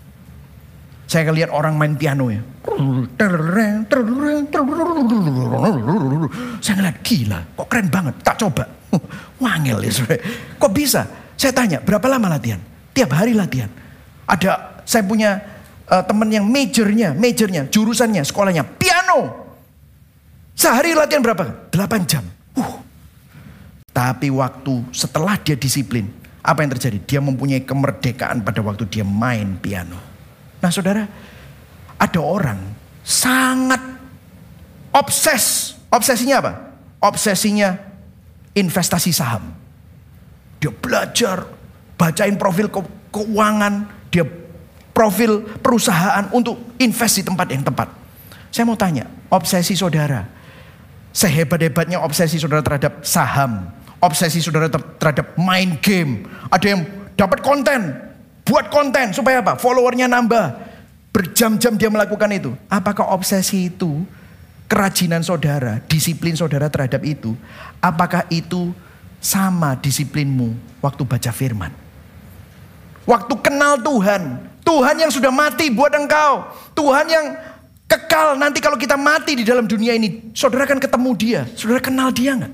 Saya 1.12 1.28
lihat 1.36 1.52
orang 1.52 1.76
main 1.76 1.92
piano 2.00 2.32
ya. 2.32 2.40
Saya 6.64 6.74
ngeliat 6.80 6.98
gila, 7.04 7.40
kok 7.52 7.68
keren 7.68 7.92
banget, 7.92 8.16
tak 8.24 8.40
coba. 8.40 8.64
Wangil 9.44 9.84
ya 9.84 9.92
saudara. 9.92 10.24
Kok 10.56 10.72
bisa? 10.72 11.04
Saya 11.36 11.52
tanya, 11.52 11.84
berapa 11.84 12.08
lama 12.08 12.32
latihan? 12.32 12.64
Tiap 12.96 13.12
hari 13.12 13.36
latihan. 13.36 13.68
Ada, 14.24 14.80
saya 14.88 15.04
punya 15.04 15.36
uh, 15.92 16.00
teman 16.00 16.32
yang 16.32 16.48
majornya, 16.48 17.12
majornya, 17.12 17.68
jurusannya, 17.68 18.24
sekolahnya, 18.24 18.64
piano. 18.80 19.52
Sehari 20.56 20.96
latihan 20.96 21.20
berapa? 21.20 21.76
8 21.76 22.08
jam. 22.08 22.24
Uh. 22.56 22.80
Tapi 23.92 24.32
waktu 24.32 24.80
setelah 24.96 25.36
dia 25.44 25.60
disiplin, 25.60 26.08
apa 26.40 26.64
yang 26.64 26.72
terjadi? 26.72 27.04
Dia 27.04 27.20
mempunyai 27.20 27.68
kemerdekaan 27.68 28.48
pada 28.48 28.64
waktu 28.64 28.88
dia 28.88 29.04
main 29.04 29.60
piano. 29.60 30.11
Nah 30.62 30.70
saudara, 30.70 31.04
ada 31.98 32.20
orang 32.22 32.60
sangat 33.02 33.82
obses. 34.94 35.76
Obsesinya 35.90 36.40
apa? 36.40 36.54
Obsesinya 37.02 37.76
investasi 38.54 39.12
saham. 39.12 39.52
Dia 40.62 40.70
belajar, 40.70 41.50
bacain 41.98 42.38
profil 42.38 42.70
ke 42.70 42.80
keuangan, 43.10 43.90
dia 44.14 44.24
profil 44.94 45.42
perusahaan 45.60 46.30
untuk 46.30 46.78
invest 46.78 47.20
di 47.20 47.24
tempat 47.26 47.48
yang 47.50 47.66
tepat. 47.66 47.90
Saya 48.54 48.68
mau 48.68 48.78
tanya, 48.78 49.10
obsesi 49.32 49.74
saudara, 49.74 50.28
sehebat-hebatnya 51.16 51.98
obsesi 52.04 52.38
saudara 52.38 52.62
terhadap 52.62 53.02
saham, 53.02 53.72
obsesi 54.04 54.44
saudara 54.44 54.70
terhadap 54.70 55.34
main 55.40 55.80
game, 55.80 56.28
ada 56.52 56.66
yang 56.68 56.82
dapat 57.16 57.40
konten, 57.42 58.11
Buat 58.46 58.74
konten 58.74 59.14
supaya 59.14 59.40
apa? 59.40 59.58
Followernya 59.58 60.10
nambah. 60.10 60.70
Berjam-jam 61.12 61.76
dia 61.76 61.90
melakukan 61.92 62.32
itu. 62.32 62.52
Apakah 62.72 63.12
obsesi 63.12 63.68
itu 63.68 64.08
kerajinan 64.72 65.20
saudara, 65.20 65.84
disiplin 65.92 66.34
saudara 66.34 66.72
terhadap 66.72 67.04
itu? 67.04 67.36
Apakah 67.84 68.24
itu 68.32 68.72
sama 69.20 69.76
disiplinmu 69.76 70.56
waktu 70.80 71.04
baca 71.04 71.32
firman? 71.36 71.72
Waktu 73.04 73.34
kenal 73.44 73.76
Tuhan. 73.82 74.50
Tuhan 74.62 74.96
yang 75.04 75.12
sudah 75.12 75.34
mati 75.34 75.68
buat 75.74 75.92
engkau. 75.92 76.48
Tuhan 76.78 77.06
yang 77.12 77.26
kekal 77.90 78.40
nanti 78.40 78.64
kalau 78.64 78.80
kita 78.80 78.96
mati 78.96 79.36
di 79.36 79.44
dalam 79.44 79.68
dunia 79.68 79.92
ini. 79.92 80.32
Saudara 80.32 80.64
akan 80.64 80.80
ketemu 80.80 81.10
dia. 81.20 81.42
Saudara 81.60 81.84
kenal 81.84 82.14
dia 82.16 82.40
nggak? 82.40 82.54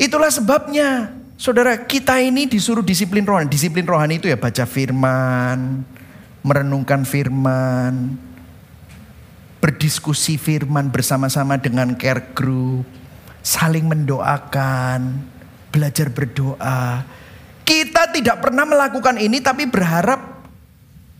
Itulah 0.00 0.32
sebabnya 0.32 1.14
Saudara, 1.42 1.74
kita 1.74 2.22
ini 2.22 2.46
disuruh 2.46 2.86
disiplin 2.86 3.26
rohani. 3.26 3.50
Disiplin 3.50 3.82
rohani 3.82 4.22
itu 4.22 4.30
ya 4.30 4.38
baca 4.38 4.62
firman, 4.62 5.82
merenungkan 6.46 7.02
firman, 7.02 8.14
berdiskusi 9.58 10.38
firman 10.38 10.94
bersama-sama 10.94 11.58
dengan 11.58 11.98
care 11.98 12.30
group, 12.30 12.86
saling 13.42 13.90
mendoakan, 13.90 15.18
belajar 15.74 16.14
berdoa. 16.14 17.02
Kita 17.66 18.14
tidak 18.14 18.38
pernah 18.38 18.62
melakukan 18.62 19.18
ini 19.18 19.42
tapi 19.42 19.66
berharap 19.66 20.46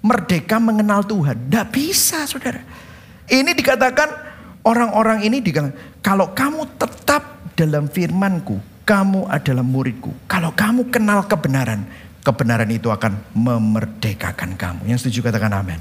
merdeka 0.06 0.62
mengenal 0.62 1.02
Tuhan. 1.02 1.50
Tidak 1.50 1.66
bisa 1.74 2.30
saudara. 2.30 2.62
Ini 3.26 3.58
dikatakan 3.58 4.06
orang-orang 4.62 5.26
ini 5.26 5.42
dikatakan, 5.42 5.98
kalau 5.98 6.30
kamu 6.30 6.78
tetap 6.78 7.41
dalam 7.54 7.88
firmanku, 7.88 8.58
kamu 8.82 9.28
adalah 9.30 9.64
muridku. 9.64 10.12
Kalau 10.26 10.50
kamu 10.52 10.90
kenal 10.90 11.24
kebenaran, 11.28 11.86
kebenaran 12.22 12.70
itu 12.70 12.90
akan 12.90 13.18
memerdekakan 13.34 14.58
kamu. 14.58 14.90
Yang 14.90 15.06
setuju 15.06 15.30
katakan 15.30 15.52
amin. 15.54 15.78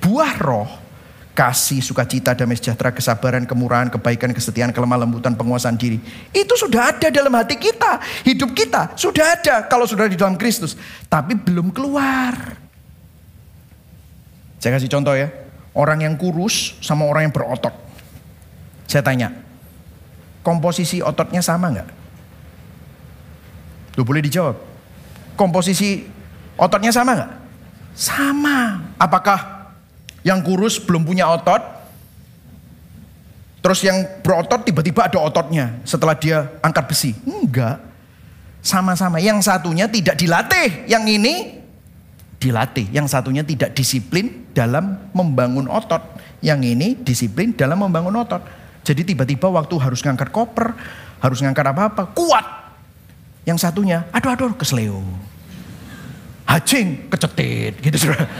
Buah 0.00 0.36
roh, 0.40 0.68
kasih, 1.36 1.80
sukacita, 1.80 2.36
damai 2.36 2.56
sejahtera, 2.56 2.92
kesabaran, 2.92 3.48
kemurahan, 3.48 3.88
kebaikan, 3.88 4.32
kesetiaan, 4.36 4.72
kelemah 4.76 5.04
lembutan, 5.06 5.32
penguasaan 5.32 5.76
diri. 5.76 6.00
Itu 6.32 6.56
sudah 6.56 6.96
ada 6.96 7.08
dalam 7.08 7.32
hati 7.32 7.56
kita. 7.56 8.00
Hidup 8.28 8.52
kita 8.52 8.92
sudah 8.96 9.40
ada 9.40 9.64
kalau 9.64 9.88
sudah 9.88 10.04
di 10.08 10.16
dalam 10.20 10.36
Kristus. 10.36 10.76
Tapi 11.08 11.36
belum 11.36 11.72
keluar. 11.72 12.56
Saya 14.60 14.76
kasih 14.76 14.92
contoh 14.92 15.16
ya. 15.16 15.32
Orang 15.72 16.04
yang 16.04 16.18
kurus 16.18 16.76
sama 16.84 17.06
orang 17.08 17.30
yang 17.30 17.34
berotot. 17.34 17.72
Saya 18.90 19.06
tanya, 19.06 19.30
komposisi 20.40 21.04
ototnya 21.04 21.44
sama 21.44 21.72
nggak? 21.72 21.88
Lu 23.98 24.02
boleh 24.06 24.24
dijawab. 24.24 24.56
Komposisi 25.36 26.04
ototnya 26.56 26.92
sama 26.92 27.16
nggak? 27.16 27.32
Sama. 27.96 28.80
Apakah 28.96 29.72
yang 30.24 30.44
kurus 30.44 30.80
belum 30.80 31.04
punya 31.04 31.28
otot? 31.28 31.80
Terus 33.60 33.84
yang 33.84 34.24
berotot 34.24 34.64
tiba-tiba 34.64 35.04
ada 35.04 35.20
ototnya 35.20 35.84
setelah 35.84 36.16
dia 36.16 36.48
angkat 36.64 36.84
besi? 36.88 37.12
Enggak. 37.28 37.76
Sama-sama. 38.64 39.20
Yang 39.20 39.48
satunya 39.48 39.84
tidak 39.88 40.16
dilatih. 40.16 40.88
Yang 40.88 41.04
ini 41.20 41.34
dilatih. 42.40 42.88
Yang 42.88 43.12
satunya 43.12 43.44
tidak 43.44 43.76
disiplin 43.76 44.48
dalam 44.56 44.96
membangun 45.12 45.68
otot. 45.68 46.00
Yang 46.40 46.60
ini 46.72 46.88
disiplin 47.04 47.52
dalam 47.52 47.84
membangun 47.84 48.16
otot. 48.24 48.40
Jadi 48.80 49.12
tiba-tiba 49.12 49.52
waktu 49.52 49.76
harus 49.76 50.00
ngangkat 50.00 50.32
koper, 50.32 50.72
harus 51.20 51.38
ngangkat 51.44 51.66
apa-apa, 51.68 52.08
kuat 52.16 52.46
yang 53.44 53.60
satunya, 53.60 54.08
aduh 54.12 54.32
aduh 54.32 54.52
kesleo. 54.56 55.04
Hacing 56.48 57.06
kecetit 57.12 57.78
gitu 57.78 57.96
saudara. 57.96 58.26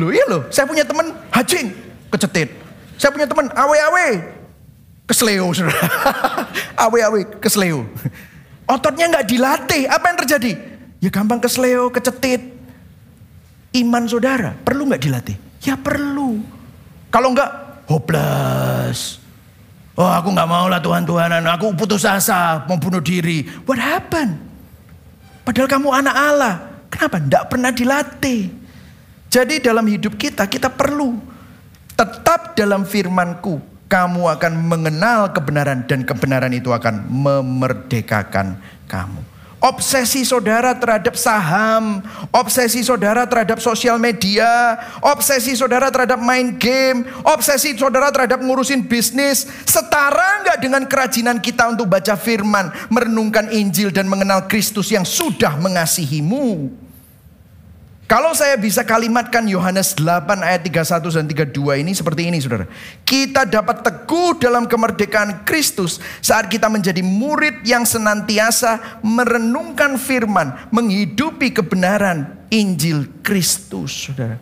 Lu 0.00 0.10
iya 0.10 0.24
loh, 0.26 0.48
saya 0.50 0.66
punya 0.66 0.82
teman 0.82 1.14
hacing 1.30 1.70
kecetit. 2.10 2.50
Saya 2.98 3.14
punya 3.14 3.28
teman 3.28 3.46
awe-awe 3.54 4.08
kesleo 5.06 5.46
saudara. 5.54 5.78
awe-awe 6.88 7.20
kesleo. 7.38 7.86
Ototnya 8.66 9.12
nggak 9.12 9.26
dilatih, 9.28 9.82
apa 9.86 10.04
yang 10.10 10.18
terjadi? 10.24 10.52
Ya 11.02 11.10
gampang 11.10 11.42
kesleo, 11.42 11.92
kecetit. 11.92 12.40
Iman 13.72 14.04
saudara 14.08 14.52
perlu 14.52 14.88
nggak 14.88 15.02
dilatih? 15.02 15.36
Ya 15.64 15.78
perlu. 15.78 16.61
Kalau 17.12 17.28
nggak, 17.36 17.50
hopeless. 17.92 19.20
Oh 19.92 20.08
aku 20.08 20.32
nggak 20.32 20.48
mau 20.48 20.72
lah 20.72 20.80
Tuhan-Tuhanan, 20.80 21.44
aku 21.44 21.76
putus 21.76 22.08
asa, 22.08 22.64
mau 22.64 22.80
bunuh 22.80 23.04
diri. 23.04 23.44
What 23.68 23.76
happened? 23.76 24.40
Padahal 25.44 25.68
kamu 25.68 25.88
anak 25.92 26.16
Allah. 26.16 26.54
Kenapa? 26.88 27.20
Tidak 27.20 27.44
pernah 27.52 27.68
dilatih. 27.68 28.48
Jadi 29.28 29.60
dalam 29.60 29.84
hidup 29.84 30.16
kita, 30.16 30.48
kita 30.48 30.72
perlu 30.72 31.20
tetap 31.92 32.56
dalam 32.56 32.88
firmanku. 32.88 33.60
Kamu 33.92 34.24
akan 34.32 34.52
mengenal 34.72 35.36
kebenaran 35.36 35.84
dan 35.84 36.08
kebenaran 36.08 36.52
itu 36.56 36.72
akan 36.72 37.04
memerdekakan 37.12 38.56
kamu. 38.88 39.20
Obsesi 39.62 40.26
saudara 40.26 40.74
terhadap 40.74 41.14
saham, 41.14 42.02
obsesi 42.34 42.82
saudara 42.82 43.22
terhadap 43.30 43.62
sosial 43.62 43.94
media, 43.94 44.74
obsesi 44.98 45.54
saudara 45.54 45.86
terhadap 45.86 46.18
main 46.18 46.58
game, 46.58 47.06
obsesi 47.22 47.78
saudara 47.78 48.10
terhadap 48.10 48.42
ngurusin 48.42 48.82
bisnis, 48.82 49.46
setara 49.62 50.42
nggak 50.42 50.58
dengan 50.58 50.82
kerajinan 50.90 51.38
kita 51.38 51.70
untuk 51.70 51.86
baca 51.86 52.18
firman, 52.18 52.74
merenungkan 52.90 53.54
Injil 53.54 53.94
dan 53.94 54.10
mengenal 54.10 54.50
Kristus 54.50 54.90
yang 54.90 55.06
sudah 55.06 55.54
mengasihimu. 55.54 56.81
Kalau 58.12 58.36
saya 58.36 58.60
bisa 58.60 58.84
kalimatkan 58.84 59.40
Yohanes 59.48 59.96
8 59.96 60.44
ayat 60.44 60.60
31 60.68 61.16
dan 61.16 61.48
32 61.48 61.80
ini 61.80 61.96
seperti 61.96 62.28
ini 62.28 62.44
saudara. 62.44 62.68
Kita 63.08 63.48
dapat 63.48 63.80
teguh 63.80 64.36
dalam 64.36 64.68
kemerdekaan 64.68 65.48
Kristus 65.48 65.96
saat 66.20 66.52
kita 66.52 66.68
menjadi 66.68 67.00
murid 67.00 67.64
yang 67.64 67.88
senantiasa 67.88 69.00
merenungkan 69.00 69.96
firman. 69.96 70.52
Menghidupi 70.68 71.56
kebenaran 71.56 72.36
Injil 72.52 73.08
Kristus 73.24 74.12
saudara. 74.12 74.36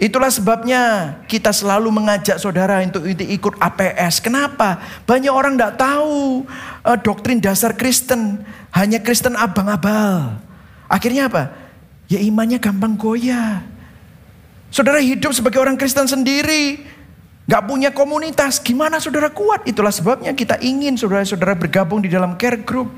Itulah 0.00 0.32
sebabnya 0.32 1.12
kita 1.28 1.52
selalu 1.52 1.92
mengajak 1.92 2.40
saudara 2.40 2.80
untuk 2.80 3.04
ikut 3.04 3.52
APS. 3.60 4.24
Kenapa? 4.24 4.80
Banyak 5.04 5.28
orang 5.28 5.60
tidak 5.60 5.76
tahu 5.76 6.48
uh, 6.88 6.96
doktrin 7.04 7.36
dasar 7.36 7.76
Kristen. 7.76 8.48
Hanya 8.72 8.96
Kristen 9.04 9.36
abang-abal. 9.36 10.40
Akhirnya 10.88 11.28
apa? 11.28 11.65
Ya 12.06 12.18
imannya 12.22 12.58
gampang 12.58 12.94
goyah. 12.98 13.62
Saudara 14.70 14.98
hidup 14.98 15.30
sebagai 15.30 15.62
orang 15.62 15.78
Kristen 15.78 16.10
sendiri, 16.10 16.82
gak 17.46 17.64
punya 17.70 17.94
komunitas, 17.94 18.58
gimana 18.58 18.98
saudara 18.98 19.30
kuat? 19.30 19.64
Itulah 19.64 19.94
sebabnya 19.94 20.34
kita 20.34 20.58
ingin 20.58 20.98
saudara-saudara 20.98 21.54
bergabung 21.54 22.02
di 22.02 22.10
dalam 22.10 22.34
care 22.34 22.60
group. 22.60 22.90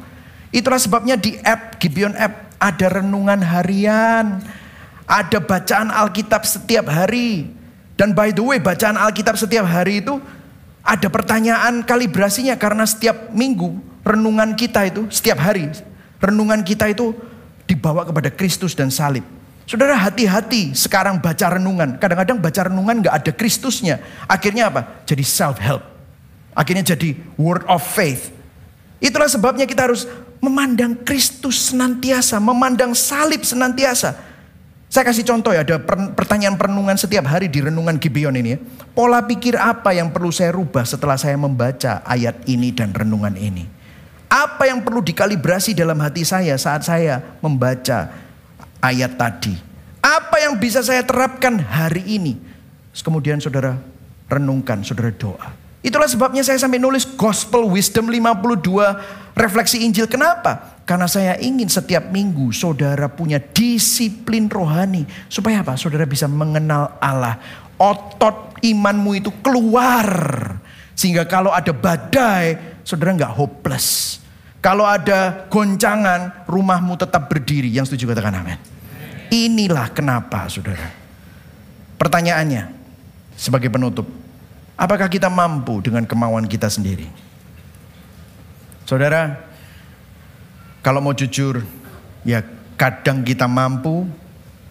Itulah 0.49 0.81
sebabnya 0.81 1.21
di 1.21 1.37
app, 1.45 1.77
Gibeon 1.77 2.17
app, 2.17 2.57
ada 2.57 3.01
renungan 3.01 3.45
harian. 3.45 4.41
Ada 5.09 5.41
bacaan 5.41 5.89
Alkitab 5.93 6.45
setiap 6.45 6.89
hari. 6.89 7.49
Dan 7.97 8.13
by 8.17 8.33
the 8.33 8.45
way, 8.45 8.59
bacaan 8.61 8.97
Alkitab 8.97 9.37
setiap 9.37 9.69
hari 9.69 10.01
itu 10.05 10.21
ada 10.89 11.09
pertanyaan 11.13 11.85
kalibrasinya 11.85 12.57
karena 12.57 12.89
setiap 12.89 13.29
minggu 13.37 13.77
renungan 14.09 14.57
kita 14.57 14.89
itu 14.89 15.05
setiap 15.13 15.37
hari 15.45 15.69
renungan 16.17 16.65
kita 16.65 16.89
itu 16.89 17.13
dibawa 17.69 18.09
kepada 18.09 18.33
Kristus 18.33 18.73
dan 18.73 18.89
salib. 18.89 19.23
Saudara 19.69 19.93
hati-hati 20.01 20.73
sekarang 20.73 21.21
baca 21.21 21.61
renungan. 21.61 22.01
Kadang-kadang 22.01 22.41
baca 22.41 22.73
renungan 22.73 23.05
gak 23.05 23.15
ada 23.21 23.33
Kristusnya. 23.37 24.01
Akhirnya 24.25 24.73
apa? 24.73 25.05
Jadi 25.05 25.21
self-help. 25.21 25.85
Akhirnya 26.57 26.97
jadi 26.97 27.13
word 27.37 27.69
of 27.69 27.85
faith. 27.85 28.33
Itulah 28.97 29.29
sebabnya 29.29 29.69
kita 29.69 29.85
harus 29.85 30.09
memandang 30.41 30.97
Kristus 31.05 31.69
senantiasa. 31.69 32.41
Memandang 32.41 32.97
salib 32.97 33.45
senantiasa. 33.45 34.17
Saya 34.89 35.05
kasih 35.05 35.29
contoh 35.29 35.53
ya, 35.53 35.61
ada 35.61 35.77
pertanyaan 36.17 36.57
perenungan 36.57 36.97
setiap 36.97 37.29
hari 37.29 37.53
di 37.53 37.61
renungan 37.61 38.01
Gibeon 38.01 38.41
ini 38.41 38.57
ya. 38.57 38.59
Pola 38.97 39.21
pikir 39.21 39.61
apa 39.61 39.93
yang 39.93 40.09
perlu 40.17 40.33
saya 40.33 40.49
rubah 40.49 40.89
setelah 40.89 41.21
saya 41.21 41.37
membaca 41.37 42.01
ayat 42.09 42.41
ini 42.49 42.73
dan 42.73 42.97
renungan 42.97 43.37
ini? 43.37 43.69
Apa 44.29 44.69
yang 44.69 44.85
perlu 44.85 45.01
dikalibrasi 45.01 45.73
dalam 45.73 45.97
hati 46.05 46.21
saya 46.21 46.53
saat 46.61 46.85
saya 46.85 47.41
membaca 47.41 48.13
ayat 48.85 49.17
tadi? 49.17 49.57
Apa 50.05 50.45
yang 50.45 50.61
bisa 50.61 50.85
saya 50.85 51.01
terapkan 51.01 51.57
hari 51.57 52.05
ini? 52.05 52.37
Kemudian 52.93 53.41
saudara 53.41 53.81
renungkan, 54.29 54.85
saudara 54.85 55.09
doa. 55.17 55.49
Itulah 55.81 56.11
sebabnya 56.11 56.45
saya 56.45 56.61
sampai 56.61 56.77
nulis 56.77 57.09
Gospel 57.17 57.65
Wisdom 57.73 58.13
52 58.13 59.33
refleksi 59.39 59.87
Injil. 59.87 60.11
Kenapa? 60.11 60.77
Karena 60.85 61.09
saya 61.09 61.39
ingin 61.41 61.71
setiap 61.71 62.13
minggu 62.13 62.53
saudara 62.53 63.09
punya 63.09 63.41
disiplin 63.41 64.51
rohani. 64.51 65.09
Supaya 65.33 65.65
apa? 65.65 65.79
Saudara 65.81 66.05
bisa 66.05 66.29
mengenal 66.29 66.99
Allah. 67.01 67.41
Otot 67.79 68.61
imanmu 68.61 69.23
itu 69.23 69.31
keluar. 69.41 70.09
Sehingga 70.99 71.31
kalau 71.31 71.55
ada 71.55 71.71
badai, 71.71 72.59
saudara 72.89 73.13
nggak 73.13 73.37
hopeless. 73.37 74.17
Kalau 74.65 74.89
ada 74.89 75.45
goncangan, 75.53 76.49
rumahmu 76.49 76.97
tetap 76.97 77.29
berdiri. 77.29 77.69
Yang 77.69 77.93
setuju 77.93 78.17
katakan 78.17 78.41
amin. 78.41 78.59
Inilah 79.29 79.93
kenapa 79.93 80.49
saudara. 80.49 80.89
Pertanyaannya 82.01 82.73
sebagai 83.37 83.69
penutup. 83.69 84.09
Apakah 84.79 85.13
kita 85.13 85.29
mampu 85.29 85.85
dengan 85.85 86.09
kemauan 86.09 86.49
kita 86.49 86.73
sendiri? 86.73 87.07
Saudara, 88.89 89.37
kalau 90.81 91.05
mau 91.05 91.13
jujur, 91.13 91.61
ya 92.25 92.41
kadang 92.79 93.21
kita 93.21 93.45
mampu, 93.45 94.09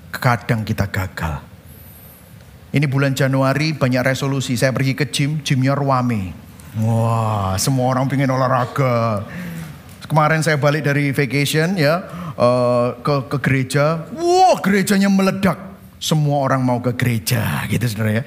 kadang 0.09 0.65
kita 0.65 0.89
gagal. 0.89 1.43
Ini 2.73 2.87
bulan 2.89 3.13
Januari 3.13 3.77
banyak 3.77 4.03
resolusi. 4.03 4.57
Saya 4.57 4.73
pergi 4.73 4.97
ke 4.97 5.05
gym, 5.07 5.39
gymnya 5.45 5.77
ruame. 5.77 6.46
Wah, 6.77 7.57
semua 7.57 7.89
orang 7.89 8.05
pengen 8.05 8.29
olahraga. 8.29 9.25
Kemarin 10.05 10.45
saya 10.45 10.61
balik 10.61 10.85
dari 10.85 11.09
vacation 11.09 11.73
ya 11.75 12.05
uh, 12.37 12.93
ke 13.01 13.27
ke 13.33 13.37
gereja. 13.41 14.05
Wah, 14.13 14.61
gerejanya 14.61 15.09
meledak. 15.09 15.57
Semua 15.97 16.45
orang 16.45 16.61
mau 16.61 16.77
ke 16.77 16.93
gereja 16.93 17.65
gitu 17.65 17.81
Saudara 17.89 18.21
ya. 18.21 18.23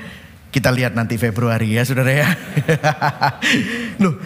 Kita 0.51 0.74
lihat 0.74 0.98
nanti 0.98 1.14
Februari 1.14 1.78
ya 1.78 1.86
Saudara 1.86 2.11
ya. 2.11 2.28
Loh, 4.03 4.18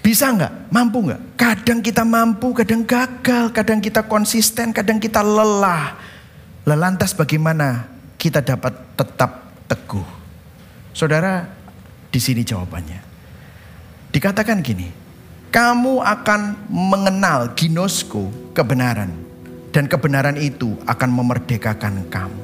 bisa 0.00 0.32
nggak? 0.32 0.72
Mampu 0.72 1.12
nggak? 1.12 1.20
Kadang 1.36 1.84
kita 1.84 2.02
mampu, 2.08 2.56
kadang 2.56 2.88
gagal, 2.88 3.52
kadang 3.52 3.84
kita 3.84 4.08
konsisten, 4.08 4.72
kadang 4.72 4.96
kita 4.96 5.20
lelah. 5.20 6.00
Lelantas 6.64 7.12
bagaimana 7.12 7.92
kita 8.16 8.40
dapat 8.40 8.72
tetap 8.96 9.52
teguh? 9.68 10.08
Saudara, 10.96 11.44
di 12.08 12.16
sini 12.16 12.40
jawabannya. 12.40 13.09
Dikatakan 14.10 14.58
gini, 14.58 14.90
kamu 15.54 16.02
akan 16.02 16.66
mengenal 16.66 17.54
ginosko 17.54 18.30
kebenaran. 18.50 19.10
Dan 19.70 19.86
kebenaran 19.86 20.34
itu 20.34 20.74
akan 20.82 21.10
memerdekakan 21.14 22.10
kamu. 22.10 22.42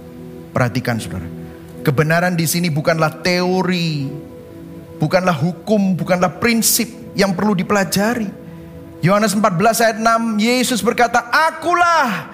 Perhatikan 0.55 1.03
saudara. 1.03 1.27
Kebenaran 1.83 2.39
di 2.39 2.47
sini 2.47 2.71
bukanlah 2.71 3.19
teori. 3.19 4.07
Bukanlah 5.03 5.35
hukum, 5.35 5.99
bukanlah 5.99 6.39
prinsip 6.39 6.87
yang 7.19 7.35
perlu 7.35 7.59
dipelajari. 7.59 8.31
Yohanes 9.03 9.35
14 9.35 9.83
ayat 9.83 9.99
6, 10.01 10.39
Yesus 10.41 10.81
berkata, 10.81 11.27
Akulah 11.29 12.31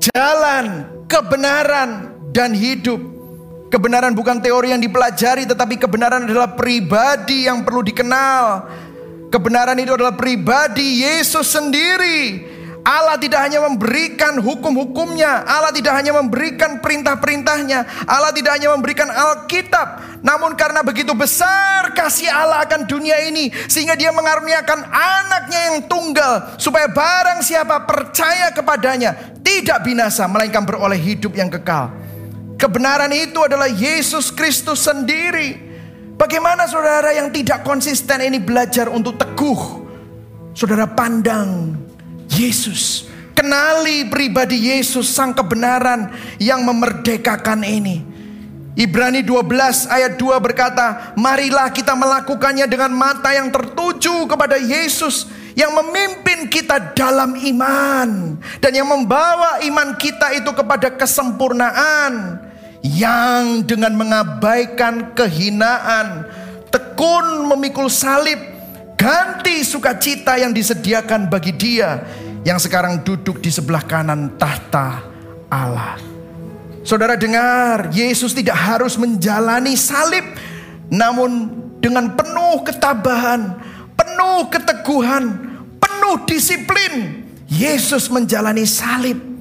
jalan, 0.00 0.88
kebenaran, 1.06 2.10
dan 2.32 2.56
hidup. 2.56 3.11
Kebenaran 3.72 4.12
bukan 4.12 4.44
teori 4.44 4.76
yang 4.76 4.84
dipelajari, 4.84 5.48
tetapi 5.48 5.80
kebenaran 5.80 6.28
adalah 6.28 6.52
pribadi 6.52 7.48
yang 7.48 7.64
perlu 7.64 7.80
dikenal 7.80 8.68
Kebenaran 9.32 9.80
itu 9.80 9.96
adalah 9.96 10.12
pribadi 10.12 11.00
Yesus 11.00 11.48
sendiri. 11.56 12.52
Allah 12.84 13.16
tidak 13.16 13.40
hanya 13.48 13.64
memberikan 13.64 14.36
hukum-hukumnya, 14.42 15.46
Allah 15.46 15.72
tidak 15.72 15.94
hanya 15.96 16.12
memberikan 16.18 16.82
perintah-perintahnya, 16.82 18.04
Allah 18.04 18.34
tidak 18.34 18.58
hanya 18.58 18.74
memberikan 18.74 19.06
Alkitab, 19.06 20.20
namun 20.20 20.58
karena 20.58 20.82
begitu 20.82 21.14
besar 21.14 21.94
kasih 21.94 22.26
Allah 22.28 22.66
akan 22.66 22.84
dunia 22.90 23.22
ini, 23.22 23.54
sehingga 23.70 23.94
Dia 23.94 24.10
mengaruniakan 24.10 24.82
anaknya 24.90 25.60
yang 25.72 25.86
tunggal, 25.86 26.58
supaya 26.58 26.90
barang 26.90 27.40
siapa 27.46 27.86
percaya 27.86 28.50
kepadanya 28.50 29.38
tidak 29.46 29.86
binasa, 29.86 30.26
melainkan 30.26 30.66
beroleh 30.66 30.98
hidup 30.98 31.38
yang 31.38 31.48
kekal. 31.48 32.01
Kebenaran 32.62 33.10
itu 33.10 33.42
adalah 33.42 33.66
Yesus 33.66 34.30
Kristus 34.30 34.86
sendiri. 34.86 35.58
Bagaimana 36.14 36.70
saudara 36.70 37.10
yang 37.10 37.34
tidak 37.34 37.66
konsisten 37.66 38.22
ini 38.22 38.38
belajar 38.38 38.86
untuk 38.86 39.18
teguh? 39.18 39.82
Saudara 40.54 40.86
pandang 40.86 41.74
Yesus. 42.30 43.10
Kenali 43.34 44.06
pribadi 44.06 44.70
Yesus 44.70 45.10
sang 45.10 45.34
kebenaran 45.34 46.14
yang 46.38 46.62
memerdekakan 46.62 47.66
ini. 47.66 48.06
Ibrani 48.78 49.26
12 49.26 49.90
ayat 49.90 50.14
2 50.14 50.38
berkata, 50.38 51.18
"Marilah 51.18 51.66
kita 51.74 51.98
melakukannya 51.98 52.70
dengan 52.70 52.94
mata 52.94 53.34
yang 53.34 53.50
tertuju 53.50 54.30
kepada 54.30 54.54
Yesus 54.54 55.26
yang 55.58 55.74
memimpin 55.74 56.46
kita 56.46 56.94
dalam 56.94 57.34
iman 57.42 58.38
dan 58.62 58.70
yang 58.70 58.86
membawa 58.86 59.58
iman 59.66 59.98
kita 59.98 60.30
itu 60.38 60.54
kepada 60.54 60.94
kesempurnaan." 60.94 62.51
Yang 62.82 63.62
dengan 63.62 63.94
mengabaikan 63.94 65.14
kehinaan, 65.14 66.26
tekun 66.74 67.46
memikul 67.46 67.86
salib, 67.86 68.38
ganti 68.98 69.62
sukacita 69.62 70.34
yang 70.34 70.50
disediakan 70.50 71.30
bagi 71.30 71.54
dia 71.54 72.02
yang 72.42 72.58
sekarang 72.58 73.06
duduk 73.06 73.38
di 73.38 73.54
sebelah 73.54 73.86
kanan 73.86 74.34
tahta 74.34 74.98
Allah. 75.46 75.94
Saudara 76.82 77.14
dengar, 77.14 77.94
Yesus 77.94 78.34
tidak 78.34 78.58
harus 78.58 78.98
menjalani 78.98 79.78
salib, 79.78 80.26
namun 80.90 81.54
dengan 81.78 82.10
penuh 82.18 82.66
ketabahan, 82.66 83.54
penuh 83.94 84.50
keteguhan, 84.50 85.24
penuh 85.78 86.16
disiplin, 86.26 87.22
Yesus 87.46 88.10
menjalani 88.10 88.66
salib 88.66 89.31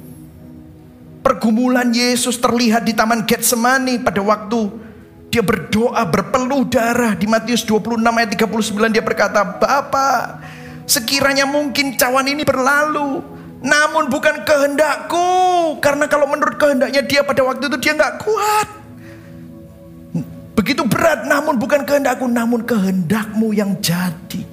Pergumulan 1.21 1.93
Yesus 1.93 2.41
terlihat 2.41 2.81
di 2.81 2.97
Taman 2.97 3.29
Getsemani 3.29 4.01
pada 4.01 4.25
waktu 4.25 4.73
dia 5.31 5.39
berdoa 5.45 6.03
berpeluh 6.09 6.67
darah 6.67 7.15
di 7.15 7.23
Matius 7.29 7.63
26 7.63 8.03
ayat 8.03 8.29
39 8.35 8.91
dia 8.91 8.99
berkata, 8.99 9.39
"Bapa, 9.45 10.41
sekiranya 10.83 11.47
mungkin 11.47 11.95
cawan 11.95 12.27
ini 12.27 12.43
berlalu, 12.43 13.23
Namun 13.61 14.09
bukan 14.09 14.41
kehendakku. 14.41 15.29
Karena 15.85 16.09
kalau 16.09 16.25
menurut 16.25 16.57
kehendaknya 16.57 17.05
dia 17.05 17.21
pada 17.21 17.45
waktu 17.45 17.69
itu 17.69 17.77
dia 17.77 17.93
nggak 17.93 18.15
kuat. 18.25 18.67
Begitu 20.57 20.81
berat 20.89 21.29
namun 21.29 21.61
bukan 21.61 21.85
kehendakku. 21.85 22.25
Namun 22.25 22.65
kehendakmu 22.65 23.53
yang 23.53 23.77
jadi. 23.77 24.50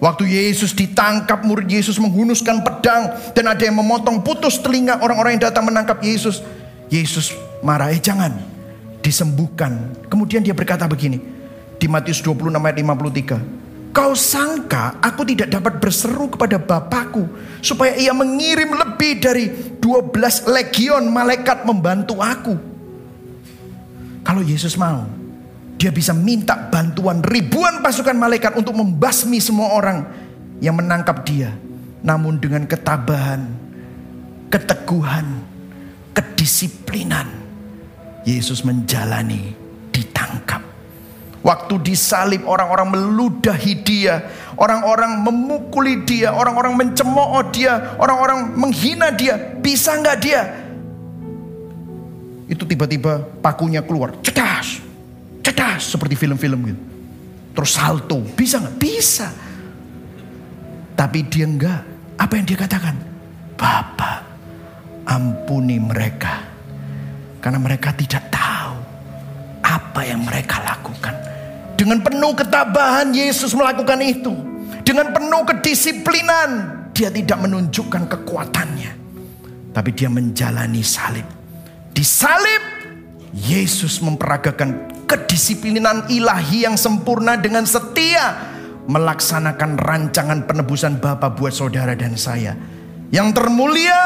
Waktu 0.00 0.32
Yesus 0.32 0.72
ditangkap, 0.72 1.44
murid 1.44 1.68
Yesus 1.68 2.00
menghunuskan 2.00 2.64
pedang. 2.64 3.12
Dan 3.36 3.52
ada 3.52 3.60
yang 3.60 3.76
memotong 3.76 4.24
putus 4.24 4.56
telinga 4.56 4.96
orang-orang 5.04 5.36
yang 5.36 5.52
datang 5.52 5.68
menangkap 5.68 6.00
Yesus. 6.00 6.40
Yesus 6.88 7.36
marah, 7.60 7.92
eh 7.92 8.00
jangan. 8.00 8.32
Disembuhkan. 9.04 9.92
Kemudian 10.08 10.40
dia 10.40 10.56
berkata 10.56 10.88
begini. 10.88 11.20
Di 11.76 11.84
Matius 11.84 12.24
26 12.24 12.48
ayat 12.56 12.76
53. 12.80 13.92
Kau 13.92 14.16
sangka 14.16 15.02
aku 15.02 15.26
tidak 15.28 15.52
dapat 15.52 15.76
berseru 15.76 16.32
kepada 16.32 16.56
Bapakku. 16.56 17.28
Supaya 17.60 17.92
ia 18.00 18.16
mengirim 18.16 18.72
lebih 18.72 19.20
dari 19.20 19.52
12 19.76 20.48
legion 20.48 21.12
malaikat 21.12 21.68
membantu 21.68 22.24
aku. 22.24 22.56
Kalau 24.24 24.40
Yesus 24.40 24.80
mau, 24.80 25.19
dia 25.80 25.88
bisa 25.88 26.12
minta 26.12 26.68
bantuan 26.68 27.24
ribuan 27.24 27.80
pasukan 27.80 28.12
malaikat 28.12 28.52
untuk 28.52 28.76
membasmi 28.76 29.40
semua 29.40 29.72
orang 29.72 30.04
yang 30.60 30.76
menangkap 30.76 31.24
dia. 31.24 31.56
Namun 32.04 32.36
dengan 32.36 32.68
ketabahan, 32.68 33.48
keteguhan, 34.52 35.40
kedisiplinan, 36.12 37.24
Yesus 38.28 38.60
menjalani 38.60 39.56
ditangkap. 39.88 40.60
Waktu 41.40 41.80
disalib 41.80 42.44
orang-orang 42.44 42.92
meludahi 42.92 43.80
dia, 43.80 44.20
orang-orang 44.60 45.24
memukuli 45.24 46.04
dia, 46.04 46.36
orang-orang 46.36 46.76
mencemooh 46.76 47.40
dia, 47.48 47.96
orang-orang 47.96 48.52
menghina 48.52 49.08
dia. 49.16 49.56
Bisa 49.56 49.96
nggak 49.96 50.18
dia? 50.20 50.44
Itu 52.44 52.68
tiba-tiba 52.68 53.40
pakunya 53.40 53.80
keluar, 53.80 54.12
cedas, 54.20 54.89
Cedas 55.40 55.96
seperti 55.96 56.14
film-film 56.16 56.60
gitu. 56.68 56.82
Terus 57.56 57.70
salto, 57.74 58.22
bisa 58.36 58.62
nggak? 58.62 58.76
Bisa. 58.78 59.28
Tapi 60.94 61.18
dia 61.26 61.48
enggak. 61.48 61.80
Apa 62.20 62.36
yang 62.36 62.44
dia 62.44 62.58
katakan? 62.60 62.96
Bapak, 63.56 64.20
ampuni 65.08 65.80
mereka. 65.80 66.44
Karena 67.40 67.56
mereka 67.56 67.96
tidak 67.96 68.28
tahu 68.28 68.76
apa 69.64 70.00
yang 70.04 70.20
mereka 70.24 70.60
lakukan. 70.60 71.16
Dengan 71.76 72.04
penuh 72.04 72.36
ketabahan 72.36 73.16
Yesus 73.16 73.56
melakukan 73.56 74.00
itu. 74.04 74.36
Dengan 74.84 75.12
penuh 75.16 75.42
kedisiplinan. 75.48 76.78
Dia 76.92 77.08
tidak 77.08 77.48
menunjukkan 77.48 78.12
kekuatannya. 78.12 78.92
Tapi 79.72 79.90
dia 79.96 80.12
menjalani 80.12 80.84
salib. 80.84 81.24
Di 81.88 82.04
salib 82.04 82.79
Yesus 83.30 84.02
memperagakan 84.02 84.90
kedisiplinan 85.06 86.10
ilahi 86.10 86.66
yang 86.66 86.74
sempurna 86.74 87.38
dengan 87.38 87.62
setia 87.62 88.34
melaksanakan 88.90 89.78
rancangan 89.78 90.46
penebusan 90.50 90.98
Bapa 90.98 91.30
buat 91.30 91.54
saudara 91.54 91.94
dan 91.94 92.18
saya. 92.18 92.58
Yang 93.10 93.42
termulia 93.42 94.02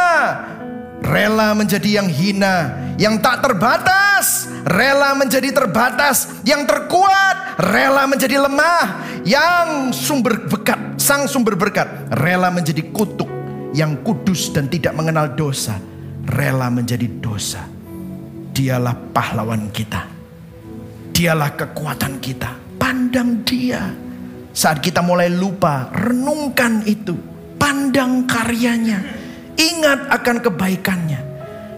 rela 1.05 1.53
menjadi 1.53 2.01
yang 2.01 2.09
hina, 2.09 2.73
yang 2.97 3.21
tak 3.21 3.45
terbatas, 3.45 4.49
rela 4.65 5.13
menjadi 5.17 5.53
terbatas, 5.53 6.41
yang 6.45 6.65
terkuat, 6.65 7.61
rela 7.61 8.09
menjadi 8.09 8.41
lemah, 8.41 8.85
yang 9.25 9.93
sumber 9.93 10.49
berkat, 10.49 11.01
sang 11.01 11.29
sumber 11.29 11.57
berkat, 11.57 11.89
rela 12.17 12.49
menjadi 12.49 12.81
kutuk, 12.93 13.29
yang 13.77 14.01
kudus 14.01 14.53
dan 14.53 14.69
tidak 14.73 14.97
mengenal 14.97 15.33
dosa, 15.33 15.77
rela 16.25 16.73
menjadi 16.73 17.09
dosa. 17.21 17.74
Dialah 18.55 18.95
pahlawan 19.11 19.67
kita. 19.75 20.07
Dialah 21.11 21.59
kekuatan 21.59 22.23
kita. 22.23 22.79
Pandang 22.79 23.43
dia. 23.43 23.83
Saat 24.55 24.79
kita 24.79 25.03
mulai 25.03 25.27
lupa, 25.27 25.91
renungkan 25.91 26.87
itu. 26.87 27.19
Pandang 27.59 28.31
karyanya. 28.31 29.03
Ingat 29.59 30.07
akan 30.07 30.37
kebaikannya. 30.39 31.21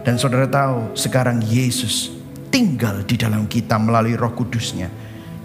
Dan 0.04 0.20
saudara 0.20 0.44
tahu 0.44 0.92
sekarang 0.92 1.40
Yesus 1.40 2.12
tinggal 2.52 3.00
di 3.08 3.16
dalam 3.16 3.48
kita 3.48 3.80
melalui 3.80 4.12
roh 4.12 4.36
kudusnya. 4.36 4.92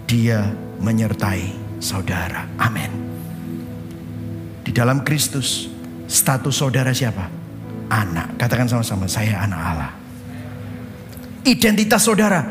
Dia 0.04 0.44
menyertai 0.84 1.80
saudara. 1.80 2.44
Amin. 2.60 2.92
Di 4.62 4.70
dalam 4.70 5.00
Kristus 5.00 5.72
status 6.04 6.52
saudara 6.52 6.92
siapa? 6.92 7.24
Anak. 7.88 8.36
Katakan 8.36 8.68
sama-sama, 8.68 9.08
saya 9.08 9.40
anak 9.40 9.60
Allah. 9.60 10.01
Identitas 11.42 12.06
saudara, 12.06 12.46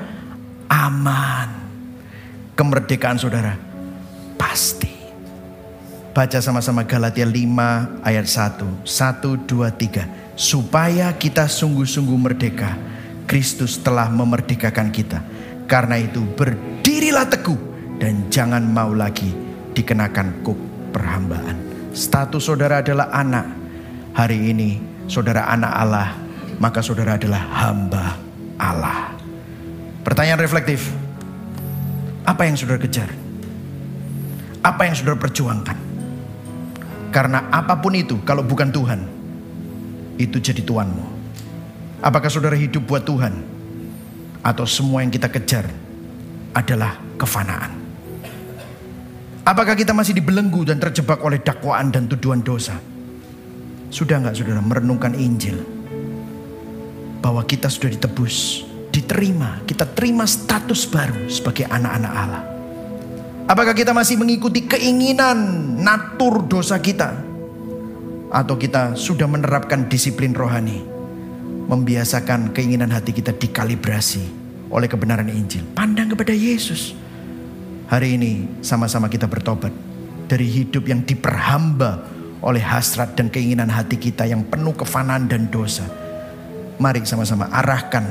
aman. 0.68 1.48
Kemerdekaan 2.60 3.16
saudara 3.16 3.56
pasti. 4.36 4.92
Baca 6.12 6.44
sama-sama 6.44 6.84
Galatia 6.84 7.24
5 7.24 8.04
ayat 8.04 8.28
1. 8.28 8.84
1, 8.84 9.48
2, 9.48 9.72
3. 9.72 10.36
Supaya 10.36 11.16
kita 11.16 11.48
sungguh-sungguh 11.48 12.20
merdeka. 12.20 12.76
Kristus 13.32 13.80
telah 13.80 14.12
memerdekakan 14.12 14.92
kita. 14.92 15.24
Karena 15.72 15.96
itu 15.96 16.28
berdirilah 16.36 17.32
teguh. 17.32 17.72
Dan 17.96 18.28
jangan 18.28 18.60
mau 18.60 18.92
lagi 18.92 19.32
dikenakan 19.72 20.44
kuk 20.44 20.60
perhambaan. 20.92 21.88
Status 21.96 22.44
saudara 22.44 22.84
adalah 22.84 23.08
anak. 23.16 23.48
Hari 24.20 24.52
ini 24.52 24.70
saudara 25.08 25.48
anak 25.48 25.74
Allah. 25.80 26.10
Maka 26.60 26.84
saudara 26.84 27.16
adalah 27.16 27.40
hamba 27.40 28.31
Allah. 28.62 29.18
Pertanyaan 30.06 30.38
reflektif. 30.38 30.94
Apa 32.22 32.46
yang 32.46 32.54
saudara 32.54 32.78
kejar? 32.78 33.10
Apa 34.62 34.86
yang 34.86 34.94
saudara 34.94 35.18
perjuangkan? 35.18 35.78
Karena 37.10 37.50
apa 37.50 37.82
pun 37.82 37.98
itu 37.98 38.22
kalau 38.22 38.46
bukan 38.46 38.70
Tuhan, 38.70 39.02
itu 40.22 40.38
jadi 40.38 40.62
tuanmu. 40.62 41.06
Apakah 42.06 42.30
saudara 42.30 42.54
hidup 42.54 42.86
buat 42.86 43.02
Tuhan? 43.02 43.34
Atau 44.42 44.66
semua 44.66 45.02
yang 45.06 45.14
kita 45.14 45.30
kejar 45.30 45.66
adalah 46.54 46.98
kefanaan? 47.18 47.82
Apakah 49.42 49.74
kita 49.74 49.94
masih 49.94 50.14
dibelenggu 50.14 50.62
dan 50.66 50.78
terjebak 50.78 51.18
oleh 51.26 51.42
dakwaan 51.42 51.90
dan 51.90 52.06
tuduhan 52.06 52.46
dosa? 52.46 52.78
Sudah 53.90 54.22
nggak 54.22 54.38
saudara 54.38 54.62
merenungkan 54.62 55.18
Injil? 55.18 55.81
Bahwa 57.22 57.46
kita 57.46 57.70
sudah 57.70 57.94
ditebus 57.94 58.66
diterima, 58.92 59.64
kita 59.64 59.88
terima 59.88 60.28
status 60.28 60.90
baru 60.90 61.30
sebagai 61.32 61.70
anak-anak 61.70 62.12
Allah. 62.12 62.44
Apakah 63.48 63.74
kita 63.74 63.96
masih 63.96 64.20
mengikuti 64.20 64.64
keinginan 64.68 65.38
natur 65.82 66.46
dosa 66.46 66.78
kita? 66.78 67.14
Atau 68.32 68.56
kita 68.56 68.96
sudah 68.96 69.28
menerapkan 69.28 69.88
disiplin 69.92 70.32
rohani? 70.32 70.80
Membiasakan 71.68 72.56
keinginan 72.56 72.92
hati 72.92 73.12
kita 73.16 73.36
dikalibrasi 73.36 74.24
oleh 74.72 74.88
kebenaran 74.88 75.28
Injil. 75.28 75.68
Pandang 75.76 76.12
kepada 76.12 76.32
Yesus. 76.32 76.96
Hari 77.92 78.16
ini 78.16 78.64
sama-sama 78.64 79.12
kita 79.12 79.28
bertobat. 79.28 79.72
Dari 80.32 80.48
hidup 80.48 80.88
yang 80.88 81.04
diperhamba 81.04 82.08
oleh 82.40 82.64
hasrat 82.64 83.20
dan 83.20 83.28
keinginan 83.28 83.68
hati 83.68 84.00
kita 84.00 84.24
yang 84.24 84.48
penuh 84.48 84.72
kefanaan 84.72 85.28
dan 85.28 85.52
dosa. 85.52 85.84
Mari 86.82 87.06
sama-sama 87.06 87.46
arahkan 87.54 88.02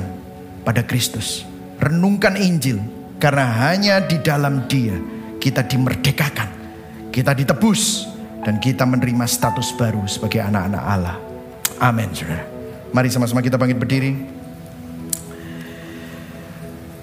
pada 0.63 0.79
Kristus. 0.87 1.43
Renungkan 1.75 2.39
Injil 2.39 2.79
karena 3.19 3.67
hanya 3.67 3.99
di 3.99 4.15
dalam 4.23 4.63
Dia 4.71 4.95
kita 5.43 5.67
dimerdekakan, 5.67 6.47
kita 7.11 7.35
ditebus 7.35 8.07
dan 8.47 8.63
kita 8.63 8.87
menerima 8.87 9.27
status 9.27 9.75
baru 9.75 10.07
sebagai 10.07 10.39
anak-anak 10.39 10.83
Allah. 10.87 11.19
Amin, 11.83 12.15
Saudara. 12.15 12.47
Mari 12.95 13.11
sama-sama 13.11 13.43
kita 13.43 13.59
bangkit 13.59 13.75
berdiri. 13.75 14.11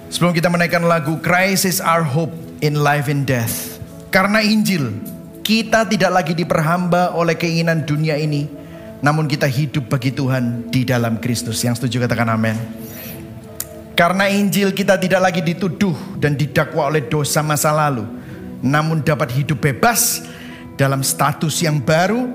Sebelum 0.09 0.33
kita 0.33 0.49
menaikkan 0.49 0.89
lagu 0.89 1.21
Christ 1.21 1.69
is 1.69 1.85
our 1.85 2.01
hope 2.01 2.33
in 2.65 2.81
life 2.81 3.13
and 3.13 3.29
death. 3.29 3.77
Karena 4.09 4.41
Injil, 4.41 4.89
kita 5.45 5.85
tidak 5.85 6.25
lagi 6.25 6.33
diperhamba 6.33 7.13
oleh 7.13 7.37
keinginan 7.37 7.85
dunia 7.85 8.17
ini, 8.17 8.49
namun 8.99 9.31
kita 9.31 9.47
hidup 9.47 9.87
bagi 9.87 10.11
Tuhan 10.11 10.71
di 10.71 10.83
dalam 10.83 11.23
Kristus. 11.23 11.63
Yang 11.63 11.83
setuju 11.83 12.07
katakan 12.07 12.35
amin. 12.35 12.59
Karena 13.95 14.31
Injil 14.31 14.71
kita 14.75 14.95
tidak 14.99 15.31
lagi 15.31 15.43
dituduh 15.43 15.95
dan 16.19 16.39
didakwa 16.39 16.87
oleh 16.87 17.03
dosa 17.07 17.43
masa 17.43 17.75
lalu. 17.75 18.07
Namun 18.63 19.03
dapat 19.03 19.31
hidup 19.35 19.59
bebas 19.59 20.23
dalam 20.79 21.03
status 21.03 21.63
yang 21.63 21.83
baru. 21.83 22.31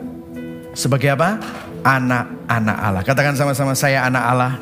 Sebagai 0.75 1.15
apa? 1.15 1.39
Anak-anak 1.83 2.77
Allah. 2.79 3.03
Katakan 3.03 3.35
sama-sama 3.35 3.75
saya 3.75 4.07
anak 4.07 4.23
Allah. 4.23 4.53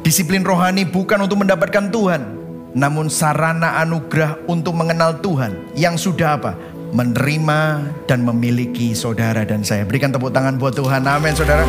Disiplin 0.00 0.44
rohani 0.44 0.88
bukan 0.88 1.24
untuk 1.24 1.40
mendapatkan 1.40 1.92
Tuhan. 1.92 2.40
Namun 2.76 3.12
sarana 3.12 3.80
anugerah 3.80 4.40
untuk 4.48 4.76
mengenal 4.76 5.20
Tuhan. 5.20 5.76
Yang 5.76 6.08
sudah 6.08 6.40
apa? 6.40 6.52
Menerima 6.90 7.60
dan 8.06 8.26
memiliki 8.26 8.92
saudara 8.92 9.46
dan 9.46 9.62
saya. 9.62 9.86
Berikan 9.86 10.10
tepuk 10.10 10.34
tangan 10.34 10.58
buat 10.58 10.74
Tuhan. 10.74 11.06
Amin 11.06 11.34
saudara. 11.34 11.66